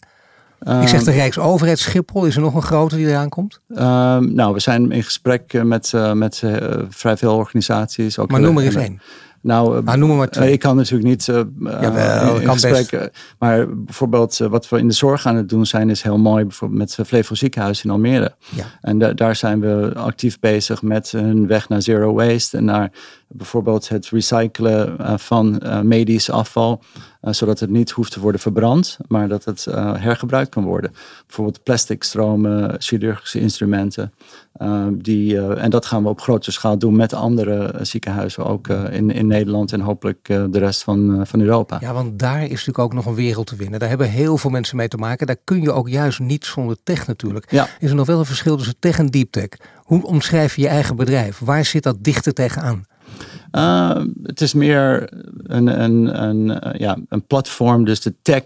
Ik 0.60 0.88
zeg 0.88 1.02
de 1.02 1.10
ehm, 1.10 1.18
Rijksoverheid 1.18 1.78
Schiphol, 1.78 2.24
is 2.24 2.36
er 2.36 2.42
nog 2.42 2.54
een 2.54 2.62
grote 2.62 2.96
die 2.96 3.06
eraan 3.06 3.28
komt? 3.28 3.60
Um, 3.68 4.34
nou, 4.34 4.52
we 4.52 4.60
zijn 4.60 4.92
in 4.92 5.02
gesprek 5.02 5.62
met, 5.62 5.92
uh, 5.94 6.12
met 6.12 6.42
uh, 6.44 6.56
vrij 6.88 7.16
veel 7.16 7.36
organisaties. 7.36 8.18
Ook 8.18 8.30
maar 8.30 8.40
noem 8.40 8.58
er 8.58 8.64
eens 8.64 8.74
één. 8.74 9.00
Nou, 9.42 9.84
uh, 9.84 9.94
noem 9.94 10.16
maar 10.16 10.28
twee. 10.28 10.52
ik 10.52 10.58
kan 10.58 10.76
natuurlijk 10.76 11.08
niet 11.08 11.24
Jawel, 11.24 12.40
in, 12.40 12.50
gesprek, 12.50 13.10
maar 13.38 13.76
bijvoorbeeld 13.76 14.36
wat 14.36 14.68
we 14.68 14.78
in 14.78 14.88
de 14.88 14.94
zorg 14.94 15.26
aan 15.26 15.36
het 15.36 15.48
doen 15.48 15.66
zijn 15.66 15.90
is 15.90 16.02
heel 16.02 16.18
mooi, 16.18 16.44
bijvoorbeeld 16.44 16.96
met 16.96 17.06
Flevo 17.06 17.34
Ziekenhuis 17.34 17.84
in 17.84 17.90
Almere. 17.90 18.34
Ja. 18.48 18.64
En 18.80 18.98
daar 19.14 19.36
zijn 19.36 19.60
we 19.60 19.92
actief 19.94 20.38
bezig 20.38 20.82
met 20.82 21.12
een 21.12 21.46
weg 21.46 21.68
naar 21.68 21.82
zero 21.82 22.12
waste 22.12 22.56
en 22.56 22.64
naar 22.64 22.90
bijvoorbeeld 23.32 23.88
het 23.88 24.08
recyclen 24.08 24.96
van 25.18 25.62
medisch 25.82 26.30
afval. 26.30 26.82
Uh, 27.22 27.32
zodat 27.32 27.60
het 27.60 27.70
niet 27.70 27.90
hoeft 27.90 28.12
te 28.12 28.20
worden 28.20 28.40
verbrand, 28.40 28.98
maar 29.08 29.28
dat 29.28 29.44
het 29.44 29.64
hergebruikt 29.98 30.50
kan 30.50 30.64
worden. 30.64 30.92
Bijvoorbeeld 31.26 31.62
plastic 31.62 32.02
stromen, 32.02 32.74
chirurgische 32.78 33.40
instrumenten. 33.40 34.12
Die, 34.92 35.40
en 35.54 35.70
dat 35.70 35.86
gaan 35.86 36.02
we 36.02 36.08
op 36.08 36.20
grote 36.20 36.52
schaal 36.52 36.78
doen 36.78 36.96
met 36.96 37.12
andere 37.12 37.74
ziekenhuizen, 37.80 38.46
ook 38.46 38.68
in, 38.68 39.10
in 39.10 39.26
Nederland 39.26 39.72
en 39.72 39.80
hopelijk 39.80 40.24
de 40.26 40.58
rest 40.58 40.82
van, 40.82 41.26
van 41.26 41.40
Europa. 41.40 41.78
Ja, 41.80 41.92
want 41.92 42.18
daar 42.18 42.42
is 42.42 42.48
natuurlijk 42.48 42.78
ook 42.78 42.94
nog 42.94 43.06
een 43.06 43.14
wereld 43.14 43.46
te 43.46 43.56
winnen. 43.56 43.78
Daar 43.78 43.88
hebben 43.88 44.10
heel 44.10 44.36
veel 44.36 44.50
mensen 44.50 44.76
mee 44.76 44.88
te 44.88 44.96
maken. 44.96 45.26
Daar 45.26 45.40
kun 45.44 45.62
je 45.62 45.72
ook 45.72 45.88
juist 45.88 46.18
niet 46.18 46.44
zonder 46.44 46.76
tech 46.82 47.06
natuurlijk. 47.06 47.50
Ja. 47.50 47.68
Is 47.78 47.90
er 47.90 47.96
nog 47.96 48.06
wel 48.06 48.18
een 48.18 48.24
verschil 48.24 48.56
tussen 48.56 48.76
tech 48.78 48.98
en 48.98 49.06
deep 49.06 49.30
tech? 49.30 49.48
Hoe 49.76 50.06
omschrijf 50.06 50.56
je 50.56 50.62
je 50.62 50.68
eigen 50.68 50.96
bedrijf? 50.96 51.38
Waar 51.38 51.64
zit 51.64 51.82
dat 51.82 51.96
dichter 52.00 52.32
tegenaan? 52.32 52.84
Uh, 53.52 54.00
het 54.22 54.40
is 54.40 54.54
meer 54.54 55.12
een, 55.42 55.82
een, 55.82 56.22
een, 56.22 56.60
eh, 56.60 56.80
ja, 56.80 56.96
een 57.08 57.26
platform, 57.26 57.84
dus 57.84 58.00
de 58.00 58.14
tech. 58.22 58.44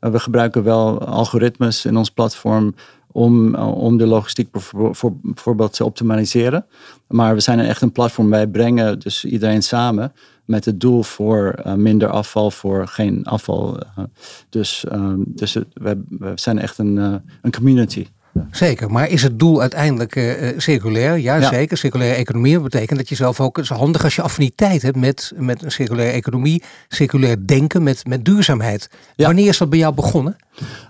Uh, 0.00 0.10
we 0.10 0.18
gebruiken 0.18 0.62
wel 0.62 1.04
algoritmes 1.04 1.84
in 1.84 1.96
ons 1.96 2.10
platform 2.10 2.74
om, 3.12 3.54
om 3.54 3.96
de 3.96 4.06
logistiek 4.06 4.50
bijvoorbeeld 4.50 5.72
te 5.72 5.84
optimaliseren. 5.84 6.66
Maar 7.08 7.34
we 7.34 7.40
zijn 7.40 7.60
echt 7.60 7.82
een 7.82 7.92
platform. 7.92 8.30
Wij 8.30 8.46
brengen 8.46 8.98
dus 8.98 9.24
iedereen 9.24 9.62
samen 9.62 10.12
met 10.44 10.64
het 10.64 10.80
doel 10.80 11.02
voor 11.02 11.54
minder 11.76 12.08
afval, 12.08 12.50
voor 12.50 12.86
geen 12.86 13.24
afval. 13.24 13.78
dus 14.48 14.84
dus 15.26 15.56
we, 15.72 16.02
we 16.08 16.32
zijn 16.34 16.58
echt 16.58 16.78
een, 16.78 16.96
een 17.42 17.52
community. 17.52 18.06
Zeker, 18.50 18.90
maar 18.90 19.08
is 19.08 19.22
het 19.22 19.38
doel 19.38 19.60
uiteindelijk 19.60 20.16
uh, 20.16 20.48
circulair? 20.56 21.18
Ja, 21.18 21.40
zeker. 21.40 21.76
Circulaire 21.76 22.16
economie 22.16 22.60
betekent 22.60 22.98
dat 22.98 23.08
je 23.08 23.14
zelf 23.14 23.40
ook, 23.40 23.56
het 23.56 23.64
is 23.64 23.76
handig 23.76 24.04
als 24.04 24.14
je 24.14 24.22
affiniteit 24.22 24.82
hebt 24.82 24.96
met, 24.96 25.32
met 25.36 25.62
een 25.62 25.70
circulaire 25.70 26.12
economie, 26.12 26.62
circulair 26.88 27.46
denken 27.46 27.82
met, 27.82 28.06
met 28.06 28.24
duurzaamheid. 28.24 28.90
Wanneer 29.16 29.48
is 29.48 29.58
dat 29.58 29.70
bij 29.70 29.78
jou 29.78 29.94
begonnen? 29.94 30.36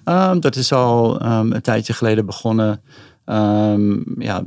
Um, 0.04 0.40
dat 0.40 0.56
is 0.56 0.72
al 0.72 1.22
um, 1.22 1.52
een 1.52 1.62
tijdje 1.62 1.92
geleden 1.92 2.26
begonnen. 2.26 2.80
Um, 3.26 4.04
ja, 4.18 4.42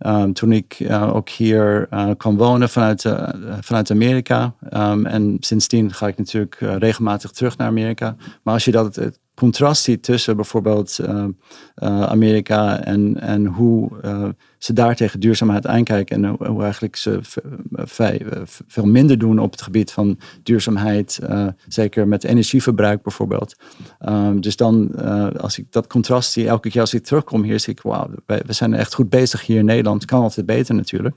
uh, 0.00 0.22
toen 0.22 0.52
ik 0.52 0.80
uh, 0.80 1.14
ook 1.14 1.28
hier 1.28 1.86
uh, 1.90 2.10
kwam 2.16 2.36
wonen 2.36 2.68
vanuit, 2.68 3.04
vanuit 3.60 3.90
Amerika. 3.90 4.54
en 5.04 5.36
sindsdien 5.40 5.92
ga 5.92 6.06
ik 6.06 6.18
natuurlijk 6.18 6.56
regelmatig 6.60 7.30
terug 7.30 7.56
naar 7.56 7.68
Amerika. 7.68 8.16
Maar 8.42 8.54
als 8.54 8.64
je 8.64 8.70
dat 8.70 9.00
contrast 9.34 9.82
ziet 9.82 10.02
tussen 10.02 10.36
bijvoorbeeld 10.36 10.98
uh, 11.00 11.08
uh, 11.08 12.02
Amerika 12.02 12.80
en, 12.80 13.20
en 13.20 13.46
hoe 13.46 13.90
uh, 14.04 14.28
ze 14.58 14.72
daar 14.72 14.96
tegen 14.96 15.20
duurzaamheid 15.20 15.66
aankijken 15.66 16.24
en 16.24 16.36
hoe, 16.46 16.62
eigenlijk 16.62 16.96
ze 16.96 17.20
veel 18.66 18.86
minder 18.86 19.18
doen 19.18 19.38
op 19.38 19.50
het 19.50 19.62
gebied 19.62 19.92
van 19.92 20.18
duurzaamheid, 20.42 21.18
zeker 21.68 22.08
met 22.08 22.24
energieverbruik 22.24 23.02
bijvoorbeeld. 23.02 23.54
Um, 24.08 24.40
dus 24.40 24.56
dan, 24.56 24.94
als 25.40 25.58
ik 25.58 25.66
dat 25.70 25.86
contrast 25.86 26.32
zie, 26.32 26.48
elke 26.48 26.70
keer 26.70 26.80
als 26.80 26.94
ik 26.94 27.04
terugkom 27.04 27.42
hier, 27.42 27.60
zie 27.60 27.72
ik, 27.72 27.82
wauw, 27.82 28.10
we 28.26 28.52
zijn 28.52 28.74
echt 28.74 28.94
goed 28.94 29.08
bezig 29.08 29.46
hier 29.46 29.58
in 29.58 29.64
Nederland. 29.64 30.04
Kan 30.04 30.22
altijd 30.22 30.46
beter 30.46 30.74
natuurlijk. 30.74 31.16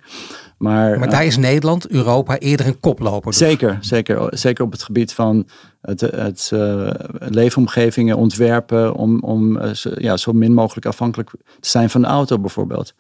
Maar, 0.58 1.00
maar 1.00 1.10
daar 1.10 1.26
is 1.26 1.38
Nederland, 1.38 1.88
Europa 1.88 2.38
eerder 2.38 2.68
een 2.68 2.80
koploper. 2.80 3.32
Dus. 3.32 3.40
Zeker, 3.40 3.78
zeker, 3.82 4.38
zeker 4.38 4.64
op 4.64 4.72
het 4.72 4.84
gebied 4.84 5.14
van 5.14 5.48
het, 5.88 6.02
het 6.02 6.52
uh, 6.54 6.90
leefomgevingen 7.20 8.18
ontwerpen 8.18 8.94
om, 8.94 9.20
om 9.20 9.58
uh, 9.58 9.72
ja, 9.74 10.18
zo 10.18 10.32
min 10.34 10.54
mogelijk 10.54 10.86
afhankelijk 10.86 11.30
te 11.60 11.70
zijn 11.70 11.90
van 11.90 12.02
de 12.02 12.08
auto 12.08 12.40
bijvoorbeeld. 12.40 12.94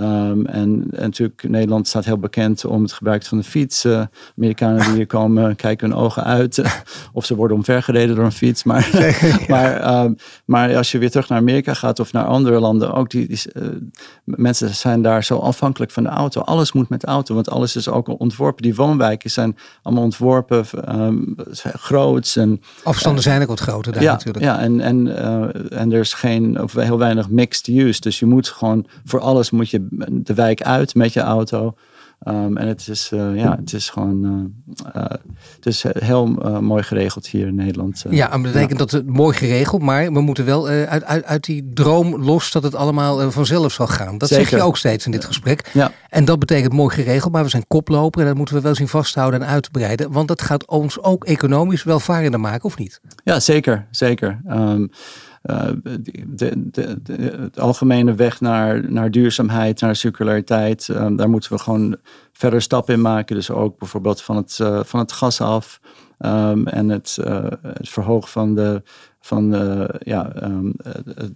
Um, 0.00 0.46
en, 0.46 0.86
en, 0.90 0.90
natuurlijk, 0.90 1.48
Nederland 1.48 1.88
staat 1.88 2.04
heel 2.04 2.18
bekend 2.18 2.64
om 2.64 2.82
het 2.82 2.92
gebruik 2.92 3.24
van 3.24 3.38
de 3.38 3.44
fiets. 3.44 3.84
Uh, 3.84 4.02
Amerikanen 4.36 4.84
die 4.84 4.94
hier 4.94 5.06
komen, 5.18 5.56
kijken 5.56 5.90
hun 5.90 5.98
ogen 5.98 6.24
uit. 6.24 6.62
of 7.12 7.24
ze 7.24 7.34
worden 7.34 7.56
omvergereden 7.56 8.16
door 8.16 8.24
een 8.24 8.32
fiets. 8.32 8.64
Maar, 8.64 8.88
maar, 9.48 10.02
um, 10.04 10.16
maar 10.44 10.76
als 10.76 10.92
je 10.92 10.98
weer 10.98 11.10
terug 11.10 11.28
naar 11.28 11.38
Amerika 11.38 11.74
gaat 11.74 12.00
of 12.00 12.12
naar 12.12 12.24
andere 12.24 12.60
landen, 12.60 12.92
ook 12.92 13.10
die, 13.10 13.28
die 13.28 13.40
uh, 13.54 13.68
mensen 14.24 14.74
zijn 14.74 15.02
daar 15.02 15.24
zo 15.24 15.38
afhankelijk 15.38 15.90
van 15.90 16.02
de 16.02 16.08
auto. 16.08 16.40
Alles 16.40 16.72
moet 16.72 16.88
met 16.88 17.00
de 17.00 17.06
auto, 17.06 17.34
want 17.34 17.50
alles 17.50 17.76
is 17.76 17.88
ook 17.88 18.20
ontworpen. 18.20 18.62
Die 18.62 18.74
woonwijken 18.74 19.30
zijn 19.30 19.56
allemaal 19.82 20.04
ontworpen, 20.04 20.64
um, 21.00 21.36
groots. 21.62 22.36
En, 22.36 22.60
Afstanden 22.82 23.22
zijn 23.22 23.42
ook 23.42 23.48
wat 23.48 23.60
groter 23.60 23.92
daar 23.92 24.02
ja, 24.02 24.12
natuurlijk. 24.12 24.44
Ja, 24.44 24.58
en, 24.58 24.80
en, 24.80 25.16
en 25.70 25.92
er 25.92 26.00
is 26.00 26.14
geen, 26.14 26.62
of 26.62 26.72
heel 26.72 26.98
weinig 26.98 27.28
mixed 27.28 27.66
use. 27.66 28.00
Dus 28.00 28.18
je 28.18 28.26
moet 28.26 28.48
gewoon, 28.48 28.86
voor 29.04 29.20
alles 29.20 29.50
moet 29.50 29.70
je 29.70 29.81
de 30.10 30.34
wijk 30.34 30.62
uit 30.62 30.94
met 30.94 31.12
je 31.12 31.20
auto. 31.20 31.74
Um, 32.28 32.56
en 32.56 32.68
het 32.68 32.88
is, 32.88 33.10
uh, 33.14 33.36
ja, 33.36 33.56
het 33.56 33.72
is 33.72 33.90
gewoon 33.90 34.24
uh, 34.24 34.92
uh, 34.96 35.10
het 35.54 35.66
is 35.66 35.84
heel 35.98 36.26
mooi 36.60 36.82
geregeld 36.82 37.26
hier 37.26 37.46
in 37.46 37.54
Nederland. 37.54 38.04
ja, 38.10 38.28
dat 38.28 38.42
betekent 38.42 38.78
dat 38.78 38.90
het 38.90 39.06
mooi 39.06 39.36
geregeld, 39.36 39.82
maar 39.82 40.12
we 40.12 40.20
moeten 40.20 40.44
wel 40.44 40.68
uit, 40.68 41.04
uit, 41.04 41.24
uit 41.24 41.44
die 41.44 41.70
droom 41.74 42.16
los 42.16 42.50
dat 42.50 42.62
het 42.62 42.74
allemaal 42.74 43.30
vanzelf 43.30 43.72
zal 43.72 43.86
gaan. 43.86 44.18
Dat 44.18 44.28
zeg 44.28 44.50
je 44.50 44.62
ook 44.62 44.76
steeds 44.76 45.04
in 45.04 45.10
dit 45.10 45.24
gesprek. 45.24 45.70
Ja. 45.72 45.92
En 46.08 46.24
dat 46.24 46.38
betekent 46.38 46.72
mooi 46.72 46.94
geregeld, 46.94 47.32
maar 47.32 47.42
we 47.42 47.48
zijn 47.48 47.66
koploper 47.68 48.20
en 48.20 48.26
dat 48.26 48.36
moeten 48.36 48.54
we 48.54 48.60
wel 48.60 48.74
zien 48.74 48.88
vasthouden 48.88 49.40
en 49.40 49.46
uitbreiden. 49.46 50.12
Want 50.12 50.28
dat 50.28 50.42
gaat 50.42 50.66
ons 50.66 51.02
ook 51.02 51.24
economisch 51.24 51.82
welvarender 51.82 52.40
maken, 52.40 52.64
of 52.64 52.78
niet? 52.78 53.00
Ja, 53.24 53.40
zeker. 53.40 53.86
zeker. 53.90 54.40
Um, 54.48 54.80
uh, 54.82 54.88
de, 55.42 56.02
de, 56.26 57.02
de, 57.02 57.36
het 57.40 57.60
algemene 57.60 58.14
weg 58.14 58.40
naar, 58.40 58.92
naar 58.92 59.10
duurzaamheid, 59.10 59.80
naar 59.80 59.96
circulariteit, 59.96 60.88
um, 60.88 61.16
daar 61.16 61.30
moeten 61.30 61.52
we 61.52 61.58
gewoon 61.58 61.96
verder 62.32 62.62
stappen 62.62 62.94
in 62.94 63.00
maken. 63.00 63.36
Dus 63.36 63.50
ook 63.50 63.78
bijvoorbeeld 63.78 64.22
van 64.22 64.36
het, 64.36 64.58
uh, 64.62 64.80
van 64.84 65.00
het 65.00 65.12
gas 65.12 65.40
af 65.40 65.80
um, 66.18 66.66
en 66.66 66.88
het, 66.88 67.18
uh, 67.20 67.44
het 67.62 67.88
verhogen 67.88 68.28
van 68.28 68.54
de 68.54 68.82
van 69.24 69.54
uh, 69.54 69.84
ja, 69.98 70.42
um, 70.42 70.74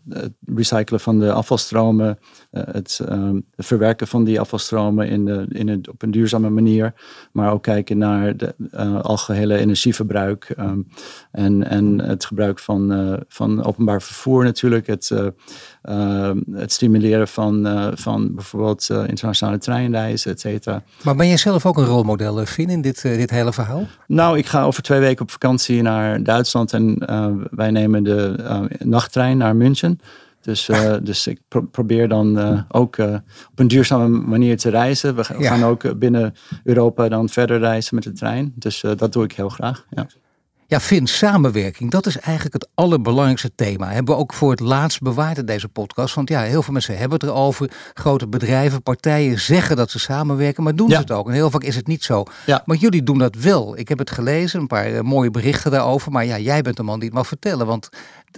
het 0.09 0.33
recyclen 0.55 1.01
van 1.01 1.19
de 1.19 1.33
afvalstromen, 1.33 2.19
het, 2.51 3.01
um, 3.11 3.47
het, 3.57 3.67
verwerken 3.67 4.07
van 4.07 4.25
die 4.25 4.41
afvalstromen 4.41 5.09
in 5.09 5.25
de, 5.25 5.47
in 5.49 5.69
het, 5.69 5.89
op 5.89 6.03
een 6.03 6.11
duurzame 6.11 6.51
manier, 6.51 6.95
maar 7.33 7.53
ook 7.53 7.63
kijken 7.63 7.99
naar 7.99 8.37
de 8.37 8.55
uh, 8.59 9.01
algehele 9.01 9.57
energieverbruik 9.57 10.55
um, 10.59 10.87
en, 11.31 11.69
en 11.69 12.01
het 12.01 12.25
gebruik 12.25 12.59
van, 12.59 13.25
van 13.29 13.65
openbaar 13.65 14.03
vervoer 14.03 14.45
natuurlijk, 14.45 14.87
het, 14.87 15.11
het 16.53 16.73
stimuleren 16.73 17.29
van, 17.29 17.67
van 17.95 18.35
bijvoorbeeld 18.35 18.89
internationale 19.07 19.59
treinreizen, 19.59 20.31
et 20.31 20.41
cetera. 20.41 20.83
Maar 21.03 21.17
ben 21.17 21.29
jij 21.29 21.37
zelf 21.37 21.67
ook 21.67 21.77
een 21.77 21.85
rolmodel, 21.85 22.47
Finn, 22.47 22.71
in 22.71 22.81
dit, 22.81 23.03
dit 23.03 23.31
hele 23.31 23.53
verhaal? 23.53 23.87
Nou, 24.07 24.39
ik 24.39 24.47
ga 24.47 24.63
over 24.63 24.83
twee 24.83 25.01
weken 25.01 25.23
op 25.23 25.31
vakantie 25.31 25.83
naar 25.83 26.23
Duitsland 26.23 26.73
en 26.73 26.99
wij 27.51 27.71
nemen 27.71 28.03
de 28.03 28.69
nachttrein 28.79 29.37
naar 29.37 29.57
München. 29.57 30.01
Dus, 30.47 30.69
uh, 30.69 30.95
dus 31.03 31.27
ik 31.27 31.41
pro 31.49 31.61
probeer 31.61 32.09
dan 32.09 32.39
uh, 32.39 32.61
ook 32.69 32.99
op 33.51 33.59
een 33.59 33.69
duurzame 33.69 34.09
manier 34.09 34.57
te 34.57 34.71
reizen. 34.71 35.15
We 35.15 35.25
gaan 35.25 35.65
ook 35.65 35.99
binnen 35.99 36.35
Europa 36.65 37.09
dan 37.09 37.29
verder 37.29 37.59
reizen 37.59 37.95
met 37.95 38.05
de 38.05 38.13
trein. 38.13 38.53
Dus 38.55 38.85
dat 38.97 39.13
doe 39.13 39.25
ik 39.25 39.33
heel 39.33 39.49
graag. 39.49 39.87
Ja. 39.91 40.07
Ja, 40.69 40.81
Vin, 40.81 41.07
samenwerking, 41.07 41.91
dat 41.91 42.07
is 42.07 42.19
eigenlijk 42.19 42.55
het 42.55 42.69
allerbelangrijkste 42.75 43.51
thema. 43.55 43.93
Hebben 43.93 44.15
we 44.15 44.21
ook 44.21 44.33
voor 44.33 44.51
het 44.51 44.61
laatst 44.61 45.01
bewaard 45.01 45.39
in 45.39 45.47
deze 45.47 45.69
podcast. 45.69 46.15
Want 46.15 46.29
ja, 46.29 46.41
heel 46.41 46.63
veel 46.63 46.73
mensen 46.73 46.99
hebben 46.99 47.19
het 47.19 47.29
erover. 47.29 47.71
Grote 47.95 48.27
bedrijven, 48.27 48.83
partijen 48.83 49.41
zeggen 49.41 49.77
dat 49.77 49.91
ze 49.91 49.99
samenwerken, 49.99 50.63
maar 50.63 50.75
doen 50.75 50.91
ze 50.91 50.97
het 50.97 51.11
ook? 51.11 51.29
En 51.29 51.35
heel 51.35 51.51
vaak 51.51 51.63
is 51.63 51.77
het 51.77 51.87
niet 51.87 52.05
zo. 52.05 52.25
Ja. 52.47 52.63
Maar 52.65 52.77
jullie 52.77 53.03
doen 53.03 53.19
dat 53.19 53.35
wel. 53.35 53.79
Ik 53.79 53.89
heb 53.89 53.99
het 53.99 54.11
gelezen, 54.11 54.61
een 54.61 54.67
paar 54.67 55.05
mooie 55.05 55.31
berichten 55.31 55.71
daarover. 55.71 56.13
Maar 56.13 56.25
ja, 56.25 56.39
jij 56.39 56.63
bent 56.63 56.77
de 56.77 56.83
man 56.83 56.99
die 56.99 57.09
het 57.09 57.17
mag 57.17 57.27
vertellen. 57.27 57.67
Want 57.67 57.89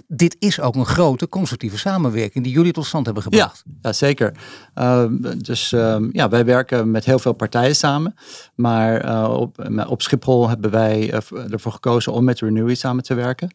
dit 0.07 0.35
is 0.39 0.59
ook 0.59 0.75
een 0.75 0.85
grote 0.85 1.29
constructieve 1.29 1.77
samenwerking 1.77 2.43
die 2.43 2.53
jullie 2.53 2.71
tot 2.71 2.85
stand 2.85 3.05
hebben 3.05 3.23
gebracht. 3.23 3.63
Ja, 3.65 3.73
ja 3.81 3.93
zeker. 3.93 4.33
Uh, 4.75 5.05
dus 5.37 5.71
uh, 5.71 5.97
ja, 6.11 6.29
wij 6.29 6.45
werken 6.45 6.91
met 6.91 7.05
heel 7.05 7.19
veel 7.19 7.33
partijen 7.33 7.75
samen. 7.75 8.15
Maar 8.55 9.05
uh, 9.05 9.33
op, 9.39 9.69
op 9.87 10.01
Schiphol 10.01 10.49
hebben 10.49 10.71
wij 10.71 11.11
eh, 11.11 11.51
ervoor 11.51 11.71
gekozen 11.71 12.13
om 12.13 12.23
met 12.23 12.39
Renewy 12.39 12.75
samen 12.75 13.03
te 13.03 13.13
werken. 13.13 13.51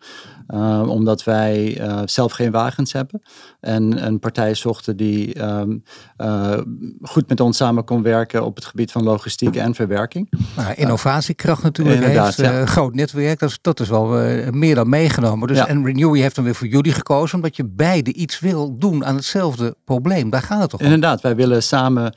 Ehm, 0.46 0.88
omdat 0.88 1.24
wij 1.24 1.80
eh, 1.80 2.00
zelf 2.04 2.33
geen 2.33 2.50
wagens 2.50 2.92
hebben. 2.92 3.22
En 3.64 4.07
een 4.07 4.18
partij 4.18 4.55
zochten 4.55 4.96
die 4.96 5.42
um, 5.42 5.83
goed 7.03 7.29
met 7.29 7.40
ons 7.40 7.57
samen 7.57 7.85
kon 7.85 8.03
werken 8.03 8.44
op 8.44 8.57
het 8.57 8.64
gebied 8.64 8.92
van 8.92 9.03
logistiek 9.03 9.57
en 9.57 9.74
verwerking. 9.74 10.31
Nou, 10.57 10.74
innovatiekracht 10.74 11.62
natuurlijk 11.62 12.05
heeft. 12.05 12.37
Ja. 12.37 12.66
groot 12.66 12.94
netwerk, 12.94 13.38
dat 13.38 13.50
is, 13.50 13.59
dat 13.61 13.81
is 13.81 13.88
wel 13.88 14.07
meer 14.50 14.74
dan 14.74 14.88
meegenomen. 14.88 15.48
Dus, 15.48 15.59
En 15.59 15.85
Renewy 15.85 16.18
heeft 16.18 16.35
heeft 16.35 16.37
dan 16.37 16.44
weer 16.44 16.70
voor 16.70 16.83
jullie 16.83 16.92
gekozen, 16.92 17.37
omdat 17.37 17.57
je 17.57 17.64
beide 17.64 18.12
iets 18.12 18.40
wil 18.40 18.79
doen 18.79 19.05
aan 19.05 19.14
hetzelfde 19.14 19.77
probleem. 19.85 20.31
Daar 20.31 20.42
gaat 20.42 20.61
het 20.61 20.70
toch 20.70 20.81
om? 20.81 20.87
Inderdaad, 20.87 21.20
wij 21.20 21.37
willen 21.37 21.62
samen 21.62 22.14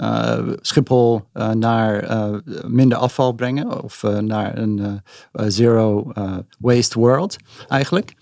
uh, 0.00 0.38
Schiphol 0.60 1.22
uh, 1.34 1.50
naar 1.50 2.10
uh, 2.10 2.38
minder 2.66 2.98
afval 2.98 3.32
brengen 3.32 3.82
of 3.82 4.02
naar 4.02 4.58
een 4.58 5.02
zero 5.46 6.12
waste 6.58 6.98
world 6.98 7.36
eigenlijk. 7.68 8.14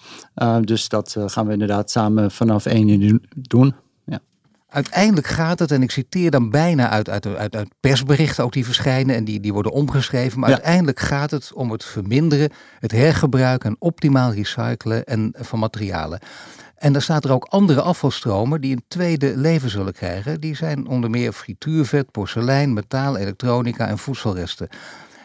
dus 0.61 0.89
dat 0.89 1.17
gaan 1.27 1.47
we 1.47 1.53
inderdaad 1.53 1.91
samen 1.91 2.31
vanaf 2.31 2.67
1 2.67 2.87
juni 2.87 3.19
doen. 3.37 3.75
Ja. 4.05 4.19
Uiteindelijk 4.69 5.27
gaat 5.27 5.59
het, 5.59 5.71
en 5.71 5.83
ik 5.83 5.91
citeer 5.91 6.31
dan 6.31 6.51
bijna 6.51 6.89
uit, 6.89 7.09
uit, 7.09 7.27
uit, 7.27 7.57
uit 7.57 7.69
persberichten 7.81 8.45
ook 8.45 8.53
die 8.53 8.65
verschijnen 8.65 9.17
en 9.17 9.25
die, 9.25 9.41
die 9.41 9.53
worden 9.53 9.73
omgeschreven, 9.73 10.41
maar 10.41 10.51
uiteindelijk 10.51 11.01
gaat 11.01 11.31
het 11.31 11.53
om 11.55 11.71
het 11.71 11.85
verminderen, 11.85 12.51
het 12.79 12.93
hergebruiken 12.93 13.71
en 13.71 13.77
optimaal 13.79 14.33
recyclen 14.33 15.05
en, 15.05 15.35
van 15.39 15.59
materialen. 15.59 16.19
En 16.77 16.93
dan 16.93 17.03
staat 17.03 17.25
er 17.25 17.33
ook 17.33 17.45
andere 17.45 17.81
afvalstromen 17.81 18.61
die 18.61 18.73
een 18.73 18.85
tweede 18.89 19.37
leven 19.37 19.71
zullen 19.71 19.93
krijgen. 19.93 20.41
Die 20.41 20.57
zijn 20.57 20.87
onder 20.87 21.11
meer 21.11 21.33
frituurvet, 21.33 22.11
porselein, 22.11 22.73
metaal, 22.73 23.17
elektronica 23.17 23.89
en 23.89 23.99
voedselresten. 23.99 24.69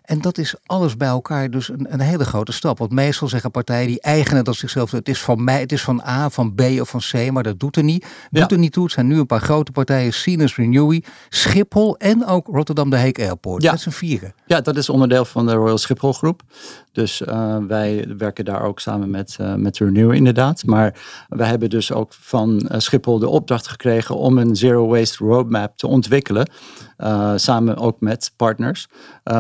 En 0.10 0.22
dat 0.22 0.38
is 0.38 0.56
alles 0.66 0.98
bij 0.98 1.08
elkaar 1.08 1.50
dus 1.50 1.70
een, 1.70 1.94
een, 1.94 2.00
hele 2.00 2.26
grote 2.26 2.52
stap. 2.52 2.78
Want 2.78 2.92
meestal 2.92 3.28
zeggen 3.28 3.52
partijen 3.52 3.88
die 3.88 4.02
eigenen 4.02 4.44
dat 4.44 4.56
zichzelf. 4.56 4.92
Het 4.92 5.10
is 5.10 5.22
van 5.22 5.44
mij, 5.44 5.60
het 5.60 5.72
is 5.72 5.82
van 5.82 6.02
A, 6.02 6.30
van 6.30 6.56
B 6.56 6.62
of 6.62 6.90
van 6.90 7.00
C, 7.00 7.32
maar 7.32 7.44
dat 7.44 7.60
doet 7.60 7.76
er 7.76 7.84
niet. 7.84 8.06
Doet 8.30 8.52
er 8.52 8.58
niet 8.58 8.72
toe. 8.72 8.84
Het 8.84 8.94
zijn 8.94 9.08
nu 9.08 9.20
een 9.20 9.26
paar 9.26 9.42
grote 9.42 9.72
partijen: 9.72 10.14
Sinus 10.14 10.56
Renewy, 10.56 11.04
Schiphol 11.30 11.98
en 11.98 12.26
ook 12.26 12.48
Rotterdam 12.48 12.90
de 12.90 12.98
Heek 12.98 13.20
Airport. 13.20 13.64
Ja. 13.64 13.72
Dat 13.72 13.80
zijn 13.80 13.96
vieren. 13.96 14.34
Ja, 14.46 14.62
dat 14.62 14.78
is 14.78 14.90
onderdeel 14.90 15.26
van 15.26 15.46
de 15.46 15.54
Royal 15.54 15.78
Schiphol 15.78 16.14
groep. 16.14 16.42
Dus 17.00 17.22
uh, 17.22 17.58
wij 17.68 18.06
werken 18.18 18.46
daar 18.46 18.62
ook 18.62 18.80
samen 18.80 19.10
met, 19.10 19.38
uh, 19.42 19.56
met 19.56 19.78
Renew 19.78 20.14
inderdaad. 20.14 20.66
Maar 20.66 20.96
wij 21.30 21.48
hebben 21.48 21.70
dus 21.70 21.92
ook 21.92 22.14
van 22.14 22.70
uh, 22.72 22.80
Schiphol 22.80 23.20
de 23.20 23.28
opdracht 23.28 23.68
gekregen 23.68 24.16
om 24.16 24.38
een 24.38 24.56
zero 24.56 24.88
waste 24.88 25.24
roadmap 25.24 25.78
te 25.78 25.88
ontwikkelen. 25.88 26.50
samen 27.36 27.78
ook 27.78 28.00
met 28.00 28.34
partners. 28.36 28.88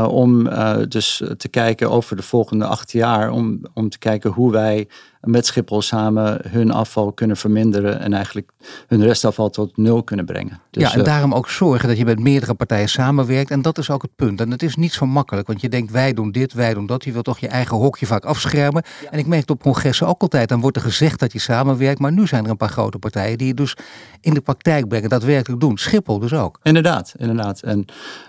om 0.10 0.50
dus 0.88 1.24
te 1.38 1.48
kijken 1.50 1.90
over 1.92 2.16
de 2.16 2.22
volgende 2.22 2.66
acht 2.66 2.92
jaar. 2.92 3.32
Om, 3.32 3.62
om 3.74 3.90
te 3.90 4.00
kijken 4.00 4.32
hoe 4.32 4.52
wij 4.52 4.88
met 5.22 5.46
Schiphol 5.46 5.82
samen 5.82 6.42
hun 6.48 6.72
afval 6.72 7.12
kunnen 7.12 7.38
verminderen 7.38 8.00
en 8.00 8.14
eigenlijk 8.14 8.52
hun 8.88 9.04
restafval 9.04 9.50
tot 9.50 9.78
nul 9.78 10.04
kunnen 10.04 10.26
brengen. 10.26 10.60
Dus, 10.72 10.84
ja, 10.84 10.94
en 10.94 11.00
eh, 11.00 11.06
daarom 11.06 11.34
ook 11.34 11.50
zorgen 11.50 11.88
dat 11.88 11.98
je 11.98 12.06
met 12.06 12.20
meerdere 12.20 12.54
partijen 12.54 12.90
samenwerkt. 12.90 13.52
En 13.52 13.62
dat 13.62 13.78
is 13.78 13.90
ook 13.90 14.02
het 14.02 14.16
punt. 14.16 14.42
En 14.42 14.52
het 14.52 14.64
is 14.64 14.76
niet 14.76 14.94
zo 14.94 15.06
makkelijk, 15.06 15.48
want 15.48 15.62
je 15.62 15.70
denkt 15.70 15.92
wij 15.92 16.14
doen 16.14 16.32
dit, 16.32 16.54
wij 16.54 16.74
doen 16.74 16.86
dat. 16.86 17.04
Je 17.04 17.12
wilt 17.12 17.26
toch 17.26 17.40
je 17.40 17.48
eigen 17.48 17.78
hokje 17.78 18.06
vaak 18.06 18.26
afschermen. 18.26 18.84
En 19.12 19.20
ik 19.20 19.28
merk 19.28 19.42
het 19.42 19.50
op 19.50 19.62
congressen 19.62 20.08
ook 20.08 20.22
altijd, 20.22 20.50
dan 20.50 20.62
wordt 20.62 20.78
er 20.78 20.84
gezegd 20.84 21.20
dat 21.20 21.34
je 21.34 21.40
samenwerkt. 21.40 22.00
Maar 22.00 22.12
nu 22.12 22.28
zijn 22.28 22.44
er 22.44 22.50
een 22.50 22.58
paar 22.58 22.70
grote 22.70 23.00
partijen 23.00 23.38
die 23.38 23.48
het 23.48 23.58
dus 23.58 23.78
in 24.22 24.34
de 24.34 24.42
praktijk 24.42 24.88
brengen, 24.88 25.10
daadwerkelijk 25.10 25.62
doen. 25.62 25.78
Schiphol 25.78 26.20
dus 26.20 26.34
ook. 26.34 26.60
Inderdaad, 26.64 27.14
inderdaad. 27.18 27.62
En 27.62 27.86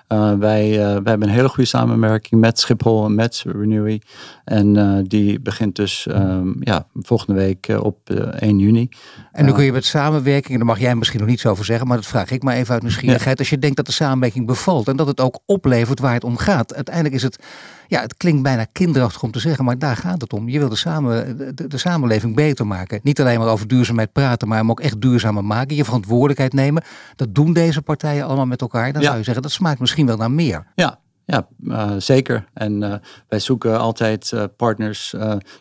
uh, 0.09 0.35
wij, 0.35 0.71
uh, 0.71 0.77
wij 0.77 0.93
hebben 1.05 1.23
een 1.23 1.35
hele 1.35 1.49
goede 1.49 1.69
samenwerking 1.69 2.41
met 2.41 2.61
Schiphol 2.61 3.05
en 3.05 3.15
met 3.15 3.43
Renewy. 3.47 4.01
En 4.45 5.05
die 5.09 5.41
begint 5.41 5.77
dus 5.77 6.07
um, 6.11 6.57
ja, 6.61 6.80
volgende 6.95 7.41
week 7.41 7.69
eh, 7.69 7.85
op 7.85 8.11
1 8.11 8.33
eh, 8.41 8.49
juni. 8.49 8.89
En 9.33 9.45
nu 9.45 9.53
kun 9.53 9.65
je 9.65 9.73
met 9.73 9.85
samenwerking, 9.85 10.57
daar 10.57 10.67
mag 10.67 10.79
jij 10.79 10.95
misschien 10.95 11.21
nog 11.21 11.29
niets 11.29 11.47
over 11.47 11.65
zeggen, 11.65 11.87
maar 11.87 11.97
dat 11.97 12.07
vraag 12.07 12.31
ik 12.31 12.43
maar 12.43 12.55
even 12.55 12.73
uit 12.73 12.83
nieuwsgierigheid. 12.83 13.39
Als 13.39 13.51
je 13.51 13.59
denkt 13.59 13.77
dat 13.77 13.87
de 13.87 13.93
samenwerking 13.93 14.47
bevalt 14.47 14.89
en 14.89 14.97
dat 14.97 15.07
het 15.07 15.21
ook 15.21 15.39
oplevert 15.47 16.01
waar 16.01 16.15
het 16.15 16.25
om 16.25 16.37
gaat. 16.37 16.75
Uiteindelijk 16.75 17.15
is 17.15 17.23
het, 17.23 17.45
ja, 17.89 18.01
het 18.01 18.17
klinkt 18.17 18.43
bijna 18.43 18.65
kinderachtig 18.73 19.23
om 19.23 19.31
te 19.31 19.39
zeggen, 19.39 19.65
maar 19.65 19.79
daar 19.79 19.97
gaat 19.97 20.21
het 20.21 20.33
om. 20.33 20.49
Je 20.49 20.59
wil 20.59 20.69
de, 20.69 20.77
samen, 20.77 21.37
de, 21.55 21.67
de 21.67 21.79
samenleving 21.79 22.35
beter 22.35 22.67
maken. 22.67 23.01
Niet 23.03 23.21
alleen 23.21 23.39
maar 23.39 23.49
over 23.49 23.69
duurzaamheid 23.69 24.13
praten, 24.13 24.49
maar 24.49 24.59
hem 24.59 24.71
ook 24.71 24.81
echt 24.81 25.01
duurzamer 25.01 25.45
maken. 25.45 25.77
Je 25.77 25.85
verantwoordelijkheid 25.85 26.53
nemen. 26.53 26.83
Dat 27.17 27.35
doen 27.35 27.53
deze 27.53 27.83
partijen 27.83 28.25
allemaal 28.25 28.47
met 28.47 28.61
elkaar. 28.61 28.93
Dan 28.93 29.03
zou 29.03 29.17
je 29.17 29.23
zeggen, 29.23 29.43
dat 29.43 29.53
smaakt 29.53 29.81
misschien 29.81 30.07
wel 30.07 30.17
naar 30.17 30.31
meer. 30.31 30.67
Ja, 30.75 30.99
ja, 31.31 31.47
uh, 31.63 31.93
zeker. 31.99 32.45
En 32.53 32.83
uh, 32.83 32.95
wij 33.29 33.39
zoeken 33.39 33.79
altijd 33.79 34.31
uh, 34.35 34.45
partners 34.57 35.15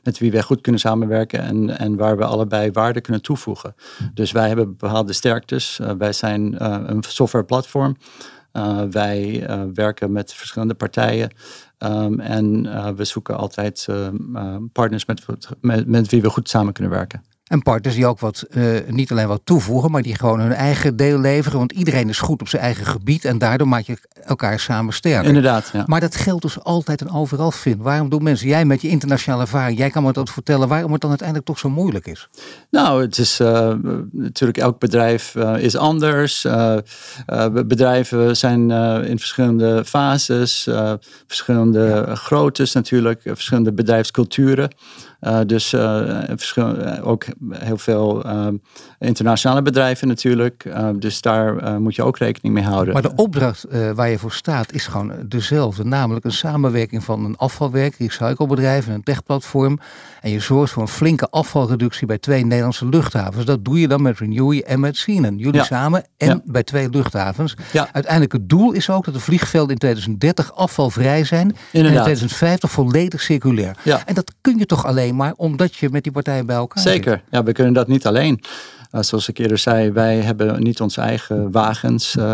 met 0.03 0.17
wie 0.17 0.31
wij 0.31 0.41
goed 0.41 0.61
kunnen 0.61 0.81
samenwerken 0.81 1.39
en, 1.39 1.77
en 1.77 1.95
waar 1.95 2.17
we 2.17 2.23
allebei 2.23 2.71
waarde 2.71 3.01
kunnen 3.01 3.21
toevoegen. 3.21 3.75
Dus 4.13 4.31
wij 4.31 4.47
hebben 4.47 4.77
bepaalde 4.77 5.13
sterktes. 5.13 5.79
wij 5.97 6.13
zijn 6.13 6.65
een 6.91 7.03
software 7.07 7.45
platform. 7.45 7.97
wij 8.89 9.47
werken 9.73 10.11
met 10.11 10.33
verschillende 10.33 10.73
partijen. 10.73 11.31
Um, 11.77 12.19
en 12.19 12.63
we 12.95 13.05
zoeken 13.05 13.37
altijd 13.37 13.87
partners 14.73 15.05
met, 15.05 15.25
met, 15.61 15.87
met 15.87 16.09
wie 16.09 16.21
we 16.21 16.29
goed 16.29 16.49
samen 16.49 16.73
kunnen 16.73 16.93
werken. 16.93 17.23
En 17.49 17.61
partners 17.61 17.95
die 17.95 18.05
ook 18.05 18.19
wat, 18.19 18.45
uh, 18.49 18.79
niet 18.87 19.11
alleen 19.11 19.27
wat 19.27 19.41
toevoegen, 19.43 19.91
maar 19.91 20.01
die 20.01 20.15
gewoon 20.15 20.39
hun 20.39 20.53
eigen 20.53 20.95
deel 20.95 21.19
leveren. 21.19 21.57
Want 21.57 21.71
iedereen 21.71 22.09
is 22.09 22.19
goed 22.19 22.41
op 22.41 22.47
zijn 22.47 22.61
eigen 22.61 22.85
gebied 22.85 23.25
en 23.25 23.37
daardoor 23.37 23.67
maak 23.67 23.83
je 23.83 23.97
elkaar 24.25 24.59
samen 24.59 24.93
sterker. 24.93 25.27
Inderdaad. 25.27 25.69
Ja. 25.73 25.83
Maar 25.85 25.99
dat 25.99 26.15
geldt 26.15 26.41
dus 26.41 26.63
altijd 26.63 27.01
en 27.01 27.11
overal, 27.11 27.51
Finn. 27.51 27.81
Waarom 27.81 28.09
doen 28.09 28.23
mensen, 28.23 28.47
jij 28.47 28.65
met 28.65 28.81
je 28.81 28.87
internationale 28.87 29.41
ervaring, 29.41 29.77
jij 29.77 29.89
kan 29.89 30.03
me 30.03 30.11
dat 30.11 30.29
vertellen, 30.29 30.67
waarom 30.67 30.91
het 30.91 31.01
dan 31.01 31.09
uiteindelijk 31.09 31.47
toch 31.47 31.59
zo 31.59 31.69
moeilijk 31.69 32.07
is? 32.07 32.29
Nou, 32.69 33.01
het 33.01 33.17
is 33.17 33.39
uh, 33.39 33.73
natuurlijk, 34.11 34.57
elk 34.57 34.79
bedrijf 34.79 35.35
uh, 35.35 35.57
is 35.57 35.75
anders. 35.75 36.47
bedrijven 37.65 38.37
zijn 38.37 38.71
in 39.05 39.19
verschillende 39.19 39.85
fases, 39.85 40.69
verschillende 41.27 42.05
groottes 42.13 42.73
natuurlijk, 42.73 43.21
verschillende 43.23 43.73
bedrijfsculturen. 43.73 44.69
Uh, 45.21 45.39
dus 45.45 45.73
uh, 45.73 47.07
ook 47.07 47.25
heel 47.49 47.77
veel 47.77 48.25
internationale 48.99 49.61
bedrijven 49.61 50.07
natuurlijk. 50.07 50.71
dus 50.95 51.21
daar 51.21 51.81
moet 51.81 51.95
je 51.95 52.03
ook 52.03 52.17
rekening 52.17 52.53
mee 52.53 52.63
houden. 52.63 52.93
Maar 52.93 53.01
de 53.01 53.15
opdracht 53.15 53.65
waar 53.95 54.09
je 54.09 54.19
voor 54.19 54.31
staat 54.31 54.71
is 54.71 54.87
gewoon 54.87 55.13
dezelfde. 55.25 55.83
Namelijk 55.85 56.25
een 56.25 56.31
samenwerking 56.31 57.03
van 57.03 57.25
een 57.25 57.37
afvalwerk, 57.37 57.95
recyclebedrijf 57.95 58.87
en 58.87 58.93
een 58.93 59.03
techplatform. 59.03 59.79
En 60.21 60.31
je 60.31 60.39
zorgt 60.39 60.73
voor 60.73 60.81
een 60.81 60.87
flinke 60.87 61.29
afvalreductie 61.29 62.07
bij 62.07 62.17
twee 62.17 62.45
Nederlandse 62.45 62.85
luchthavens. 62.85 63.45
Dat 63.45 63.65
doe 63.65 63.79
je 63.79 63.87
dan 63.87 64.01
met 64.01 64.19
Renewy 64.19 64.59
en 64.59 64.79
met 64.79 64.97
Sienen. 64.97 65.37
Jullie 65.37 65.63
samen 65.63 66.05
en 66.17 66.41
bij 66.45 66.63
twee 66.63 66.89
luchthavens. 66.89 67.55
Ja. 67.71 67.89
Uiteindelijk 67.91 68.33
het 68.33 68.49
doel 68.49 68.71
is 68.71 68.89
ook 68.89 69.05
dat 69.05 69.13
de 69.13 69.19
vliegvelden 69.19 69.71
in 69.71 69.77
2030 69.77 70.55
afvalvrij 70.55 71.23
zijn. 71.23 71.55
Inderdaad. 71.71 71.73
En 71.73 71.85
in 71.85 71.91
2050 71.91 72.71
volledig 72.71 73.21
circulair. 73.21 73.77
En 74.05 74.13
dat 74.13 74.33
kun 74.41 74.57
je 74.57 74.65
toch 74.65 74.85
alleen 74.85 75.08
maar 75.15 75.33
omdat 75.35 75.75
je 75.75 75.89
met 75.89 76.03
die 76.03 76.11
partijen 76.11 76.45
bij 76.45 76.55
elkaar 76.55 76.83
Zeker, 76.83 77.23
ja, 77.31 77.43
we 77.43 77.51
kunnen 77.51 77.73
dat 77.73 77.87
niet 77.87 78.05
alleen. 78.05 78.43
Uh, 78.91 79.01
zoals 79.01 79.29
ik 79.29 79.37
eerder 79.37 79.57
zei, 79.57 79.91
wij 79.91 80.15
hebben 80.15 80.63
niet 80.63 80.81
onze 80.81 81.01
eigen 81.01 81.51
wagens, 81.51 82.15
uh, 82.15 82.33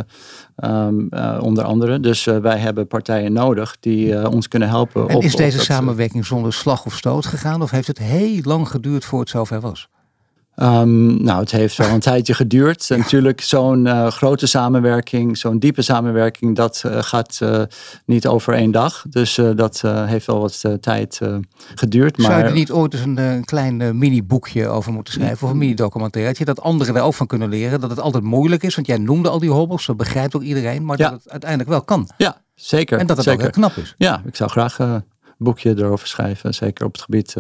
um, 0.63 1.07
uh, 1.09 1.39
onder 1.41 1.63
andere. 1.63 1.99
Dus 1.99 2.23
wij 2.23 2.57
hebben 2.57 2.87
partijen 2.87 3.33
nodig 3.33 3.77
die 3.79 4.29
ons 4.29 4.47
kunnen 4.47 4.69
helpen. 4.69 5.09
En 5.09 5.15
op, 5.15 5.23
is 5.23 5.35
deze 5.35 5.59
samenwerking 5.59 6.25
zonder 6.25 6.53
slag 6.53 6.85
of 6.85 6.95
stoot 6.95 7.25
gegaan? 7.25 7.61
Of 7.61 7.71
heeft 7.71 7.87
het 7.87 7.97
heel 7.97 8.39
lang 8.43 8.67
geduurd 8.67 9.05
voor 9.05 9.19
het 9.19 9.29
zover 9.29 9.59
was? 9.59 9.87
Um, 10.55 11.23
nou, 11.23 11.39
het 11.39 11.51
heeft 11.51 11.77
wel 11.77 11.89
een 11.89 11.99
tijdje 12.11 12.33
geduurd. 12.33 12.89
En 12.91 12.97
natuurlijk, 12.97 13.41
zo'n 13.41 13.85
uh, 13.85 14.07
grote 14.07 14.47
samenwerking, 14.47 15.37
zo'n 15.37 15.59
diepe 15.59 15.81
samenwerking, 15.81 16.55
dat 16.55 16.83
uh, 16.85 16.97
gaat 17.01 17.39
uh, 17.43 17.61
niet 18.05 18.27
over 18.27 18.53
één 18.53 18.71
dag. 18.71 19.05
Dus 19.09 19.39
dat 19.55 19.81
heeft 19.81 20.25
wel 20.25 20.39
wat 20.39 20.61
tijd 20.81 21.21
geduurd. 21.75 22.17
Maar... 22.17 22.25
Zou 22.25 22.39
je 22.39 22.45
er 22.45 22.53
niet 22.53 22.71
ooit 22.71 22.93
eens 22.93 23.03
een, 23.05 23.45
klein 23.45 23.97
mini-boekje 23.97 24.67
over 24.67 24.93
moeten 24.93 25.13
schrijven, 25.13 25.47
of 25.47 25.53
een 25.53 25.57
mini-documentaire? 25.57 26.29
Dat 26.29 26.39
je 26.39 26.45
dat 26.45 26.61
anderen 26.61 26.95
er 26.95 27.01
ook 27.01 27.13
van 27.13 27.27
kunnen 27.27 27.49
leren, 27.49 27.79
dat 27.79 27.89
het 27.89 27.99
altijd 27.99 28.23
moeilijk 28.23 28.63
is. 28.63 28.75
Want 28.75 28.87
jij 28.87 28.97
noemde 28.97 29.29
al 29.29 29.39
die 29.39 29.49
hobbels, 29.49 29.85
dat 29.85 29.97
begrijpt 29.97 30.35
ook 30.35 30.41
iedereen, 30.41 30.85
maar 30.85 30.97
dat 30.97 31.11
het 31.11 31.29
uiteindelijk 31.29 31.69
wel 31.69 31.81
kan. 31.81 32.09
Ja, 32.17 32.41
zeker. 32.53 32.99
En 32.99 33.07
dat 33.07 33.17
het 33.17 33.25
zeker. 33.25 33.45
ook 33.45 33.55
heel 33.55 33.63
knap 33.63 33.83
is. 33.83 33.93
Ja, 33.97 34.21
ik 34.25 34.35
zou 34.35 34.49
graag 34.49 34.79
een 34.79 35.03
boekje 35.37 35.77
erover 35.77 36.07
schrijven, 36.07 36.53
zeker 36.53 36.85
op 36.85 36.91
het 36.91 37.01
gebied 37.01 37.33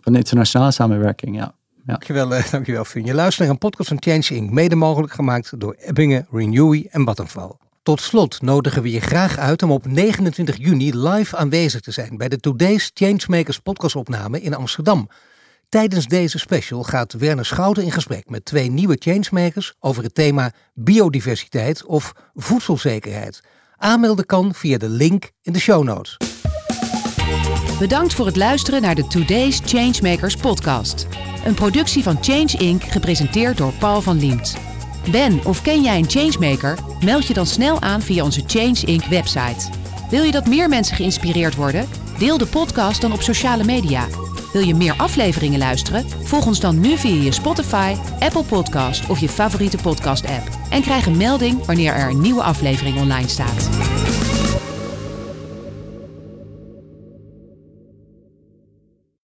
van 0.00 0.14
internationale 0.14 0.72
samenwerking, 0.72 1.36
ja. 1.36 1.54
Ja. 1.88 1.94
Dankjewel, 1.94 2.32
uh, 2.32 2.50
dankjewel 2.50 2.84
Fien. 2.84 3.04
Je 3.04 3.14
luistert 3.14 3.40
naar 3.40 3.50
een 3.50 3.58
podcast 3.58 3.88
van 3.88 3.96
Change 4.00 4.40
Inc. 4.40 4.50
Mede 4.50 4.74
mogelijk 4.74 5.12
gemaakt 5.12 5.60
door 5.60 5.76
Ebbingen, 5.78 6.26
Renewy 6.30 6.86
en 6.90 7.04
Vattenfall. 7.04 7.52
Tot 7.82 8.00
slot 8.00 8.42
nodigen 8.42 8.82
we 8.82 8.90
je 8.90 9.00
graag 9.00 9.38
uit 9.38 9.62
om 9.62 9.70
op 9.70 9.86
29 9.86 10.56
juni 10.56 10.98
live 10.98 11.36
aanwezig 11.36 11.80
te 11.80 11.90
zijn 11.90 12.16
bij 12.16 12.28
de 12.28 12.40
Today's 12.40 12.90
Changemakers 12.94 13.58
podcastopname 13.58 14.40
in 14.40 14.54
Amsterdam. 14.54 15.08
Tijdens 15.68 16.06
deze 16.06 16.38
special 16.38 16.82
gaat 16.82 17.12
Werner 17.12 17.46
Schouten 17.46 17.82
in 17.82 17.92
gesprek 17.92 18.30
met 18.30 18.44
twee 18.44 18.70
nieuwe 18.70 18.96
changemakers 18.98 19.74
over 19.80 20.02
het 20.02 20.14
thema 20.14 20.52
biodiversiteit 20.74 21.84
of 21.84 22.12
voedselzekerheid. 22.34 23.40
Aanmelden 23.76 24.26
kan 24.26 24.54
via 24.54 24.78
de 24.78 24.88
link 24.88 25.30
in 25.42 25.52
de 25.52 25.60
show 25.60 25.84
notes. 25.84 26.16
Bedankt 27.78 28.14
voor 28.14 28.26
het 28.26 28.36
luisteren 28.36 28.82
naar 28.82 28.94
de 28.94 29.06
Today's 29.06 29.60
Changemakers 29.64 30.36
podcast. 30.36 31.06
Een 31.48 31.54
productie 31.54 32.02
van 32.02 32.18
Change 32.20 32.58
Inc. 32.58 32.82
gepresenteerd 32.82 33.56
door 33.56 33.72
Paul 33.72 34.00
van 34.00 34.18
Liemt. 34.18 34.56
Ben 35.10 35.40
of 35.44 35.62
ken 35.62 35.82
jij 35.82 35.98
een 35.98 36.10
changemaker? 36.10 36.78
Meld 37.04 37.26
je 37.26 37.34
dan 37.34 37.46
snel 37.46 37.80
aan 37.80 38.02
via 38.02 38.24
onze 38.24 38.42
Change 38.46 38.80
Inc. 38.84 39.04
website. 39.04 39.70
Wil 40.10 40.22
je 40.22 40.32
dat 40.32 40.46
meer 40.46 40.68
mensen 40.68 40.96
geïnspireerd 40.96 41.54
worden? 41.54 41.88
Deel 42.18 42.38
de 42.38 42.46
podcast 42.46 43.00
dan 43.00 43.12
op 43.12 43.22
sociale 43.22 43.64
media. 43.64 44.06
Wil 44.52 44.62
je 44.62 44.74
meer 44.74 44.94
afleveringen 44.96 45.58
luisteren? 45.58 46.06
Volg 46.22 46.46
ons 46.46 46.60
dan 46.60 46.80
nu 46.80 46.96
via 46.96 47.22
je 47.22 47.32
Spotify, 47.32 47.94
Apple 48.18 48.44
Podcast 48.44 49.10
of 49.10 49.18
je 49.18 49.28
favoriete 49.28 49.76
podcast-app. 49.76 50.48
En 50.70 50.82
krijg 50.82 51.06
een 51.06 51.16
melding 51.16 51.66
wanneer 51.66 51.92
er 51.92 52.10
een 52.10 52.20
nieuwe 52.20 52.42
aflevering 52.42 52.98
online 52.98 53.28
staat. 53.28 53.68